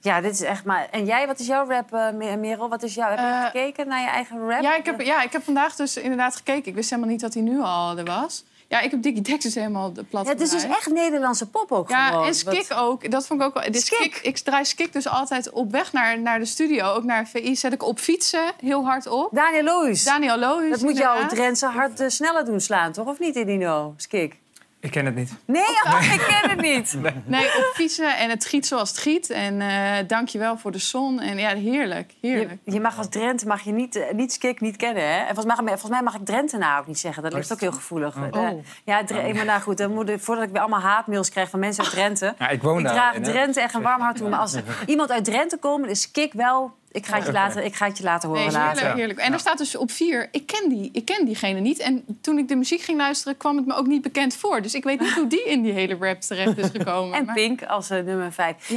Ja, 0.00 0.20
dit 0.20 0.32
is 0.32 0.40
echt 0.40 0.64
maar... 0.64 0.88
En 0.90 1.04
jij, 1.04 1.26
wat 1.26 1.38
is 1.38 1.46
jouw 1.46 1.68
rap, 1.68 1.92
eh, 1.94 2.10
Me- 2.10 2.36
Merel? 2.36 2.68
Wat 2.68 2.82
is 2.82 2.94
jouw... 2.94 3.08
Heb 3.10 3.18
je 3.18 3.44
gekeken 3.44 3.88
naar 3.88 4.00
je 4.00 4.08
eigen 4.08 4.48
rap? 4.48 4.62
Ja 4.62 4.76
ik, 4.76 4.86
heb, 4.86 5.00
ja, 5.00 5.22
ik 5.22 5.32
heb 5.32 5.44
vandaag 5.44 5.76
dus 5.76 5.96
inderdaad 5.96 6.36
gekeken. 6.36 6.66
Ik 6.68 6.74
wist 6.74 6.90
helemaal 6.90 7.10
niet 7.10 7.20
dat 7.20 7.34
hij 7.34 7.42
nu 7.42 7.60
al 7.60 7.98
er 7.98 8.04
was. 8.04 8.44
Ja, 8.68 8.80
ik 8.80 8.90
heb 8.90 9.02
Dickie 9.02 9.22
Dex 9.22 9.44
dus 9.44 9.54
helemaal 9.54 9.92
de 9.92 10.04
plat 10.04 10.24
Ja, 10.26 10.32
het 10.32 10.40
is 10.40 10.50
dus 10.50 10.64
echt 10.64 10.90
Nederlandse 10.92 11.48
pop 11.48 11.72
ook 11.72 11.88
Ja, 11.88 12.06
gewoon. 12.08 12.26
en 12.26 12.34
Skik 12.34 12.68
Wat- 12.68 12.78
ook. 12.78 13.10
Dat 13.10 13.26
vond 13.26 13.40
ik 13.40 13.46
ook 13.46 13.54
wel. 13.54 13.74
Skik. 13.74 14.18
Ik 14.22 14.38
draai 14.38 14.64
Skik 14.64 14.92
dus 14.92 15.08
altijd 15.08 15.50
op 15.50 15.70
weg 15.70 15.92
naar, 15.92 16.18
naar 16.20 16.38
de 16.38 16.44
studio. 16.44 16.92
Ook 16.92 17.04
naar 17.04 17.26
VI 17.28 17.56
zet 17.56 17.72
ik 17.72 17.82
op 17.82 17.98
fietsen 17.98 18.52
heel 18.60 18.84
hard 18.84 19.06
op. 19.06 19.28
Daniel 19.32 19.62
Loos. 19.64 20.04
Daniel 20.04 20.38
Loos. 20.38 20.70
Dat 20.70 20.80
moet 20.80 20.96
jouw. 20.96 21.26
Drentse 21.26 21.66
hart 21.66 22.00
eh, 22.00 22.08
sneller 22.08 22.44
doen 22.44 22.60
slaan, 22.60 22.92
toch? 22.92 23.06
Of 23.06 23.18
niet, 23.18 23.36
Edino? 23.36 23.94
Skik. 23.96 24.36
Ik 24.80 24.90
ken 24.90 25.06
het 25.06 25.14
niet. 25.14 25.32
Nee, 25.44 25.62
oh, 25.62 26.12
ik 26.14 26.20
ken 26.20 26.50
het 26.50 26.60
niet. 26.60 26.96
Nee, 27.24 27.44
op 27.46 27.70
fietsen 27.74 28.16
en 28.16 28.30
het 28.30 28.44
giet 28.44 28.66
zoals 28.66 28.88
het 28.88 28.98
giet. 28.98 29.30
En 29.30 29.60
eh 29.60 30.06
dank 30.06 30.28
je 30.28 30.38
wel 30.38 30.58
voor 30.58 30.72
de 30.72 30.78
zon. 30.78 31.20
En 31.20 31.38
ja, 31.38 31.54
heerlijk, 31.54 32.12
heerlijk. 32.20 32.60
Je, 32.64 32.72
je 32.72 32.80
mag 32.80 32.98
als 32.98 33.08
Drenthe 33.08 33.46
mag 33.46 33.60
je 33.60 33.72
niet, 33.72 33.96
eh, 33.96 34.14
niet 34.14 34.32
Skik 34.32 34.60
niet 34.60 34.76
kennen, 34.76 35.02
hè? 35.02 35.18
En 35.18 35.34
volgens 35.34 35.56
mij, 35.56 35.64
volgens 35.66 35.90
mij 35.90 36.02
mag 36.02 36.14
ik 36.14 36.24
Drentenaar 36.24 36.78
ook 36.78 36.86
niet 36.86 36.98
zeggen. 36.98 37.22
Dat 37.22 37.32
ligt 37.32 37.52
ook 37.52 37.60
heel 37.60 37.72
gevoelig. 37.72 38.16
Oh. 38.16 38.36
Eh, 38.46 38.50
ja, 38.84 39.04
Dre- 39.04 39.32
maar 39.34 39.44
nou 39.44 39.60
goed, 39.60 39.76
dan 39.78 39.94
moet 39.94 40.08
ik, 40.08 40.20
voordat 40.20 40.44
ik 40.44 40.50
weer 40.50 40.60
allemaal 40.60 40.80
haatmails 40.80 41.30
krijg 41.30 41.50
van 41.50 41.58
mensen 41.60 41.84
uit 41.84 41.92
Drenthe. 41.92 42.34
Ja, 42.38 42.48
ik 42.48 42.62
woon 42.62 42.78
ik 42.78 42.84
daar 42.84 42.94
draag 42.94 43.14
hè. 43.14 43.20
Drenthe 43.20 43.60
echt 43.60 43.74
een 43.74 43.82
warm 43.82 44.00
hart 44.00 44.16
toe. 44.16 44.28
Maar 44.28 44.38
als 44.38 44.54
er 44.54 44.62
iemand 44.86 45.10
uit 45.10 45.24
Drenthe 45.24 45.56
komt, 45.58 45.86
is 45.86 46.00
Skik 46.00 46.32
wel... 46.32 46.78
Ik 46.92 47.06
ga 47.06 47.16
het 47.16 47.26
je 47.26 47.32
laten, 47.32 47.64
ik 47.64 47.74
ga 47.74 47.86
het 47.86 47.98
je 47.98 48.04
laten 48.04 48.28
horen 48.28 48.44
Nee, 48.44 48.52
later. 48.52 48.76
heerlijk, 48.76 48.96
heerlijk. 48.98 49.18
En 49.18 49.32
er 49.32 49.38
staat 49.38 49.58
dus 49.58 49.76
op 49.76 49.90
vier, 49.90 50.28
ik 50.32 50.46
ken, 50.46 50.68
die, 50.68 50.90
ik 50.92 51.04
ken 51.04 51.24
diegene 51.24 51.60
niet. 51.60 51.78
En 51.78 52.04
toen 52.20 52.38
ik 52.38 52.48
de 52.48 52.56
muziek 52.56 52.80
ging 52.80 52.98
luisteren, 52.98 53.36
kwam 53.36 53.56
het 53.56 53.66
me 53.66 53.74
ook 53.74 53.86
niet 53.86 54.02
bekend 54.02 54.34
voor. 54.36 54.62
Dus 54.62 54.74
ik 54.74 54.84
weet 54.84 55.00
niet 55.00 55.12
hoe 55.12 55.26
die 55.26 55.44
in 55.44 55.62
die 55.62 55.72
hele 55.72 55.96
rap 56.00 56.20
terecht 56.20 56.58
is 56.58 56.68
gekomen. 56.72 57.14
En 57.18 57.24
Maar- 57.24 57.34
Pink 57.34 57.62
als 57.62 57.90
eh, 57.90 58.02
nummer 58.02 58.32
5. 58.32 58.72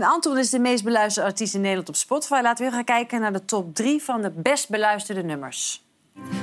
Anton 0.00 0.38
is 0.38 0.50
de 0.50 0.58
meest 0.58 0.84
beluisterde 0.84 1.28
artiest 1.28 1.54
in 1.54 1.60
Nederland 1.60 1.88
op 1.88 1.96
Spotify. 1.96 2.40
Laten 2.42 2.56
we 2.56 2.62
weer 2.64 2.72
gaan 2.72 2.84
kijken 2.84 3.20
naar 3.20 3.32
de 3.32 3.44
top 3.44 3.74
3 3.74 4.02
van 4.02 4.22
de 4.22 4.30
best 4.30 4.68
beluisterde 4.68 5.22
nummers. 5.22 5.82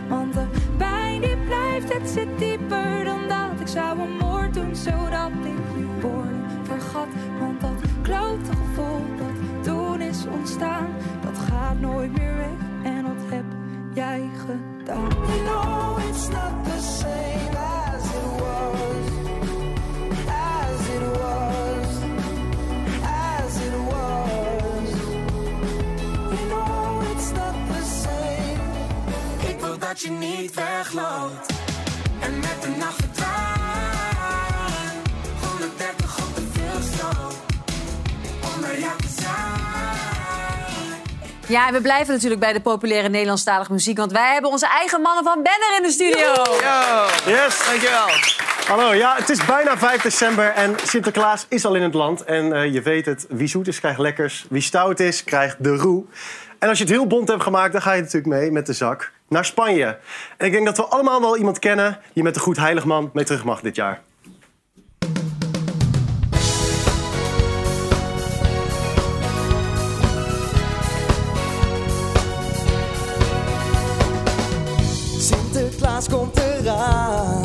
Want 0.08 0.34
de 0.34 0.45
pijn 0.78 1.22
die 1.22 1.38
blijft, 1.38 1.93
het 1.93 2.10
zit 2.10 2.38
dieper 2.39 3.04
dan 3.04 3.28
dat. 3.28 3.60
Ik 3.60 3.67
zou 3.67 4.00
een 4.00 4.17
moord 4.17 4.54
doen, 4.54 4.76
zodat 4.76 5.30
ik 5.43 5.78
je 5.78 5.88
woorden 6.02 6.48
vergat. 6.63 7.08
Want 7.39 7.62
dat 7.62 7.82
klote 8.02 8.50
gevoel 8.50 9.18
is 10.10 10.26
ontstaan, 10.26 10.88
dat 11.22 11.38
gaat 11.38 11.80
nooit 11.80 12.12
meer 12.17 12.36
weg. 12.36 12.58
En 12.93 13.04
dat 13.04 13.30
heb 13.30 13.43
jij 13.93 14.30
gedaan. 14.45 15.10
You 15.28 15.43
know 15.43 16.00
it's 16.10 16.28
not 16.28 16.63
the 16.63 16.82
same 16.82 17.58
as 17.58 18.04
it 18.22 18.30
was, 18.41 19.06
as 20.28 20.88
it 20.95 21.04
was, 21.22 21.89
as 23.04 23.56
it 23.67 23.78
was. 23.89 24.89
You 26.34 26.48
know 26.48 27.02
it's 27.12 27.32
not 27.32 27.56
the 27.72 27.84
same. 28.02 28.60
Ik 29.50 29.60
wil 29.60 29.78
dat 29.78 30.02
je 30.02 30.12
niet 30.12 30.54
wegloopt 30.54 31.54
en 32.19 32.39
met 32.39 32.62
de 32.62 32.76
nacht 32.78 32.95
verdwijnt. 32.95 33.50
130 35.41 36.17
op 36.28 36.36
de 36.36 36.48
bij 38.62 38.80
jou 38.80 38.98
te 38.98 39.08
zijn. 39.22 39.68
Ja, 41.49 41.67
en 41.67 41.73
we 41.73 41.81
blijven 41.81 42.13
natuurlijk 42.13 42.41
bij 42.41 42.53
de 42.53 42.62
populaire 42.62 43.09
Nederlandstalige 43.09 43.71
muziek. 43.71 43.97
Want 43.97 44.12
wij 44.12 44.33
hebben 44.33 44.51
onze 44.51 44.67
eigen 44.67 45.01
mannen 45.01 45.23
van 45.23 45.33
Benner 45.33 45.75
in 45.77 45.83
de 45.83 45.91
studio. 45.91 46.27
Yes, 47.25 47.65
dankjewel. 47.65 48.07
Hallo, 48.67 48.93
ja, 48.93 49.15
het 49.15 49.29
is 49.29 49.45
bijna 49.45 49.77
5 49.77 50.01
december 50.01 50.45
en 50.49 50.75
Sinterklaas 50.83 51.45
is 51.49 51.65
al 51.65 51.75
in 51.75 51.81
het 51.81 51.93
land. 51.93 52.23
En 52.23 52.53
eh, 52.53 52.73
je 52.73 52.81
weet 52.81 53.05
het, 53.05 53.25
wie 53.29 53.47
zoet 53.47 53.67
is 53.67 53.79
krijgt 53.79 53.99
lekkers, 53.99 54.45
wie 54.49 54.62
stout 54.62 54.99
is 54.99 55.23
krijgt 55.23 55.63
de 55.63 55.75
roe. 55.75 56.03
En 56.59 56.69
als 56.69 56.77
je 56.77 56.83
het 56.83 56.93
heel 56.93 57.07
bont 57.07 57.27
hebt 57.27 57.43
gemaakt, 57.43 57.71
dan 57.71 57.81
ga 57.81 57.93
je 57.93 58.01
natuurlijk 58.01 58.33
mee 58.33 58.51
met 58.51 58.65
de 58.65 58.73
zak 58.73 59.12
naar 59.27 59.45
Spanje. 59.45 59.97
En 60.38 60.45
ik 60.45 60.51
denk 60.51 60.65
dat 60.65 60.77
we 60.77 60.83
allemaal 60.83 61.21
wel 61.21 61.38
iemand 61.38 61.59
kennen 61.59 61.99
die 62.13 62.23
met 62.23 62.33
de 62.33 62.39
Goed 62.39 62.57
Heiligman 62.57 63.09
mee 63.13 63.25
terug 63.25 63.43
mag 63.43 63.62
dit 63.62 63.75
jaar. 63.75 64.01
Komt 76.08 76.37
eraan. 76.37 77.41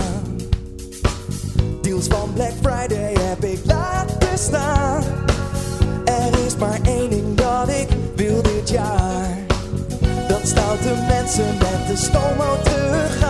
Deals 1.82 2.06
van 2.06 2.32
Black 2.34 2.52
Friday 2.62 3.14
heb 3.20 3.44
ik 3.44 3.58
laten 3.64 4.38
staan. 4.38 5.02
Er 6.04 6.46
is 6.46 6.56
maar 6.56 6.78
één 6.84 7.10
ding 7.10 7.36
dat 7.36 7.68
ik 7.68 7.88
wil 8.14 8.42
dit 8.42 8.68
jaar. 8.70 9.38
Dat 10.28 10.40
stoute 10.42 10.94
mensen 11.08 11.56
met 11.58 11.86
de 11.86 11.96
stoomauto 11.96 12.70
gaan. 13.18 13.23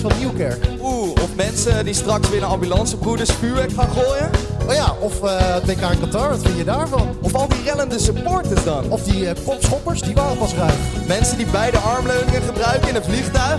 Van 0.00 0.12
Nieuwkerk. 0.18 0.66
Oeh, 0.82 1.10
of 1.10 1.34
mensen 1.36 1.84
die 1.84 1.94
straks 1.94 2.28
weer 2.28 2.40
naar 2.40 2.48
ambulancebroeders 2.48 3.30
vuurwerk 3.30 3.72
gaan 3.72 3.88
gooien. 3.90 4.30
Oh 4.68 4.74
ja, 4.74 4.94
of 5.00 5.22
eh, 5.22 5.36
het 5.38 5.66
WK 5.66 5.90
in 5.90 6.00
Qatar, 6.00 6.28
wat 6.28 6.42
vind 6.42 6.56
je 6.56 6.64
daarvan? 6.64 7.08
Of 7.20 7.34
al 7.34 7.48
die 7.48 7.62
rellende 7.64 7.98
supporters 7.98 8.64
dan. 8.64 8.90
Of 8.90 9.02
die 9.02 9.22
uh, 9.22 9.30
kopschoppers, 9.44 10.00
die 10.00 10.14
waren 10.14 10.38
pas 10.38 10.54
ruim. 10.54 10.78
Mensen 11.06 11.36
die 11.36 11.46
beide 11.46 11.78
armleuningen 11.78 12.42
gebruiken 12.42 12.88
in 12.88 12.94
een 12.94 13.04
vliegtuig. 13.04 13.58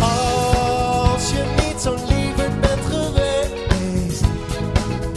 Als 0.00 1.30
je 1.30 1.44
niet 1.56 1.80
zo'n 1.82 1.98
lieverd 2.08 2.60
bent 2.60 2.84
geweest, 2.90 4.22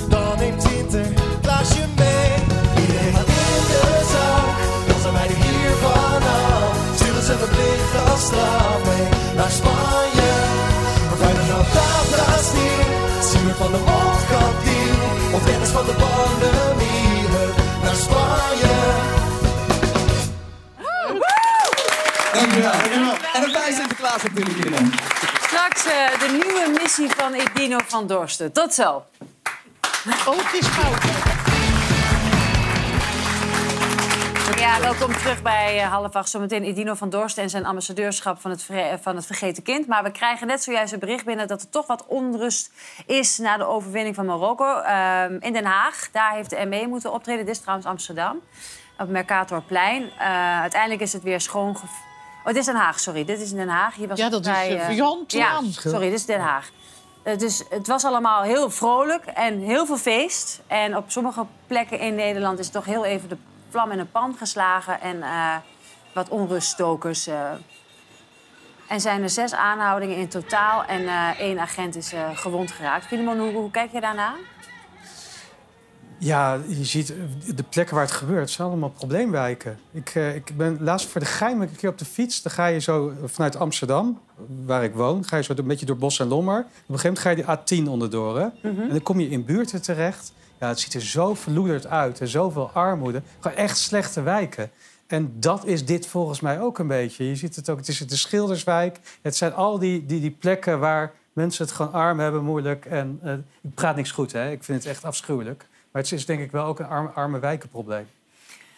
dan 0.09 0.37
neemt 0.39 0.63
je 0.63 1.85
mee. 1.95 2.33
Iedereen 2.81 3.13
gaat 3.13 3.27
in 3.27 3.63
de 3.71 4.05
zak, 4.11 4.57
dan 4.87 4.99
zijn 5.01 5.13
wij 5.13 5.27
er 5.27 5.35
hier 5.35 5.75
vanaf. 5.81 6.95
Sturen 6.95 7.23
ze 7.23 7.37
verplicht 7.37 8.11
als 8.11 8.21
straf 8.25 8.79
mee 8.85 9.35
naar 9.35 9.51
Spanje. 9.51 10.06
Waar 11.57 11.65
veilig 11.65 11.97
aan 11.97 12.09
tafel 12.09 13.23
zien, 13.29 13.53
van 13.55 13.71
de 13.71 13.77
mondkantine. 13.77 15.33
Of 15.33 15.45
renners 15.45 15.69
van 15.69 15.85
de 15.85 15.93
pandemie, 15.93 17.27
naar 17.83 17.95
Spanje. 17.95 18.75
Dankjewel. 22.33 22.71
En 23.33 23.43
een 23.43 23.51
bij 23.51 23.73
Sinterklaas 23.73 24.23
natuurlijk 24.23 24.61
binnen. 24.61 24.91
Straks 25.41 25.85
eh, 25.85 26.19
de 26.19 26.29
nieuwe 26.43 26.79
missie 26.81 27.09
van 27.17 27.33
Edino 27.33 27.77
van 27.87 28.07
Dorsten. 28.07 28.51
Tot 28.51 28.73
zo. 28.73 29.05
Oh, 30.27 30.37
het 30.37 30.61
is 30.61 30.67
fout. 30.67 31.36
Ja, 34.57 34.79
welkom 34.79 35.13
terug 35.13 35.41
bij 35.41 35.81
eh, 35.81 35.91
half 35.91 36.15
acht. 36.15 36.29
Zometeen 36.29 36.63
Edino 36.63 36.93
van 36.93 37.09
Dorsten 37.09 37.43
en 37.43 37.49
zijn 37.49 37.65
ambassadeurschap 37.65 38.41
van 38.41 38.51
het, 38.51 38.63
vre- 38.63 38.97
van 39.01 39.15
het 39.15 39.25
Vergeten 39.25 39.63
Kind. 39.63 39.87
Maar 39.87 40.03
we 40.03 40.11
krijgen 40.11 40.47
net 40.47 40.63
zojuist 40.63 40.93
een 40.93 40.99
bericht 40.99 41.25
binnen 41.25 41.47
dat 41.47 41.61
er 41.61 41.69
toch 41.69 41.87
wat 41.87 42.05
onrust 42.07 42.71
is 43.05 43.37
na 43.37 43.57
de 43.57 43.65
overwinning 43.65 44.15
van 44.15 44.25
Marokko. 44.25 44.79
Ehm, 44.79 45.37
in 45.39 45.53
Den 45.53 45.65
Haag, 45.65 46.09
daar 46.11 46.33
heeft 46.33 46.49
de 46.49 46.65
ME 46.65 46.87
moeten 46.87 47.13
optreden. 47.13 47.45
Dit 47.45 47.55
is 47.55 47.61
trouwens 47.61 47.87
Amsterdam, 47.87 48.39
op 48.97 49.09
Mercatorplein. 49.09 50.09
Eh, 50.19 50.59
uiteindelijk 50.61 51.01
is 51.01 51.13
het 51.13 51.23
weer 51.23 51.41
schoon... 51.41 51.69
Oh, 52.45 52.45
dit 52.53 52.55
is 52.57 52.65
Den 52.65 52.75
Haag, 52.75 52.99
sorry. 52.99 53.25
Dit 53.25 53.39
is 53.41 53.51
in 53.51 53.57
Den 53.57 53.69
Haag. 53.69 53.95
Hier 53.95 54.07
was 54.07 54.17
Ja, 54.17 54.23
het 54.23 54.33
dat 54.33 54.45
is, 54.45 54.51
eh, 54.51 54.87
eh, 54.89 54.95
Jan 54.95 55.23
Ja, 55.27 55.59
sorry, 55.71 56.09
dit 56.09 56.13
is 56.19 56.25
Den 56.25 56.39
Haag. 56.39 56.69
Eh, 57.23 57.37
dus 57.37 57.63
het 57.69 57.87
was 57.87 58.03
allemaal 58.05 58.41
heel 58.41 58.69
vrolijk 58.69 59.25
en 59.25 59.59
heel 59.59 59.85
veel 59.85 59.97
feest. 59.97 60.61
En 60.67 60.97
op 60.97 61.03
sommige 61.07 61.45
plekken 61.67 61.99
in 61.99 62.15
Nederland 62.15 62.59
is 62.59 62.69
toch 62.69 62.85
heel 62.85 63.05
even 63.05 63.29
de 63.29 63.37
vlam 63.69 63.91
in 63.91 63.99
een 63.99 64.11
pan 64.11 64.35
geslagen. 64.37 65.01
En 65.01 65.21
eh, 65.21 65.55
wat 66.13 66.29
onruststokers. 66.29 67.27
eh. 67.27 67.51
En 68.87 69.01
zijn 69.01 69.23
er 69.23 69.29
zes 69.29 69.53
aanhoudingen 69.53 70.15
in 70.17 70.27
totaal. 70.27 70.83
En 70.85 71.07
eh, 71.07 71.39
één 71.39 71.59
agent 71.59 71.95
is 71.95 72.13
gewond 72.33 72.71
geraakt. 72.71 73.05
Filimon, 73.05 73.39
hoe, 73.39 73.53
hoe 73.53 73.71
kijk 73.71 73.91
je 73.91 74.01
daarna? 74.01 74.33
Ja, 76.19 76.59
je 76.67 76.85
ziet 76.85 77.13
de 77.55 77.63
plekken 77.69 77.95
waar 77.95 78.03
het 78.03 78.13
gebeurt, 78.13 78.49
zijn 78.49 78.67
allemaal 78.67 78.89
probleemwijken. 78.89 79.79
Ik, 79.91 80.15
ik 80.15 80.57
ben 80.57 80.77
laatst 80.81 81.07
voor 81.07 81.21
de 81.21 81.27
gein 81.27 81.61
ik 81.61 81.69
een 81.69 81.75
keer 81.75 81.89
op 81.89 81.97
de 81.97 82.05
fiets. 82.05 82.41
Dan 82.41 82.51
ga 82.51 82.65
je 82.65 82.79
zo 82.79 83.11
vanuit 83.25 83.55
Amsterdam, 83.55 84.19
waar 84.65 84.83
ik 84.83 84.93
woon, 84.93 85.25
ga 85.25 85.37
je 85.37 85.43
zo 85.43 85.53
een 85.55 85.67
beetje 85.67 85.85
door 85.85 85.97
Bos 85.97 86.19
en 86.19 86.27
Lommer. 86.27 86.59
Op 86.59 86.65
een 86.65 86.99
gegeven 86.99 87.23
moment 87.23 87.47
ga 87.47 87.55
je 87.55 87.63
die 87.65 87.83
A10 87.85 87.89
onderdoor. 87.89 88.39
Hè? 88.39 88.47
Mhm. 88.61 88.81
En 88.81 88.89
dan 88.89 89.01
kom 89.01 89.19
je 89.19 89.29
in 89.29 89.45
buurten 89.45 89.81
terecht. 89.81 90.33
Ja, 90.59 90.67
het 90.67 90.79
ziet 90.79 90.93
er 90.93 91.01
zo 91.01 91.33
verloederd 91.33 91.87
uit 91.87 92.21
en 92.21 92.27
zoveel 92.27 92.69
armoede. 92.73 93.21
Gewoon 93.39 93.57
echt 93.57 93.77
slechte 93.77 94.21
wijken. 94.21 94.71
En 95.07 95.33
dat 95.39 95.65
is 95.65 95.85
dit 95.85 96.07
volgens 96.07 96.39
mij 96.39 96.61
ook 96.61 96.79
een 96.79 96.87
beetje. 96.87 97.27
Je 97.27 97.35
ziet 97.35 97.55
het 97.55 97.69
ook, 97.69 97.77
het 97.77 97.87
is 97.87 97.97
de 97.97 98.15
Schilderswijk. 98.15 98.99
Het 99.21 99.35
zijn 99.35 99.53
al 99.53 99.79
die, 99.79 100.05
die, 100.05 100.19
die 100.21 100.31
plekken 100.31 100.79
waar 100.79 101.13
mensen 101.33 101.65
het 101.65 101.73
gewoon 101.73 101.93
arm 101.93 102.19
hebben, 102.19 102.43
moeilijk. 102.43 102.85
En 102.85 103.19
eh, 103.23 103.33
ik 103.61 103.73
praat 103.73 103.95
niks 103.95 104.11
goed, 104.11 104.31
hè. 104.31 104.51
Ik 104.51 104.63
vind 104.63 104.83
het 104.83 104.91
echt 104.91 105.03
afschuwelijk. 105.05 105.65
Maar 105.91 106.01
het 106.01 106.11
is 106.11 106.25
denk 106.25 106.39
ik 106.41 106.51
wel 106.51 106.65
ook 106.65 106.79
een 106.79 106.85
arme, 106.87 107.09
arme 107.09 107.39
wijkenprobleem. 107.39 108.07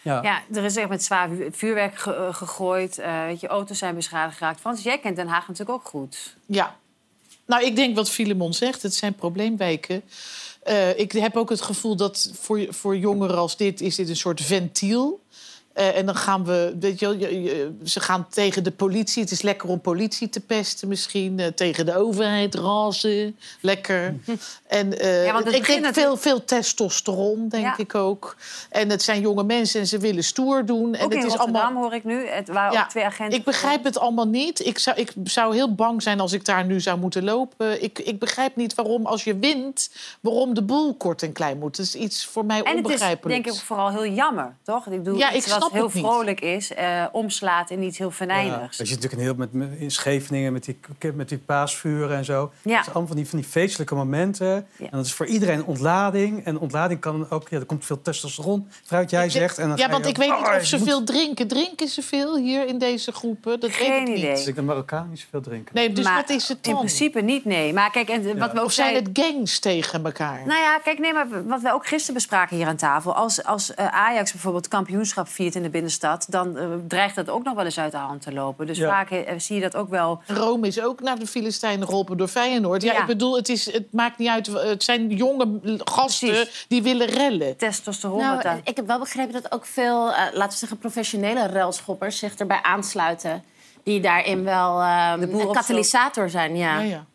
Ja. 0.02 0.22
Ja, 0.24 0.42
er 0.54 0.64
is 0.64 0.76
echt 0.76 0.90
met 0.90 1.04
zwaar 1.04 1.30
vu- 1.30 1.50
vuurwerk 1.52 1.96
ge- 1.96 2.14
eh, 2.16 2.34
gegooid. 2.34 2.98
Eh, 2.98 3.24
weet 3.24 3.40
je, 3.40 3.48
auto's 3.48 3.78
zijn 3.78 3.96
beschadigd 3.96 4.38
geraakt. 4.38 4.60
Frans, 4.60 4.84
jij 4.84 5.00
kent 5.00 5.16
Den 5.16 5.28
Haag 5.28 5.48
natuurlijk 5.48 5.78
ook 5.80 5.86
goed. 5.88 6.36
Ja. 6.46 6.76
Nou, 7.46 7.66
ik 7.66 7.76
denk 7.76 7.96
wat 7.96 8.10
Filemon 8.10 8.54
zegt. 8.54 8.82
Het 8.82 8.94
zijn 8.94 9.14
probleemwijken. 9.16 10.02
Eh, 10.70 11.00
ik 11.00 11.12
heb 11.12 11.36
ook 11.36 11.50
het 11.50 11.62
gevoel 11.62 11.96
dat 11.96 12.32
voor, 12.34 12.66
voor 12.70 12.98
jongeren 12.98 13.38
als 13.38 13.58
dit... 13.58 13.82
is 13.82 13.96
dit 13.96 14.10
een 14.10 14.16
soort 14.16 14.42
ventiel. 14.42 15.20
Eh, 15.74 15.98
en 15.98 16.06
dan 16.06 16.16
gaan 16.16 16.46
we... 16.46 16.76
Weet 16.80 17.00
je, 17.00 17.06
wel, 17.06 17.16
je- 17.18 17.42
je- 17.44 17.74
ze 17.84 18.00
gaan 18.00 18.28
tegen 18.30 18.64
de 18.64 18.72
politie. 18.72 19.22
Het 19.24 19.32
is 19.32 19.42
lekker 19.42 19.70
om 19.70 19.82
politie 19.82 20.30
te 20.30 20.40
pesten 20.40 20.88
misschien. 20.88 21.40
Eh, 21.40 21.48
tegen 21.48 21.86
de 21.86 21.96
overheid 21.98 22.56
razen. 22.56 23.38
Lekker. 23.62 24.16
En 24.68 24.92
Ja, 24.92 25.38
het 25.38 25.54
ik 25.54 25.66
denk 25.66 25.94
veel, 25.94 26.18
veel 26.18 26.44
testosteron, 26.46 27.48
denk 27.50 27.64
Ja. 27.64 27.78
ik 27.78 27.96
ook. 27.96 28.36
En 28.70 28.90
het 28.90 29.02
zijn 29.02 29.22
jonge 29.22 29.44
mensen 29.44 29.80
en 29.80 29.88
ze 29.88 29.98
willen 29.98 30.24
stoer 30.24 30.66
doen. 30.66 30.94
En 30.96 31.06
ook 31.06 31.14
het 31.14 31.24
is 31.24 31.30
Rotterdam 31.34 31.62
allemaal... 31.62 31.84
hoor 31.84 31.94
ik 31.94 32.04
nu. 32.04 32.28
Het 32.28 32.48
waren 32.48 32.72
Ja, 32.74 32.82
ook 32.84 32.90
twee 32.90 33.06
agenten. 33.06 33.38
Ik 33.40 33.44
begrijp 33.46 33.84
het 33.84 34.00
allemaal 34.00 34.28
niet. 34.28 34.66
Ik 34.66 34.78
zou, 34.80 34.98
ik 34.98 35.14
zou 35.24 35.56
heel 35.56 35.76
bang 35.76 36.02
zijn 36.04 36.20
als 36.20 36.34
ik 36.34 36.46
daar 36.46 36.66
nu 36.66 36.80
zou 36.82 37.00
moeten 37.00 37.24
lopen. 37.24 37.84
Ik, 37.84 38.00
ik 38.00 38.20
begrijp 38.20 38.56
niet 38.56 38.76
waarom, 38.76 39.06
als 39.06 39.24
je 39.24 39.38
wint, 39.38 39.90
waarom 40.22 40.54
de 40.54 40.64
boel 40.64 40.94
kort 40.96 41.24
en 41.24 41.32
klein 41.32 41.58
moet. 41.58 41.78
Dat 41.78 41.86
is 41.86 41.96
iets 41.96 42.26
voor 42.26 42.46
mij 42.46 42.58
En 42.58 42.66
het 42.66 42.78
is 42.78 42.84
onbegrijpelijk. 42.84 43.44
denk 43.44 43.56
ik 43.56 43.62
vooral 43.64 43.90
heel 43.90 44.08
jammer, 44.08 44.56
toch? 44.64 44.86
Ik 44.88 45.04
bedoel, 45.04 45.18
Ja, 45.18 45.30
ik 45.30 45.44
wat 45.60 45.70
snap 45.70 45.82
heel 45.92 46.02
niet. 46.02 46.12
vrolijk 46.12 46.42
is, 46.42 46.74
eh, 46.74 47.06
omslaat 47.12 47.70
in 47.70 47.82
iets 47.84 47.98
heel 47.98 48.08
Ja. 48.08 48.14
venijnigs. 48.14 48.78
Je 48.78 48.86
ziet 48.86 48.96
natuurlijk 49.02 49.14
een 49.14 49.28
heel 49.28 49.36
met, 49.38 49.54
met- 49.54 49.80
in 49.80 49.92
Scheveningen 49.92 50.54
met 50.54 50.64
die, 50.64 50.80
met 51.14 51.30
die 51.30 51.38
paasvuren 51.38 52.18
en 52.18 52.26
zo. 52.26 52.34
Ja. 52.62 52.76
Het 52.76 52.84
zijn 52.84 52.86
allemaal 52.86 53.08
van 53.08 53.16
die, 53.16 53.28
van 53.28 53.40
die 53.40 53.48
feestelijke 53.48 53.96
momenten. 53.96 54.68
En 54.80 54.88
dat 54.92 55.06
is 55.06 55.14
voor 55.14 55.26
iedereen 55.26 55.66
ontlading. 55.66 56.46
En 56.46 56.60
ontlading 56.60 57.00
kan 57.00 57.30
ook... 57.30 57.50
Ja, 57.50 57.58
er 57.60 57.66
komt 57.66 57.86
veel 57.86 58.02
testosteron, 58.02 58.68
fruit 58.84 59.10
jij 59.10 59.30
zegt. 59.30 59.58
En 59.58 59.68
dan 59.68 59.78
Ja, 59.78 59.86
je 59.86 59.92
want 59.92 60.04
ik 60.06 60.10
ook- 60.10 60.18
weet 60.18 60.28
niet 60.38 60.48
Oh, 60.48 60.56
of 60.56 60.64
ze 60.66 60.76
je 60.76 60.82
moet- 60.82 60.90
veel 60.92 61.04
drinken. 61.04 61.48
Drinken 61.48 61.88
ze 61.88 62.02
veel 62.02 62.38
hier 62.38 62.68
in 62.68 62.78
deze 62.78 63.12
groepen? 63.12 63.60
Dat 63.60 63.78
weet 63.78 64.08
ik 64.08 64.16
niet. 64.16 64.22
Dus 64.36 64.48
ik 64.48 64.56
de 64.56 64.62
Marokkaan 64.62 65.10
niet 65.10 65.20
zoveel 65.20 65.42
drinken. 65.42 65.76
Nee, 65.76 65.94
dus 65.94 66.04
Maar 66.06 66.16
wat 66.16 66.30
is 66.30 66.48
het 66.48 66.64
dan? 66.64 66.74
In 66.74 66.80
principe 66.80 67.22
niet, 67.22 67.46
nee. 67.46 67.74
Maar 67.74 67.92
kijk, 67.92 68.10
en 68.10 68.38
wat 68.38 68.52
we 68.52 68.60
ook 68.60 68.66
Of 68.66 68.72
zijn 68.72 68.96
het 68.96 69.10
gangs 69.14 69.60
tegen 69.60 70.06
elkaar? 70.06 70.42
Nou 70.46 70.60
ja, 70.62 70.80
kijk, 70.84 71.00
nee, 71.00 71.14
maar 71.14 71.28
wat 71.46 71.62
we 71.62 71.74
ook 71.74 71.88
gisteren 71.88 72.14
bespraken 72.16 72.58
hier 72.58 72.68
aan 72.68 72.76
tafel. 72.76 73.14
Als, 73.16 73.44
als 73.44 73.74
eh, 73.74 73.88
Ajax 73.88 74.32
bijvoorbeeld 74.32 74.68
kampioenschap 74.68 75.28
viert 75.28 75.49
in 75.56 75.64
de 75.64 75.70
binnenstad... 75.70 76.26
dan 76.30 76.58
eh, 76.58 76.68
dreigt 76.88 77.16
dat 77.16 77.30
ook 77.30 77.44
nog 77.44 77.56
wel 77.56 77.66
eens 77.66 77.80
uit 77.80 77.92
de 77.92 77.98
hand 77.98 78.22
te 78.22 78.34
lopen. 78.34 78.68
Dus 78.68 78.78
Ja. 78.78 78.90
vaak 78.90 79.12
eh, 79.12 79.34
zie 79.38 79.56
je 79.56 79.62
dat 79.62 79.76
ook 79.76 79.90
wel... 79.90 80.22
Rome 80.28 80.68
is 80.68 80.82
ook 80.82 81.02
naar 81.02 81.20
de 81.20 81.28
Filistijnen 81.28 81.88
geholpen 81.88 82.18
door 82.18 82.28
Feyenoord. 82.28 82.82
Ja, 82.82 82.94
Ja. 82.94 83.02
ik 83.02 83.06
bedoel, 83.06 83.36
het, 83.36 83.50
is, 83.50 83.74
het 83.74 83.94
maakt 83.94 84.18
niet 84.18 84.28
uit. 84.30 84.48
Het 84.48 84.84
zijn 84.84 85.10
jonge 85.10 85.60
gasten 85.84 86.48
die 86.68 86.84
willen 86.84 87.08
rellen. 87.08 87.58
Testosteron. 87.58 88.20
Nou, 88.22 88.62
ik 88.64 88.76
heb 88.76 88.88
wel 88.88 89.00
begrepen 89.00 89.34
dat 89.34 89.52
ook 89.52 89.66
veel, 89.66 90.12
eh, 90.12 90.18
laten 90.34 90.52
we 90.52 90.58
zeggen, 90.58 90.78
professionele 90.78 91.48
ruilschoppers 91.48 92.18
zich 92.20 92.36
erbij 92.36 92.60
aansluiten. 92.62 93.44
Die 93.84 94.00
daarin 94.02 94.44
wel 94.44 94.82
ehm, 94.82 95.22
een 95.22 95.52
katalysator 95.52 96.30
zijn. 96.30 96.56
Ja. 96.56 96.80
ja. 96.80 97.06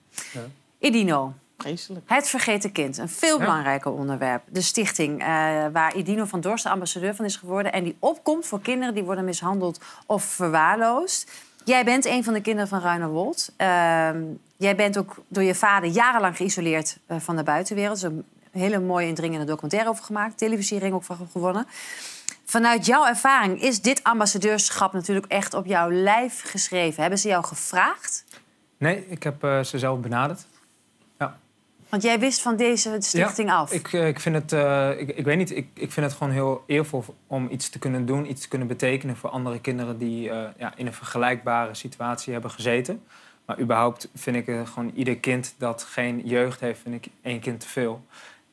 Idino. 0.79 1.33
Vreselijk. 1.65 2.05
Het 2.09 2.29
vergeten 2.29 2.73
kind, 2.73 2.99
een 2.99 3.09
veel 3.09 3.39
Ja. 3.39 3.45
belangrijker 3.45 3.93
onderwerp. 3.93 4.43
De 4.49 4.61
stichting 4.61 5.21
eh, 5.21 5.27
waar 5.73 5.95
Idino 5.97 6.25
van 6.25 6.41
Dorst 6.41 6.65
de 6.65 6.71
ambassadeur 6.71 7.15
van 7.15 7.25
is 7.25 7.37
geworden... 7.37 7.73
en 7.73 7.85
die 7.85 7.97
opkomt 7.99 8.47
voor 8.47 8.61
kinderen 8.61 8.95
die 8.95 9.03
worden 9.03 9.25
mishandeld 9.25 9.81
of 10.07 10.25
verwaarloosd. 10.25 11.31
Jij 11.65 11.85
bent 11.85 12.05
een 12.05 12.25
van 12.25 12.33
de 12.33 12.41
kinderen 12.41 12.69
van 12.69 12.81
Ruinerwold. 12.81 13.53
Ehm 13.57 14.23
jij 14.57 14.77
bent 14.77 14.99
ook 14.99 15.17
door 15.29 15.43
je 15.43 15.55
vader 15.55 15.91
jarenlang 15.91 16.37
geïsoleerd 16.37 16.99
eh, 17.07 17.17
van 17.21 17.37
de 17.37 17.43
buitenwereld. 17.43 18.03
Er 18.03 18.11
is 18.11 18.17
een 18.17 18.61
hele 18.61 18.81
mooie 18.81 19.07
indringende 19.07 19.47
documentaire 19.47 19.89
over 19.89 20.05
gemaakt. 20.05 20.39
Televisiering 20.39 20.95
ook 20.95 21.05
van 21.05 21.29
gewonnen. 21.33 21.67
Vanuit 22.45 22.87
jouw 22.87 23.07
ervaring 23.07 23.63
is 23.63 23.81
dit 23.81 24.03
ambassadeurschap 24.03 24.93
natuurlijk 24.93 25.27
echt 25.27 25.55
op 25.55 25.67
jouw 25.67 25.91
lijf 25.91 26.43
geschreven. 26.45 27.01
Hebben 27.01 27.19
ze 27.19 27.29
jou 27.29 27.45
gevraagd? 27.45 28.25
Nee, 28.79 29.09
ik 29.09 29.23
heb 29.23 29.45
eh, 29.45 29.63
ze 29.63 29.79
zelf 29.79 30.01
benaderd. 30.01 30.47
Want 31.95 32.07
jij 32.07 32.19
wist 32.19 32.43
van 32.43 32.57
deze 32.57 32.97
stichting 32.99 33.51
af. 33.51 33.73
Ik, 33.73 33.93
eh, 33.93 34.09
ik 34.09 34.21
vind 34.21 34.35
het, 34.35 34.53
eh, 34.53 35.01
ik, 35.01 35.09
ik 35.09 35.25
weet 35.25 35.37
niet, 35.37 35.57
ik, 35.57 35.67
ik 35.75 35.93
vind 35.93 36.07
het 36.07 36.15
gewoon 36.15 36.33
heel 36.33 36.65
eervol 36.67 37.05
om 37.27 37.49
iets 37.51 37.69
te 37.69 37.79
kunnen 37.79 38.07
doen, 38.07 38.31
iets 38.31 38.41
te 38.41 38.49
kunnen 38.49 38.69
betekenen 38.69 39.17
voor 39.17 39.31
andere 39.31 39.61
kinderen 39.61 39.99
die 39.99 40.31
eh, 40.31 40.49
ja, 40.57 40.73
in 40.77 40.87
een 40.87 40.93
vergelijkbare 40.93 41.75
situatie 41.75 42.33
hebben 42.33 42.51
gezeten. 42.51 43.03
Maar 43.47 43.61
überhaupt 43.61 44.09
vind 44.15 44.37
ik 44.37 44.45
gewoon 44.65 44.91
ieder 44.95 45.17
kind 45.17 45.55
dat 45.59 45.83
geen 45.83 46.21
jeugd 46.25 46.61
heeft, 46.61 46.81
vind 46.83 46.95
ik 46.95 47.13
één 47.23 47.41
kind 47.41 47.61
te 47.61 47.69
veel. 47.69 48.05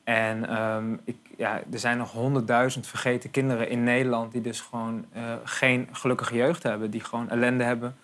En 0.04 0.48
ehm, 0.48 0.92
ik, 1.04 1.16
ja, 1.36 1.62
er 1.72 1.78
zijn 1.78 1.98
nog 1.98 2.12
honderdduizend 2.12 2.86
vergeten 2.86 3.30
kinderen 3.30 3.68
in 3.68 3.84
Nederland 3.84 4.32
die 4.32 4.40
dus 4.40 4.60
gewoon 4.60 5.04
geen 5.44 5.88
gelukkige 5.92 6.34
jeugd 6.34 6.62
hebben, 6.62 6.90
die 6.90 7.04
gewoon 7.04 7.30
ellende 7.30 7.64
hebben. 7.64 7.96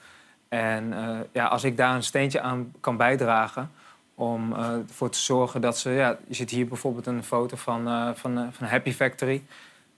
En 0.49 0.95
ja, 1.32 1.47
als 1.47 1.64
ik 1.64 1.76
daar 1.76 1.95
een 1.95 2.03
steentje 2.03 2.41
aan 2.41 2.72
kan 2.80 2.97
bijdragen 2.97 3.70
om 4.19 4.53
eh, 4.53 4.73
ervoor 4.89 5.11
te 5.11 5.19
zorgen 5.19 5.61
dat 5.61 5.79
ze... 5.79 5.91
Ja, 5.91 6.19
je 6.29 6.35
ziet 6.35 6.51
hier 6.51 6.66
bijvoorbeeld 6.66 7.07
een 7.07 7.25
foto 7.25 7.57
van, 7.57 7.89
eh, 7.89 8.11
van, 8.14 8.39
eh, 8.39 8.45
van 8.51 8.66
Happy 8.66 8.93
Factory... 8.93 9.43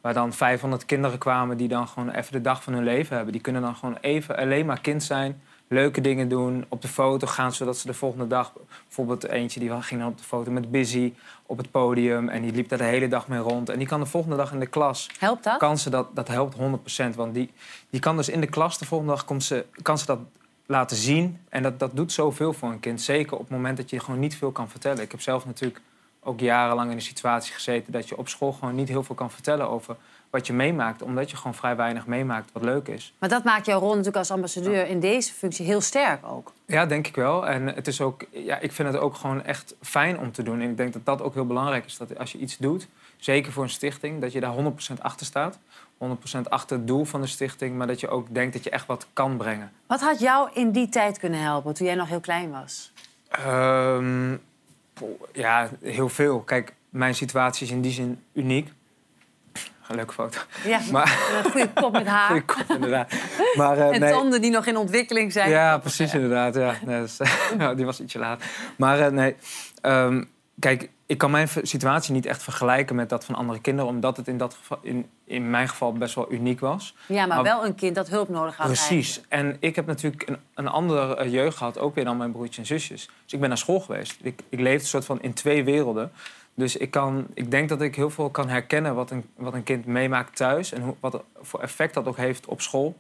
waar 0.00 0.14
dan 0.14 0.32
500 0.32 0.84
kinderen 0.84 1.18
kwamen 1.18 1.56
die 1.56 1.68
dan 1.68 1.88
gewoon 1.88 2.10
even 2.10 2.32
de 2.32 2.40
dag 2.40 2.62
van 2.62 2.72
hun 2.72 2.84
leven 2.84 3.14
hebben. 3.16 3.32
Die 3.32 3.42
kunnen 3.42 3.62
dan 3.62 3.76
gewoon 3.76 3.98
even 4.00 4.36
alleen 4.36 4.66
maar 4.66 4.80
kind 4.80 5.02
zijn... 5.02 5.40
leuke 5.68 6.00
dingen 6.00 6.28
doen. 6.28 6.64
Op 6.68 6.82
de 6.82 6.88
foto 6.88 7.26
gaan, 7.26 7.52
zodat 7.52 7.76
ze 7.76 7.86
de 7.86 7.94
volgende 7.94 8.26
dag... 8.26 8.52
Bijvoorbeeld 8.84 9.28
eentje 9.28 9.60
die 9.60 9.82
ging 9.82 10.00
dan 10.00 10.10
op 10.10 10.18
de 10.18 10.24
foto 10.24 10.50
met 10.50 10.70
Busy 10.70 11.12
op 11.46 11.58
het 11.58 11.70
podium. 11.70 12.28
En 12.28 12.42
die 12.42 12.52
liep 12.52 12.68
daar 12.68 12.78
de 12.78 12.84
hele 12.84 13.08
dag 13.08 13.28
mee 13.28 13.40
rond. 13.40 13.68
En 13.68 13.78
die 13.78 13.86
kan 13.86 14.00
de 14.00 14.06
volgende 14.06 14.36
dag 14.36 14.52
in 14.52 14.60
de 14.60 14.66
klas... 14.66 15.10
Helpt 15.18 15.44
dat? 15.44 15.58
Kan 15.58 15.78
ze 15.78 15.90
dat, 15.90 16.08
dat 16.14 16.28
helpt 16.28 16.56
100%. 16.56 17.14
Want 17.14 17.34
die, 17.34 17.50
die 17.90 18.00
kan 18.00 18.16
dus 18.16 18.28
in 18.28 18.40
de 18.40 18.46
klas 18.46 18.78
de 18.78 18.84
volgende 18.84 19.12
dag... 19.12 19.24
Komt 19.24 19.44
ze, 19.44 19.64
kan 19.82 19.98
ze 19.98 20.06
dat 20.06 20.18
laten 20.70 20.96
zien. 20.96 21.38
En 21.48 21.62
dat, 21.62 21.78
dat 21.78 21.96
doet 21.96 22.12
zoveel 22.12 22.52
voor 22.52 22.70
een 22.70 22.80
kind. 22.80 23.00
Zeker 23.00 23.32
op 23.32 23.40
het 23.40 23.50
moment 23.50 23.76
dat 23.76 23.90
je 23.90 24.00
gewoon 24.00 24.20
niet 24.20 24.36
veel 24.36 24.50
kan 24.50 24.68
vertellen. 24.68 25.02
Ik 25.02 25.10
heb 25.10 25.20
zelf 25.20 25.46
natuurlijk 25.46 25.80
ook 26.22 26.40
jarenlang 26.40 26.90
in 26.90 26.96
de 26.96 27.02
situatie 27.02 27.54
gezeten... 27.54 27.92
dat 27.92 28.08
je 28.08 28.16
op 28.16 28.28
school 28.28 28.52
gewoon 28.52 28.74
niet 28.74 28.88
heel 28.88 29.02
veel 29.02 29.14
kan 29.14 29.30
vertellen 29.30 29.68
over 29.68 29.96
wat 30.30 30.46
je 30.46 30.52
meemaakt. 30.52 31.02
Omdat 31.02 31.30
je 31.30 31.36
gewoon 31.36 31.54
vrij 31.54 31.76
weinig 31.76 32.06
meemaakt 32.06 32.52
wat 32.52 32.64
leuk 32.64 32.88
is. 32.88 33.14
Maar 33.18 33.28
dat 33.28 33.44
maakt 33.44 33.66
jouw 33.66 33.78
rol 33.78 33.88
natuurlijk 33.88 34.16
als 34.16 34.30
ambassadeur 34.30 34.86
in 34.86 35.00
deze 35.00 35.32
functie 35.32 35.66
heel 35.66 35.80
sterk 35.80 36.26
ook. 36.26 36.52
Ja, 36.66 36.86
denk 36.86 37.06
ik 37.06 37.14
wel. 37.14 37.46
En 37.46 37.66
het 37.66 37.86
is 37.86 38.00
ook, 38.00 38.24
ja, 38.30 38.58
ik 38.58 38.72
vind 38.72 38.88
het 38.88 39.00
ook 39.00 39.14
gewoon 39.14 39.44
echt 39.44 39.74
fijn 39.82 40.18
om 40.18 40.32
te 40.32 40.42
doen. 40.42 40.60
En 40.60 40.70
ik 40.70 40.76
denk 40.76 40.92
dat 40.92 41.04
dat 41.04 41.22
ook 41.22 41.34
heel 41.34 41.46
belangrijk 41.46 41.84
is. 41.84 41.96
Dat 41.96 42.18
als 42.18 42.32
je 42.32 42.38
iets 42.38 42.56
doet, 42.56 42.88
zeker 43.16 43.52
voor 43.52 43.62
een 43.62 43.70
stichting, 43.70 44.20
dat 44.20 44.32
je 44.32 44.40
daar 44.40 44.54
100% 44.98 45.00
achter 45.00 45.26
staat. 45.26 45.58
100% 46.04 46.40
achter 46.48 46.76
het 46.76 46.86
doel 46.86 47.04
van 47.04 47.20
de 47.20 47.26
stichting. 47.26 47.76
Maar 47.76 47.86
dat 47.86 48.00
je 48.00 48.08
ook 48.08 48.26
denkt 48.34 48.52
dat 48.52 48.64
je 48.64 48.70
echt 48.70 48.86
wat 48.86 49.06
kan 49.12 49.36
brengen. 49.36 49.72
Wat 49.86 50.00
had 50.00 50.20
jou 50.20 50.50
in 50.54 50.70
die 50.70 50.88
tijd 50.88 51.18
kunnen 51.18 51.40
helpen 51.40 51.74
toen 51.74 51.86
jij 51.86 51.94
nog 51.94 52.08
heel 52.08 52.20
klein 52.20 52.50
was? 52.50 52.92
Ehm, 53.28 54.36
ja, 55.32 55.68
heel 55.82 56.08
veel. 56.08 56.40
Kijk, 56.40 56.74
mijn 56.90 57.14
situatie 57.14 57.66
is 57.66 57.72
in 57.72 57.80
die 57.80 57.92
zin 57.92 58.22
uniek. 58.32 58.68
Een 59.88 59.96
leuke 59.96 60.12
foto. 60.12 60.38
Ja, 60.64 60.80
Maar- 60.92 61.40
een 61.44 61.50
goede 61.50 61.68
kop 61.72 61.92
met 61.92 62.06
haar. 62.06 62.26
Goeie 62.26 62.44
kop, 62.44 62.64
inderdaad. 62.68 63.12
Maar, 63.54 63.78
eh, 63.78 63.88
en 63.94 64.00
nee. 64.00 64.12
tanden 64.12 64.40
die 64.40 64.50
nog 64.50 64.66
in 64.66 64.76
ontwikkeling 64.76 65.32
zijn. 65.32 65.50
Ja, 65.50 65.78
precies 65.78 66.14
inderdaad. 66.14 66.54
Nee, 66.84 67.04
ja, 67.58 67.74
die 67.78 67.84
was 67.84 68.00
ietsje 68.00 68.18
laat. 68.18 68.42
Maar 68.76 69.00
eh, 69.00 69.10
nee, 69.12 69.36
Ehm, 69.80 70.24
kijk, 70.58 70.88
ik 71.10 71.18
kan 71.18 71.30
mijn 71.30 71.48
situatie 71.62 72.12
niet 72.12 72.26
echt 72.26 72.42
vergelijken 72.42 72.96
met 72.96 73.08
dat 73.08 73.24
van 73.24 73.34
andere 73.34 73.60
kinderen... 73.60 73.90
omdat 73.90 74.16
het 74.16 74.28
in, 74.28 74.38
dat 74.38 74.54
geval, 74.54 74.78
in, 74.82 75.06
in 75.24 75.50
mijn 75.50 75.68
geval 75.68 75.92
best 75.92 76.14
wel 76.14 76.32
uniek 76.32 76.60
was. 76.60 76.94
Ja, 77.06 77.26
maar 77.26 77.28
Maar- 77.36 77.44
wel 77.44 77.64
een 77.64 77.74
kind 77.74 77.94
dat 77.94 78.08
hulp 78.08 78.28
nodig 78.28 78.56
had. 78.56 78.66
Precies. 78.66 79.20
En 79.28 79.56
ik 79.60 79.76
heb 79.76 79.86
natuurlijk 79.86 80.28
een, 80.28 80.36
een 80.54 80.68
andere 80.68 81.16
eh, 81.16 81.32
jeugd 81.32 81.56
gehad, 81.56 81.78
ook 81.78 81.94
weer 81.94 82.04
dan 82.04 82.16
mijn 82.16 82.32
broertjes 82.32 82.58
en 82.58 82.66
zusjes. 82.66 83.10
Dus 83.24 83.32
ik 83.32 83.40
ben 83.40 83.48
naar 83.48 83.58
school 83.58 83.80
geweest. 83.80 84.18
Ik, 84.22 84.40
ik 84.48 84.60
leefde 84.60 84.80
een 84.82 84.86
soort 84.88 85.04
van 85.04 85.22
in 85.22 85.32
twee 85.32 85.64
werelden. 85.64 86.12
Dus 86.54 86.76
ik, 86.76 86.90
kan, 86.90 87.26
ik 87.34 87.50
denk 87.50 87.68
dat 87.68 87.80
ik 87.80 87.94
heel 87.94 88.10
veel 88.10 88.30
kan 88.30 88.48
herkennen 88.48 88.94
wat 88.94 89.10
een, 89.10 89.24
wat 89.36 89.54
een 89.54 89.62
kind 89.62 89.86
meemaakt 89.86 90.36
thuis... 90.36 90.72
en 90.72 90.82
hoe, 90.82 90.94
wat 91.00 91.22
voor 91.42 91.60
effect 91.60 91.94
dat 91.94 92.06
ook 92.06 92.16
heeft 92.16 92.46
op 92.46 92.60
school. 92.60 92.96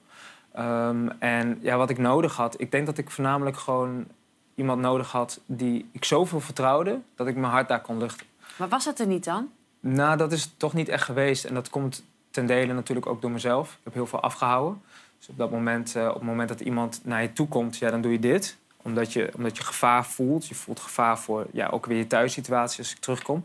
Ehm, 0.52 1.08
en 1.18 1.58
ja, 1.62 1.76
wat 1.76 1.90
ik 1.90 1.98
nodig 1.98 2.36
had, 2.36 2.60
ik 2.60 2.70
denk 2.70 2.86
dat 2.86 2.98
ik 2.98 3.10
voornamelijk 3.10 3.56
gewoon 3.56 4.06
iemand 4.54 4.80
nodig 4.80 5.12
had... 5.12 5.40
die 5.46 5.88
ik 5.92 6.04
zoveel 6.04 6.40
vertrouwde, 6.40 7.00
dat 7.14 7.26
ik 7.26 7.36
mijn 7.36 7.52
hart 7.52 7.68
daar 7.68 7.80
kon 7.80 7.98
luchten. 7.98 8.26
Maar 8.56 8.68
was 8.68 8.84
het 8.84 9.00
er 9.00 9.06
niet 9.06 9.24
dan? 9.24 9.48
Nou, 9.80 10.16
dat 10.16 10.32
is 10.32 10.54
toch 10.56 10.72
niet 10.72 10.88
echt 10.88 11.04
geweest. 11.04 11.44
En 11.44 11.54
dat 11.54 11.70
komt 11.70 12.02
ten 12.30 12.46
dele 12.46 12.72
natuurlijk 12.72 13.06
ook 13.06 13.20
door 13.20 13.30
mezelf. 13.30 13.70
Ik 13.72 13.78
heb 13.84 13.94
heel 13.94 14.06
veel 14.06 14.20
afgehouden. 14.20 14.82
Dus 15.18 15.28
op 15.28 15.36
dat 15.36 15.50
moment, 15.50 15.96
eh, 15.96 16.08
op 16.08 16.14
het 16.14 16.22
moment 16.22 16.48
dat 16.48 16.60
iemand 16.60 17.00
naar 17.04 17.22
je 17.22 17.32
toe 17.32 17.48
komt, 17.48 17.76
ja, 17.76 17.90
dan 17.90 18.00
doe 18.00 18.12
je 18.12 18.18
dit. 18.18 18.56
Omdat 18.82 19.12
je, 19.12 19.30
omdat 19.36 19.56
je 19.56 19.62
gevaar 19.62 20.06
voelt. 20.06 20.46
Je 20.46 20.54
voelt 20.54 20.80
gevaar 20.80 21.18
voor 21.18 21.46
ja, 21.52 21.68
ook 21.68 21.86
weer 21.86 21.98
je 21.98 22.06
thuissituatie 22.06 22.78
als 22.78 22.92
ik 22.92 22.98
terugkom. 22.98 23.44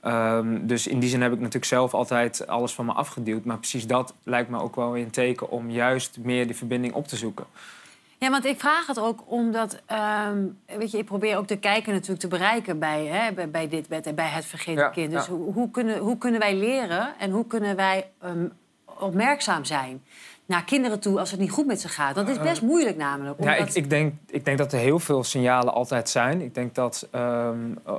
Ehm, 0.00 0.66
dus 0.66 0.86
in 0.86 0.98
die 0.98 1.08
zin 1.08 1.22
heb 1.22 1.32
ik 1.32 1.38
natuurlijk 1.38 1.64
zelf 1.64 1.94
altijd 1.94 2.46
alles 2.46 2.72
van 2.72 2.84
me 2.84 2.92
afgeduwd. 2.92 3.44
Maar 3.44 3.58
precies 3.58 3.86
dat 3.86 4.14
lijkt 4.22 4.50
me 4.50 4.60
ook 4.60 4.76
wel 4.76 4.92
weer 4.92 5.04
een 5.04 5.10
teken 5.10 5.50
om 5.50 5.70
juist 5.70 6.18
meer 6.20 6.46
die 6.46 6.56
verbinding 6.56 6.94
op 6.94 7.08
te 7.08 7.16
zoeken. 7.16 7.46
Ja, 8.22 8.30
want 8.30 8.44
ik 8.44 8.60
vraag 8.60 8.86
het 8.86 8.98
ook 8.98 9.20
omdat, 9.26 9.80
ehm, 9.86 10.38
weet 10.66 10.90
je, 10.90 10.98
ik 10.98 11.04
probeer 11.04 11.36
ook 11.36 11.48
de 11.48 11.58
kijker 11.58 11.92
natuurlijk 11.92 12.20
te 12.20 12.28
bereiken 12.28 12.78
bij, 12.78 13.04
hè, 13.06 13.32
bij, 13.32 13.50
bij 13.50 13.68
dit, 13.68 13.88
bij, 13.88 14.14
bij 14.14 14.28
het 14.28 14.44
vergeten 14.44 14.82
Ja, 14.82 14.88
kind. 14.88 15.12
Dus 15.12 15.26
ja. 15.26 15.32
hoe, 15.32 15.52
hoe, 15.52 15.70
kunnen, 15.70 15.98
hoe 15.98 16.18
kunnen 16.18 16.40
wij 16.40 16.56
leren 16.56 17.14
en 17.18 17.30
hoe 17.30 17.46
kunnen 17.46 17.76
wij 17.76 18.10
ehm, 18.20 18.46
opmerkzaam 18.98 19.64
zijn 19.64 20.02
naar 20.46 20.64
kinderen 20.64 21.00
toe 21.00 21.18
als 21.18 21.30
het 21.30 21.40
niet 21.40 21.50
goed 21.50 21.66
met 21.66 21.80
ze 21.80 21.88
gaat? 21.88 22.14
Dat 22.14 22.28
is 22.28 22.38
best 22.38 22.62
moeilijk 22.62 22.96
namelijk. 22.96 23.42
Ja, 23.42 23.52
omdat- 23.52 23.68
ik, 23.68 23.74
ik, 23.84 23.90
denk, 23.90 24.14
ik 24.26 24.44
denk 24.44 24.58
dat 24.58 24.72
er 24.72 24.78
heel 24.78 24.98
veel 24.98 25.24
signalen 25.24 25.72
altijd 25.72 26.08
zijn. 26.08 26.40
Ik 26.40 26.54
denk 26.54 26.74
dat 26.74 27.08
ehm, 27.10 27.56
eh, 27.86 27.94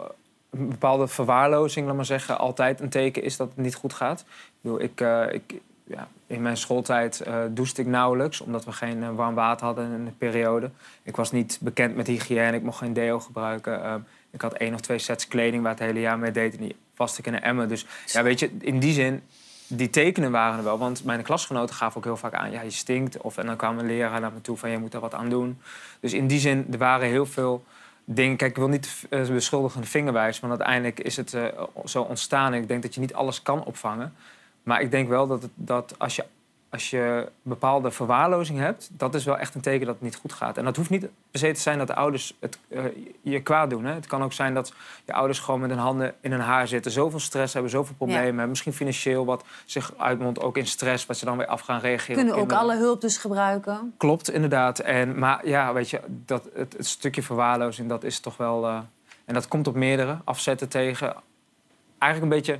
een 0.49 0.69
bepaalde 0.69 1.07
verwaarlozing, 1.07 1.87
laat 1.87 1.95
maar 1.95 2.05
zeggen, 2.05 2.37
altijd 2.39 2.79
een 2.79 2.89
teken 2.89 3.23
is 3.23 3.37
dat 3.37 3.47
het 3.47 3.57
niet 3.57 3.75
goed 3.75 3.93
gaat. 3.93 4.19
Ik 4.19 4.25
bedoel, 4.61 4.81
ik, 4.81 5.01
eh, 5.01 5.23
ik, 5.31 5.61
ja, 5.83 6.07
in 6.27 6.41
mijn 6.41 6.57
schooltijd 6.57 7.21
eh 7.21 7.39
douchte 7.49 7.81
ik 7.81 7.87
nauwelijks, 7.87 8.41
omdat 8.41 8.65
we 8.65 8.71
geen 8.71 9.03
eh, 9.03 9.15
warm 9.15 9.35
water 9.35 9.65
hadden 9.65 9.85
in 9.85 9.91
een 9.91 10.17
periode. 10.17 10.69
Ik 11.03 11.15
was 11.15 11.31
niet 11.31 11.57
bekend 11.61 11.95
met 11.95 12.07
hygiëne, 12.07 12.57
ik 12.57 12.63
mocht 12.63 12.77
geen 12.77 12.93
deo 12.93 13.19
gebruiken. 13.19 13.83
Ehm, 13.83 13.99
ik 14.31 14.41
had 14.41 14.53
één 14.53 14.73
of 14.73 14.81
twee 14.81 14.99
sets 14.99 15.27
kleding 15.27 15.63
waar 15.63 15.71
het 15.71 15.79
hele 15.79 15.99
jaar 15.99 16.19
mee 16.19 16.31
deed 16.31 16.55
en 16.55 16.61
die 16.61 16.75
vaste 16.93 17.19
ik 17.19 17.27
in 17.27 17.33
een 17.33 17.41
emmer. 17.41 17.67
Dus 17.67 17.85
ja, 18.05 18.23
weet 18.23 18.39
je, 18.39 18.51
in 18.59 18.79
die 18.79 18.93
zin 18.93 19.21
die 19.67 19.89
tekenen 19.89 20.31
waren 20.31 20.57
er 20.57 20.63
wel. 20.63 20.77
Want 20.77 21.03
mijn 21.03 21.23
klasgenoten 21.23 21.75
gaven 21.75 21.97
ook 21.97 22.03
heel 22.03 22.17
vaak 22.17 22.33
aan... 22.33 22.51
ja, 22.51 22.61
je 22.61 22.69
stinkt. 22.69 23.17
Of, 23.17 23.37
en 23.37 23.45
dan 23.45 23.55
kwam 23.55 23.79
een 23.79 23.85
leraar 23.85 24.19
naar 24.19 24.31
me 24.33 24.41
toe 24.41 24.57
van... 24.57 24.69
je 24.69 24.77
moet 24.77 24.91
daar 24.91 25.01
wat 25.01 25.13
aan 25.13 25.29
doen. 25.29 25.59
Dus 25.99 26.13
in 26.13 26.27
die 26.27 26.39
zin, 26.39 26.67
er 26.71 26.77
waren 26.77 27.07
heel 27.07 27.25
veel 27.25 27.63
dingen... 28.05 28.37
Kijk, 28.37 28.51
ik 28.51 28.57
wil 28.57 28.67
niet 28.67 29.05
uh, 29.09 29.27
beschuldigende 29.27 29.87
vinger 29.87 30.13
wijzen... 30.13 30.47
want 30.47 30.61
uiteindelijk 30.61 30.99
is 30.99 31.17
het 31.17 31.33
eh, 31.33 31.43
zo 31.85 32.01
ontstaan. 32.01 32.53
En 32.53 32.61
ik 32.61 32.67
denk 32.67 32.81
dat 32.81 32.93
je 32.93 32.99
niet 32.99 33.13
alles 33.13 33.41
kan 33.41 33.63
opvangen. 33.63 34.13
Maar 34.63 34.81
ik 34.81 34.91
denk 34.91 35.07
wel 35.09 35.27
dat, 35.27 35.41
het, 35.41 35.51
dat 35.55 35.95
als, 35.97 36.15
je, 36.15 36.25
als 36.69 36.89
je 36.89 37.29
bepaalde 37.41 37.91
verwaarlozing 37.91 38.59
hebt... 38.59 38.89
dat 38.91 39.15
is 39.15 39.25
wel 39.25 39.37
echt 39.37 39.55
een 39.55 39.61
teken 39.61 39.85
dat 39.85 39.95
het 39.95 40.03
niet 40.03 40.15
goed 40.15 40.33
gaat. 40.33 40.57
En 40.57 40.63
dat 40.63 40.75
hoeft 40.75 40.89
niet 40.89 41.09
per 41.31 41.39
se 41.39 41.51
te 41.51 41.59
zijn 41.59 41.77
dat 41.77 41.87
de 41.87 41.95
ouders 41.95 42.33
het 42.39 42.59
eh, 42.67 42.83
je 43.21 43.41
kwaad 43.41 43.69
doen. 43.69 43.85
Hè. 43.85 43.93
Het 43.93 44.07
kan 44.07 44.23
ook 44.23 44.33
zijn 44.33 44.53
dat 44.53 44.73
je 45.05 45.13
ouders 45.13 45.39
gewoon 45.39 45.59
met 45.59 45.69
hun 45.69 45.79
handen 45.79 46.15
in 46.21 46.31
hun 46.31 46.41
haar 46.41 46.67
zitten... 46.67 46.91
zoveel 46.91 47.19
stress 47.19 47.53
hebben, 47.53 47.71
zoveel 47.71 47.95
problemen 47.95 48.25
hebben. 48.25 48.49
Misschien 48.49 48.73
financieel 48.73 49.25
wat 49.25 49.43
zich 49.65 49.93
uitmondt 49.97 50.41
ook 50.41 50.57
in 50.57 50.67
stress... 50.67 51.05
wat 51.05 51.17
ze 51.17 51.25
dan 51.25 51.37
weer 51.37 51.47
af 51.47 51.61
gaan 51.61 51.79
reageren. 51.79 52.15
kunnen 52.15 52.35
ook 52.35 52.53
alle 52.53 52.75
hulp 52.75 53.01
dus 53.01 53.17
gebruiken. 53.17 53.93
Klopt, 53.97 54.31
inderdaad. 54.31 54.79
En, 54.79 55.19
maar 55.19 55.47
ja, 55.47 55.73
weet 55.73 55.89
je, 55.89 55.99
dat, 56.07 56.49
het, 56.53 56.73
het 56.77 56.87
stukje 56.87 57.23
verwaarlozing, 57.23 57.89
dat 57.89 58.03
is 58.03 58.19
toch 58.19 58.37
wel... 58.37 58.67
eh, 58.67 58.79
en 59.25 59.33
dat 59.33 59.47
komt 59.47 59.67
op 59.67 59.75
meerdere. 59.75 60.17
Afzetten 60.23 60.69
tegen 60.69 61.15
eigenlijk 61.97 62.33
een 62.33 62.39
beetje 62.39 62.59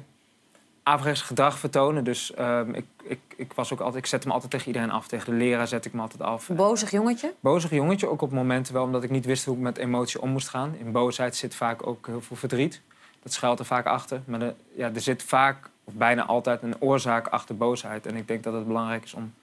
averechts 0.84 1.22
gedrag 1.22 1.60
vertonen. 1.60 2.04
Dus 2.04 2.34
ehm, 2.34 2.74
ik, 2.74 2.86
ik, 3.04 3.20
ik, 3.36 3.54
was 3.54 3.74
ook 3.74 3.80
altijd, 3.80 4.04
ik 4.04 4.10
zette 4.10 4.28
me 4.28 4.34
altijd 4.34 4.52
tegen 4.52 4.68
iedereen 4.68 4.92
af. 4.92 5.08
Tegen 5.08 5.32
de 5.32 5.38
leraar 5.38 5.68
zet 5.68 5.86
ik 5.86 5.94
me 5.94 6.02
altijd 6.02 6.22
af. 6.22 6.48
Bozig 6.48 6.92
jongetje? 6.92 7.34
Bozig 7.40 7.70
jongetje, 7.72 8.10
ook 8.10 8.22
op 8.22 8.32
momenten 8.32 8.74
wel, 8.74 8.84
omdat 8.84 9.04
ik 9.04 9.10
niet 9.10 9.26
wist 9.26 9.46
hoe 9.46 9.56
ik 9.56 9.62
met 9.62 9.78
emotie 9.78 10.22
om 10.22 10.30
moest 10.30 10.50
gaan. 10.50 10.76
In 10.80 10.92
boosheid 10.92 11.36
zit 11.36 11.56
vaak 11.56 11.88
ook 11.88 12.08
heel 12.08 12.22
veel 12.22 12.36
verdriet. 12.36 12.82
Dat 13.24 13.34
schuilt 13.34 13.60
er 13.60 13.66
vaak 13.66 13.86
achter. 13.86 14.22
Maar 14.26 14.40
de, 14.40 14.54
ja, 14.76 14.92
er 14.94 15.02
zit 15.02 15.24
vaak, 15.24 15.70
of 15.84 15.94
bijna 15.94 16.26
altijd, 16.26 16.62
een 16.62 16.82
oorzaak 16.82 17.28
achter 17.28 17.58
boosheid. 17.58 18.06
En 18.06 18.16
ik 18.16 18.28
denk 18.28 18.44
dat 18.44 18.54
het 18.54 18.68
belangrijk 18.68 19.04
is 19.04 19.14
om 19.14 19.34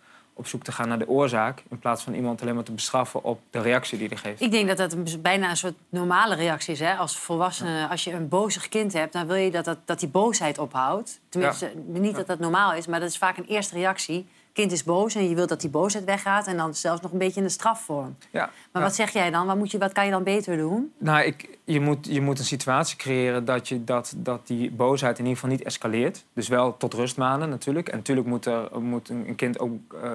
op 0.41 0.47
zoek 0.47 0.62
te 0.64 0.72
gaan 0.72 0.88
naar 0.88 0.99
de 0.99 1.09
oorzaak... 1.09 1.62
in 1.70 1.78
plaats 1.78 2.03
van 2.03 2.14
iemand 2.14 2.43
alleen 2.43 2.55
maar 2.55 2.64
te 2.64 2.72
bestraffen 2.72 3.24
op 3.24 3.41
de 3.51 3.61
reactie 3.61 3.99
die 3.99 4.09
hij 4.09 4.16
geeft. 4.16 4.41
Ik 4.41 4.51
denk 4.51 4.68
dat 4.68 4.76
dat 4.76 4.93
een- 4.93 5.07
bijna 5.22 5.51
een 5.51 5.57
soort 5.57 5.74
normale 5.88 6.34
reactie 6.34 6.72
is. 6.72 6.80
Hè? 6.80 6.95
Als 6.95 7.18
volwassene, 7.18 7.88
als 7.88 8.05
je 8.05 8.12
een 8.12 8.28
bozig 8.28 8.68
kind 8.68 8.93
hebt, 8.93 9.12
dan 9.12 9.26
wil 9.26 9.36
je 9.36 9.51
dat, 9.51 9.64
dat, 9.64 9.78
dat 9.84 10.01
die 10.01 10.09
boosheid 10.09 10.59
ophoudt. 10.59 11.20
Tenminste, 11.28 11.72
niet 11.86 12.16
dat 12.16 12.26
dat 12.26 12.38
normaal 12.38 12.72
is, 12.74 12.86
maar 12.86 13.01
dat 13.01 13.09
is 13.09 13.18
vaak 13.18 13.36
een 13.36 13.45
eerste 13.47 13.74
reactie. 13.74 14.26
Kind 14.53 14.73
is 14.73 14.85
boos 14.85 15.15
en 15.15 15.29
je 15.29 15.35
wilt 15.35 15.49
dat 15.49 15.61
die 15.61 15.71
boosheid 15.71 16.05
weggaat... 16.05 16.47
en 16.47 16.57
dan 16.57 16.75
zelfs 16.75 17.01
nog 17.01 17.13
een 17.13 17.19
beetje 17.19 17.41
in 17.41 17.47
de 17.47 17.53
strafvorm. 17.53 18.17
Ja. 18.31 18.41
Maar 18.41 18.83
Ja. 18.83 18.89
wat 18.89 18.95
zeg 18.95 19.11
jij 19.11 19.31
dan? 19.31 19.47
Wat, 19.47 19.57
moet 19.57 19.71
je, 19.71 19.79
wat 19.79 19.93
kan 19.93 20.05
je 20.05 20.11
dan 20.11 20.23
beter 20.23 20.57
doen? 20.57 20.93
Nou, 20.99 21.25
ik, 21.25 21.59
je, 21.65 21.81
moet, 21.81 22.07
je 22.07 22.21
moet 22.21 22.39
een 22.39 22.45
situatie 22.45 22.97
creëren 22.97 23.45
dat, 23.45 23.69
je, 23.69 23.85
dat, 23.85 24.13
dat 24.17 24.47
die 24.47 24.71
boosheid 24.71 25.19
in 25.19 25.25
ieder 25.25 25.39
geval 25.41 25.57
niet 25.57 25.65
escaleert. 25.67 26.25
Dus 26.33 26.49
wel 26.49 26.77
tot 26.77 26.95
rust 26.95 27.17
manen 27.17 27.49
natuurlijk. 27.49 27.89
En 27.89 27.97
natuurlijk 27.97 28.27
moet, 28.27 28.47
er, 28.47 28.81
moet 28.81 29.09
een 29.09 29.35
kind 29.37 29.59
ook 29.59 29.73
eh, 30.03 30.11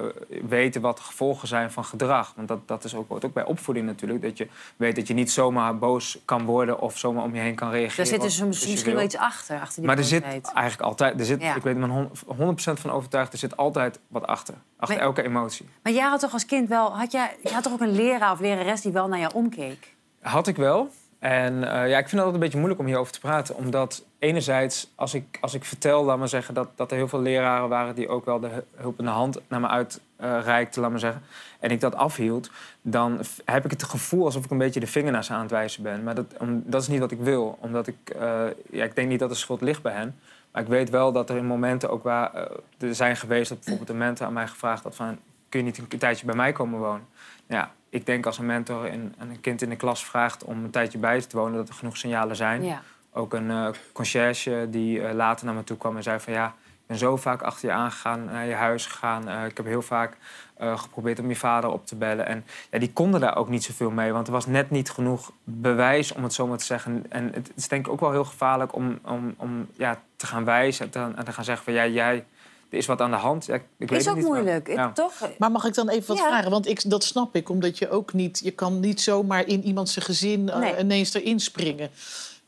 weten 0.48 0.82
wat 0.82 0.98
de 0.98 1.04
gevolgen 1.04 1.48
zijn 1.48 1.72
van 1.72 1.86
gedrag. 1.86 2.34
Want 2.36 2.48
dat, 2.48 2.68
dat 2.68 2.84
is 2.84 2.96
ook, 2.96 3.12
ook 3.26 3.34
bij 3.34 3.46
opvoeding 3.46 3.86
natuurlijk. 3.86 4.22
Dat 4.22 4.38
je 4.38 4.48
weet 4.76 4.96
dat 4.96 5.08
je 5.08 5.14
niet 5.14 5.32
zomaar 5.32 5.78
boos 5.78 6.18
kan 6.26 6.46
worden 6.46 6.80
of 6.80 6.98
zomaar 6.98 7.24
om 7.24 7.36
je 7.36 7.42
heen 7.42 7.56
kan 7.56 7.70
reageren. 7.72 7.96
Daar 7.98 8.06
zit 8.06 8.22
dus 8.22 8.44
misschien 8.68 8.94
wel 8.96 9.04
iets 9.04 9.18
achter, 9.18 9.60
achter 9.60 9.76
die 9.76 9.86
Maar 9.86 9.98
er 9.98 10.04
zit 10.04 10.24
eigenlijk 10.54 10.82
altijd, 10.82 11.20
er 11.20 11.26
zit, 11.26 11.42
Ja. 11.42 11.56
ik 11.56 11.64
weet 11.64 11.78
hon- 11.82 12.10
100% 12.38 12.80
van 12.80 12.92
overtuigd, 12.92 13.34
er 13.34 13.40
zit 13.40 13.58
altijd 13.58 14.00
wat 14.08 14.22
achter. 14.22 14.34
Achter 14.78 14.98
Maar- 14.98 15.06
elke 15.06 15.24
emotie. 15.24 15.70
Maar 15.84 15.94
jij 15.94 16.04
had 16.10 16.20
toch 16.20 16.34
als 16.34 16.46
kind 16.46 16.70
wel... 16.70 16.98
Had 16.98 17.12
jij, 17.12 17.36
je 17.44 17.50
had 17.54 17.64
toch 17.64 17.74
ook 17.74 17.82
een 17.82 17.96
leraar 17.96 18.32
of 18.32 18.40
lerares 18.40 18.82
die 18.82 18.92
wel 18.92 19.08
naar 19.08 19.20
jou 19.20 19.34
omkeek? 19.34 19.94
Had 20.22 20.48
ik 20.48 20.56
wel. 20.56 20.90
En 21.20 21.64
eh, 21.64 21.90
ja, 21.90 21.98
ik 21.98 22.10
vind 22.10 22.12
het 22.12 22.14
altijd 22.20 22.34
een 22.34 22.40
beetje 22.40 22.58
moeilijk 22.58 22.80
om 22.80 22.86
hierover 22.86 23.14
te 23.14 23.20
praten. 23.20 23.56
Omdat 23.56 24.04
enerzijds, 24.20 24.92
als 24.96 25.14
ik, 25.14 25.38
als 25.42 25.54
ik 25.54 25.66
vertel, 25.66 26.04
laat 26.04 26.18
maar 26.18 26.28
zeggen... 26.28 26.54
Dat, 26.54 26.70
dat 26.76 26.92
er 26.92 26.98
heel 26.98 27.08
veel 27.08 27.20
leraren 27.22 27.70
waren 27.70 27.96
die 27.96 28.08
ook 28.10 28.26
wel 28.26 28.40
de 28.40 28.48
hu- 28.48 28.62
hulp 28.76 29.00
in 29.00 29.06
de 29.06 29.12
hand 29.12 29.40
naar 29.48 29.60
me 29.60 29.68
uitreikten, 29.68 30.82
laat 30.82 30.92
maar 30.92 31.00
zeggen. 31.00 31.22
En 31.60 31.72
ik 31.72 31.80
dat 31.82 31.96
afhield, 31.96 32.50
dan 32.82 33.20
heb 33.46 33.66
ik 33.66 33.72
het 33.72 33.84
gevoel 33.84 34.26
alsof 34.26 34.46
ik 34.46 34.52
een 34.52 34.58
beetje 34.58 34.80
de 34.80 34.88
vinger 34.88 35.12
naar 35.12 35.24
ze 35.24 35.34
aan 35.34 35.42
het 35.42 35.52
wijzen 35.52 35.84
ben. 35.84 36.04
Maar 36.04 36.16
dat, 36.16 36.26
om, 36.40 36.64
dat 36.66 36.82
is 36.82 36.88
niet 36.88 37.00
wat 37.00 37.12
ik 37.12 37.20
wil. 37.20 37.58
Omdat 37.62 37.88
ik, 37.88 38.10
eh, 38.20 38.44
ja, 38.72 38.84
ik 38.84 38.96
denk 38.96 39.08
niet 39.10 39.20
dat 39.20 39.30
de 39.30 39.36
schuld 39.36 39.62
ligt 39.62 39.82
bij 39.82 39.94
hen. 39.94 40.20
Maar 40.56 40.64
ik 40.64 40.70
weet 40.70 40.90
wel 40.90 41.12
dat 41.12 41.30
er 41.30 41.38
in 41.38 41.46
momenten 41.46 41.90
ook 41.90 42.04
waar... 42.04 42.34
eh, 42.34 42.42
er 42.80 42.96
zijn 42.96 43.16
geweest 43.16 43.50
dat 43.50 43.58
bijvoorbeeld 43.58 43.90
een 43.90 43.98
mentor 43.98 44.28
aan 44.28 44.34
mij 44.34 44.48
gevraagd 44.48 44.84
had 44.84 44.96
van... 44.96 45.20
kun 45.50 45.60
je 45.60 45.66
niet 45.66 45.78
een 45.78 46.00
tijdje 46.00 46.26
bij 46.26 46.36
mij 46.36 46.52
komen 46.52 46.80
wonen? 46.80 47.08
Ja, 47.48 47.72
ik 47.90 48.06
denk 48.06 48.26
als 48.26 48.38
een 48.38 48.46
mentor 48.46 48.90
aan 48.92 49.30
een 49.30 49.42
kind 49.42 49.62
in 49.62 49.70
de 49.70 49.76
klas 49.76 50.06
vraagt 50.06 50.44
om 50.44 50.64
een 50.64 50.70
tijdje 50.70 50.98
bij 50.98 51.22
te 51.22 51.38
wonen, 51.38 51.56
dat 51.56 51.68
er 51.68 51.74
genoeg 51.74 51.98
signalen 51.98 52.36
zijn. 52.36 52.64
Ja. 52.64 52.82
Ook 53.12 53.34
een 53.34 53.52
eh 53.52 53.68
conciërge 53.94 54.68
die 54.70 55.02
eh, 55.02 55.14
later 55.14 55.46
naar 55.46 55.56
me 55.56 55.64
toe 55.64 55.78
kwam 55.78 55.96
en 55.96 56.04
zei 56.04 56.20
van 56.20 56.34
ja, 56.34 56.48
ik 56.48 56.88
ben 56.88 56.98
zo 56.98 57.18
vaak 57.18 57.42
achter 57.42 57.70
je 57.70 57.76
aangegaan, 57.76 58.26
naar 58.26 58.46
je 58.46 58.54
huis 58.54 58.86
gegaan. 58.86 59.46
Ik 59.46 59.58
heb 59.58 59.66
heel 59.66 59.82
vaak 59.82 60.18
eh, 60.58 60.80
geprobeerd 60.80 61.20
om 61.20 61.30
je 61.30 61.36
vader 61.36 61.70
op 61.70 61.86
te 61.88 61.96
bellen. 61.96 62.26
En 62.26 62.46
ja, 62.72 62.80
die 62.80 62.94
konden 62.94 63.20
daar 63.20 63.36
ook 63.38 63.50
niet 63.50 63.64
zoveel 63.64 63.92
mee, 63.92 64.12
want 64.12 64.28
er 64.28 64.34
was 64.34 64.46
net 64.46 64.70
niet 64.70 64.90
genoeg 64.90 65.32
bewijs, 65.44 66.12
om 66.14 66.24
het 66.24 66.34
zo 66.34 66.48
maar 66.48 66.58
te 66.58 66.66
zeggen. 66.66 67.06
En 67.10 67.32
het 67.34 67.52
is 67.56 67.68
denk 67.68 67.86
ik 67.86 67.92
ook 67.92 68.00
wel 68.00 68.12
heel 68.12 68.26
gevaarlijk 68.26 68.76
om, 68.76 69.00
om, 69.06 69.34
om 69.38 69.68
ja, 69.78 70.02
te 70.16 70.26
gaan 70.26 70.46
wijzen 70.46 70.86
en 70.86 70.92
te, 70.92 71.00
en 71.16 71.26
te 71.26 71.32
gaan 71.32 71.44
zeggen 71.44 71.64
van 71.66 71.74
ja, 71.74 71.88
jij, 71.88 72.26
er 72.70 72.78
is 72.78 72.86
wat 72.86 73.02
aan 73.02 73.12
de 73.12 73.18
hand. 73.18 73.46
Ja, 73.46 73.56
ik, 73.56 73.90
weet 73.90 74.00
Is 74.02 74.08
ook 74.08 74.16
niet, 74.16 74.24
maar- 74.28 74.34
moeilijk, 74.42 74.68
ja. 74.68 74.92
toch? 74.92 75.14
Maar 75.38 75.52
mag 75.52 75.66
ik 75.66 75.74
dan 75.74 75.90
even 75.90 76.08
wat 76.08 76.18
Ja. 76.18 76.28
vragen? 76.28 76.52
Want 76.52 76.68
ik, 76.68 76.90
dat 76.90 77.04
snap 77.04 77.36
ik, 77.36 77.50
omdat 77.50 77.78
je 77.78 77.90
ook 77.90 78.14
niet... 78.14 78.40
Je 78.44 78.52
kan 78.52 78.80
niet 78.80 79.02
zomaar 79.02 79.48
in 79.48 79.64
iemand 79.64 79.90
zijn 79.90 80.06
gezin 80.06 80.50
eh, 80.50 80.60
Nee. 80.60 80.78
ineens 80.80 81.14
erin 81.14 81.40
springen. 81.40 81.90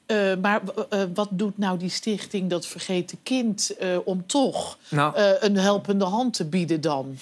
Eh, 0.06 0.36
maar 0.42 0.62
eh, 0.90 1.02
wat 1.14 1.28
doet 1.32 1.58
nou 1.58 1.78
die 1.78 1.90
stichting 1.90 2.50
Dat 2.50 2.66
Vergeten 2.66 3.18
Kind... 3.24 3.78
eh, 3.78 3.98
om 4.06 4.26
toch 4.28 4.78
Nou. 4.90 5.16
eh, 5.16 5.30
een 5.40 5.58
helpende 5.58 6.06
hand 6.06 6.34
te 6.34 6.46
bieden 6.46 6.82
dan? 6.82 7.18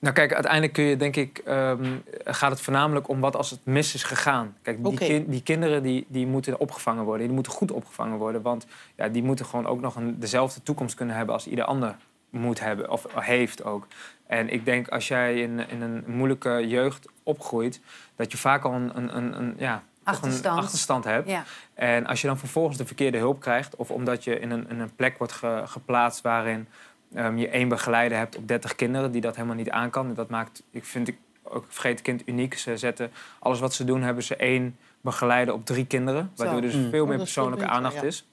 Nou 0.00 0.14
kijk, 0.14 0.32
uiteindelijk 0.34 0.72
kun 0.72 0.84
je 0.84 0.96
denk 0.96 1.16
ik, 1.16 1.38
ehm, 1.38 1.84
gaat 2.24 2.50
het 2.50 2.60
voornamelijk 2.60 3.08
om 3.08 3.20
wat 3.20 3.36
als 3.36 3.50
het 3.50 3.60
mis 3.62 3.94
is 3.94 4.02
gegaan. 4.02 4.56
Kijk, 4.62 4.76
die, 4.76 4.98
kin- 5.08 5.26
die 5.30 5.42
kinderen 5.42 5.82
die, 5.82 6.06
die 6.08 6.26
moeten 6.26 6.60
opgevangen 6.60 7.04
worden. 7.04 7.26
Die 7.26 7.34
moeten 7.34 7.52
goed 7.52 7.70
opgevangen 7.72 8.18
worden. 8.18 8.42
Want 8.42 8.66
ja, 8.96 9.08
die 9.08 9.22
moeten 9.22 9.46
gewoon 9.46 9.66
ook 9.66 9.80
nog 9.80 9.96
een, 9.96 10.20
dezelfde 10.20 10.62
toekomst 10.62 10.94
kunnen 10.94 11.16
hebben 11.16 11.34
als 11.34 11.46
ieder 11.46 11.64
ander 11.64 11.96
moet 12.30 12.60
hebben. 12.60 12.90
Of 12.90 13.06
heeft 13.14 13.64
ook. 13.64 13.86
En 14.26 14.48
ik 14.48 14.64
denk 14.64 14.88
als 14.88 15.08
jij 15.08 15.40
in, 15.40 15.68
in 15.68 15.82
een 15.82 16.04
moeilijke 16.06 16.66
jeugd 16.68 17.06
opgroeit, 17.22 17.80
dat 18.16 18.32
je 18.32 18.38
vaak 18.38 18.64
al 18.64 18.72
een, 18.72 18.96
een, 18.96 19.16
een, 19.16 19.38
een, 19.38 19.54
ja, 19.58 19.82
Achterstand. 20.02 20.56
een 20.58 20.62
achterstand 20.64 21.04
hebt. 21.04 21.28
Ja. 21.28 21.44
En 21.74 22.06
als 22.06 22.20
je 22.20 22.26
dan 22.26 22.38
vervolgens 22.38 22.76
de 22.76 22.86
verkeerde 22.86 23.18
hulp 23.18 23.40
krijgt, 23.40 23.76
of 23.76 23.90
omdat 23.90 24.24
je 24.24 24.38
in 24.40 24.50
een, 24.50 24.66
in 24.70 24.80
een 24.80 24.94
plek 24.96 25.18
wordt 25.18 25.32
ge- 25.32 25.62
geplaatst 25.66 26.20
waarin 26.20 26.68
ehm, 27.14 27.36
je 27.36 27.48
één 27.48 27.68
begeleider 27.68 28.18
hebt 28.18 28.36
op 28.36 28.48
30 28.48 28.74
kinderen 28.74 29.12
die 29.12 29.20
dat 29.20 29.34
helemaal 29.36 29.56
niet 29.56 29.70
aan 29.70 29.90
kan. 29.90 30.08
En 30.08 30.14
dat 30.14 30.28
maakt, 30.30 30.62
ik 30.70 30.84
vind 30.84 31.08
ik 31.08 31.16
ook 31.42 31.64
vergeet 31.68 32.02
kind 32.02 32.22
uniek. 32.28 32.54
Ze 32.54 32.76
zetten 32.76 33.10
alles 33.38 33.60
wat 33.60 33.74
ze 33.74 33.84
doen, 33.84 34.02
hebben 34.02 34.24
ze 34.24 34.36
één 34.36 34.76
begeleider 35.00 35.54
op 35.54 35.64
drie 35.66 35.86
kinderen. 35.86 36.30
Zo. 36.34 36.42
Waardoor 36.42 36.60
dus 36.60 36.74
Mm. 36.74 36.90
veel 36.90 37.06
meer 37.06 37.18
persoonlijke 37.18 37.66
aandacht 37.66 38.02
is. 38.02 38.24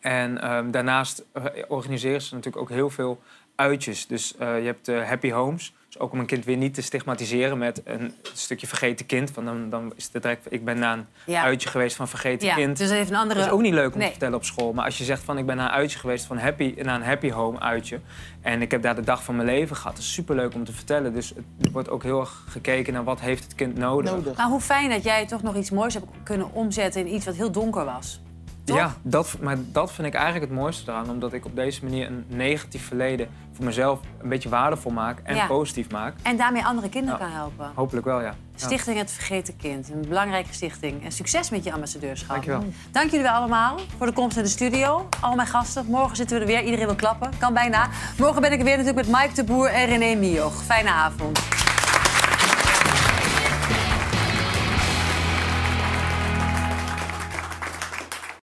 En 0.00 0.40
ehm, 0.40 0.70
daarnaast 0.70 1.24
eh, 1.32 1.44
organiseren 1.68 2.22
ze 2.22 2.34
natuurlijk 2.34 2.62
ook 2.62 2.70
heel 2.70 2.90
veel 2.90 3.22
uitjes. 3.54 4.06
Dus 4.06 4.36
eh, 4.36 4.58
je 4.58 4.66
hebt 4.66 4.88
eh, 4.88 5.08
happy 5.08 5.30
homes. 5.30 5.74
Dus 5.90 5.98
ook 6.00 6.12
om 6.12 6.18
een 6.18 6.26
kind 6.26 6.44
weer 6.44 6.56
niet 6.56 6.74
te 6.74 6.82
stigmatiseren 6.82 7.58
met 7.58 7.80
een 7.84 8.14
stukje 8.32 8.66
vergeten 8.66 9.06
kind. 9.06 9.34
Want 9.34 9.46
dan, 9.46 9.70
dan 9.70 9.92
is 9.96 10.08
het 10.12 10.22
direct, 10.22 10.46
ik 10.52 10.64
ben 10.64 10.78
naar 10.78 10.98
een 10.98 11.06
Ja. 11.26 11.42
uitje 11.42 11.68
geweest 11.68 11.96
van 11.96 12.08
vergeten 12.08 12.48
Ja, 12.48 12.54
kind. 12.54 12.76
dus 12.78 12.90
even 12.90 13.14
een 13.14 13.20
andere- 13.20 13.38
Dat 13.38 13.48
is 13.48 13.54
ook 13.54 13.60
niet 13.60 13.72
leuk 13.74 13.92
om 13.92 13.98
Nee. 13.98 14.04
te 14.06 14.10
vertellen 14.12 14.34
op 14.36 14.44
school. 14.44 14.72
Maar 14.72 14.84
als 14.84 14.98
je 14.98 15.04
zegt 15.04 15.22
van 15.22 15.38
ik 15.38 15.46
ben 15.46 15.56
naar 15.56 15.66
een 15.66 15.74
uitje 15.74 15.98
geweest 15.98 16.24
van 16.24 16.38
happy, 16.38 16.74
naar 16.82 16.94
een 16.94 17.02
happy 17.06 17.30
home 17.30 17.60
uitje. 17.60 18.00
En 18.40 18.62
ik 18.62 18.70
heb 18.70 18.82
daar 18.82 18.94
de 18.94 19.00
dag 19.02 19.24
van 19.24 19.36
mijn 19.36 19.48
leven 19.48 19.76
gehad. 19.76 19.92
Dat 19.92 20.02
is 20.04 20.12
superleuk 20.12 20.54
om 20.54 20.64
te 20.64 20.72
vertellen. 20.72 21.12
Dus 21.12 21.28
het, 21.28 21.44
er 21.66 21.70
wordt 21.72 21.88
ook 21.90 22.02
heel 22.02 22.20
erg 22.20 22.44
gekeken 22.48 22.92
naar 22.92 23.04
wat 23.04 23.20
heeft 23.20 23.42
het 23.42 23.54
kind 23.54 23.76
nodig. 23.78 24.36
Maar 24.36 24.46
hoe 24.48 24.60
fijn 24.60 24.90
dat 24.90 25.02
jij 25.04 25.26
toch 25.26 25.42
nog 25.42 25.56
iets 25.56 25.70
moois 25.70 25.94
hebt 25.94 26.06
kunnen 26.22 26.52
omzetten 26.52 27.06
in 27.06 27.14
iets 27.14 27.24
wat 27.24 27.34
heel 27.34 27.50
donker 27.50 27.84
was. 27.84 28.20
Ja, 28.64 28.94
dat, 29.02 29.36
maar 29.40 29.56
dat 29.72 29.92
vind 29.92 30.06
ik 30.06 30.14
eigenlijk 30.14 30.44
het 30.50 30.54
mooiste 30.60 30.90
eraan. 30.90 31.10
Omdat 31.10 31.32
ik 31.32 31.44
op 31.44 31.56
deze 31.56 31.84
manier 31.84 32.06
een 32.06 32.24
negatief 32.28 32.86
verleden 32.86 33.28
voor 33.60 33.68
mezelf 33.68 34.00
een 34.22 34.28
beetje 34.28 34.48
waardevol 34.48 34.92
maak 34.92 35.18
en 35.22 35.34
Ja. 35.36 35.46
positief 35.46 35.90
maak. 35.90 36.14
En 36.22 36.36
daarmee 36.36 36.64
andere 36.64 36.88
kinderen 36.88 37.18
kan 37.18 37.30
helpen. 37.30 37.70
Hopelijk 37.74 38.06
wel, 38.06 38.20
ja. 38.20 38.34
Stichting 38.54 38.98
Het 38.98 39.10
Vergeten 39.12 39.56
Kind. 39.56 39.90
Een 39.90 40.04
belangrijke 40.08 40.52
stichting. 40.54 41.04
En 41.04 41.12
succes 41.12 41.50
met 41.50 41.64
je 41.64 41.72
ambassadeurschap. 41.72 42.30
Dankjewel. 42.30 42.64
Dank 42.90 43.10
jullie 43.10 43.24
wel 43.26 43.34
allemaal 43.34 43.78
voor 43.96 44.06
de 44.06 44.12
komst 44.12 44.36
in 44.36 44.42
de 44.42 44.48
studio. 44.48 45.08
Al 45.20 45.34
mijn 45.34 45.48
gasten. 45.48 45.86
Morgen 45.86 46.16
zitten 46.16 46.36
we 46.36 46.42
er 46.42 46.48
weer. 46.48 46.62
Iedereen 46.62 46.86
wil 46.86 46.94
klappen. 46.94 47.30
Kan 47.38 47.54
bijna. 47.54 47.88
Morgen 48.18 48.40
ben 48.42 48.52
ik 48.52 48.58
er 48.58 48.64
weer 48.64 48.76
natuurlijk 48.76 49.06
met 49.06 49.20
Mike 49.20 49.34
de 49.34 49.44
Boer 49.44 49.68
en 49.68 49.86
René 49.86 50.14
Mioch. 50.14 50.62
Fijne 50.62 50.90
avond. 50.90 51.38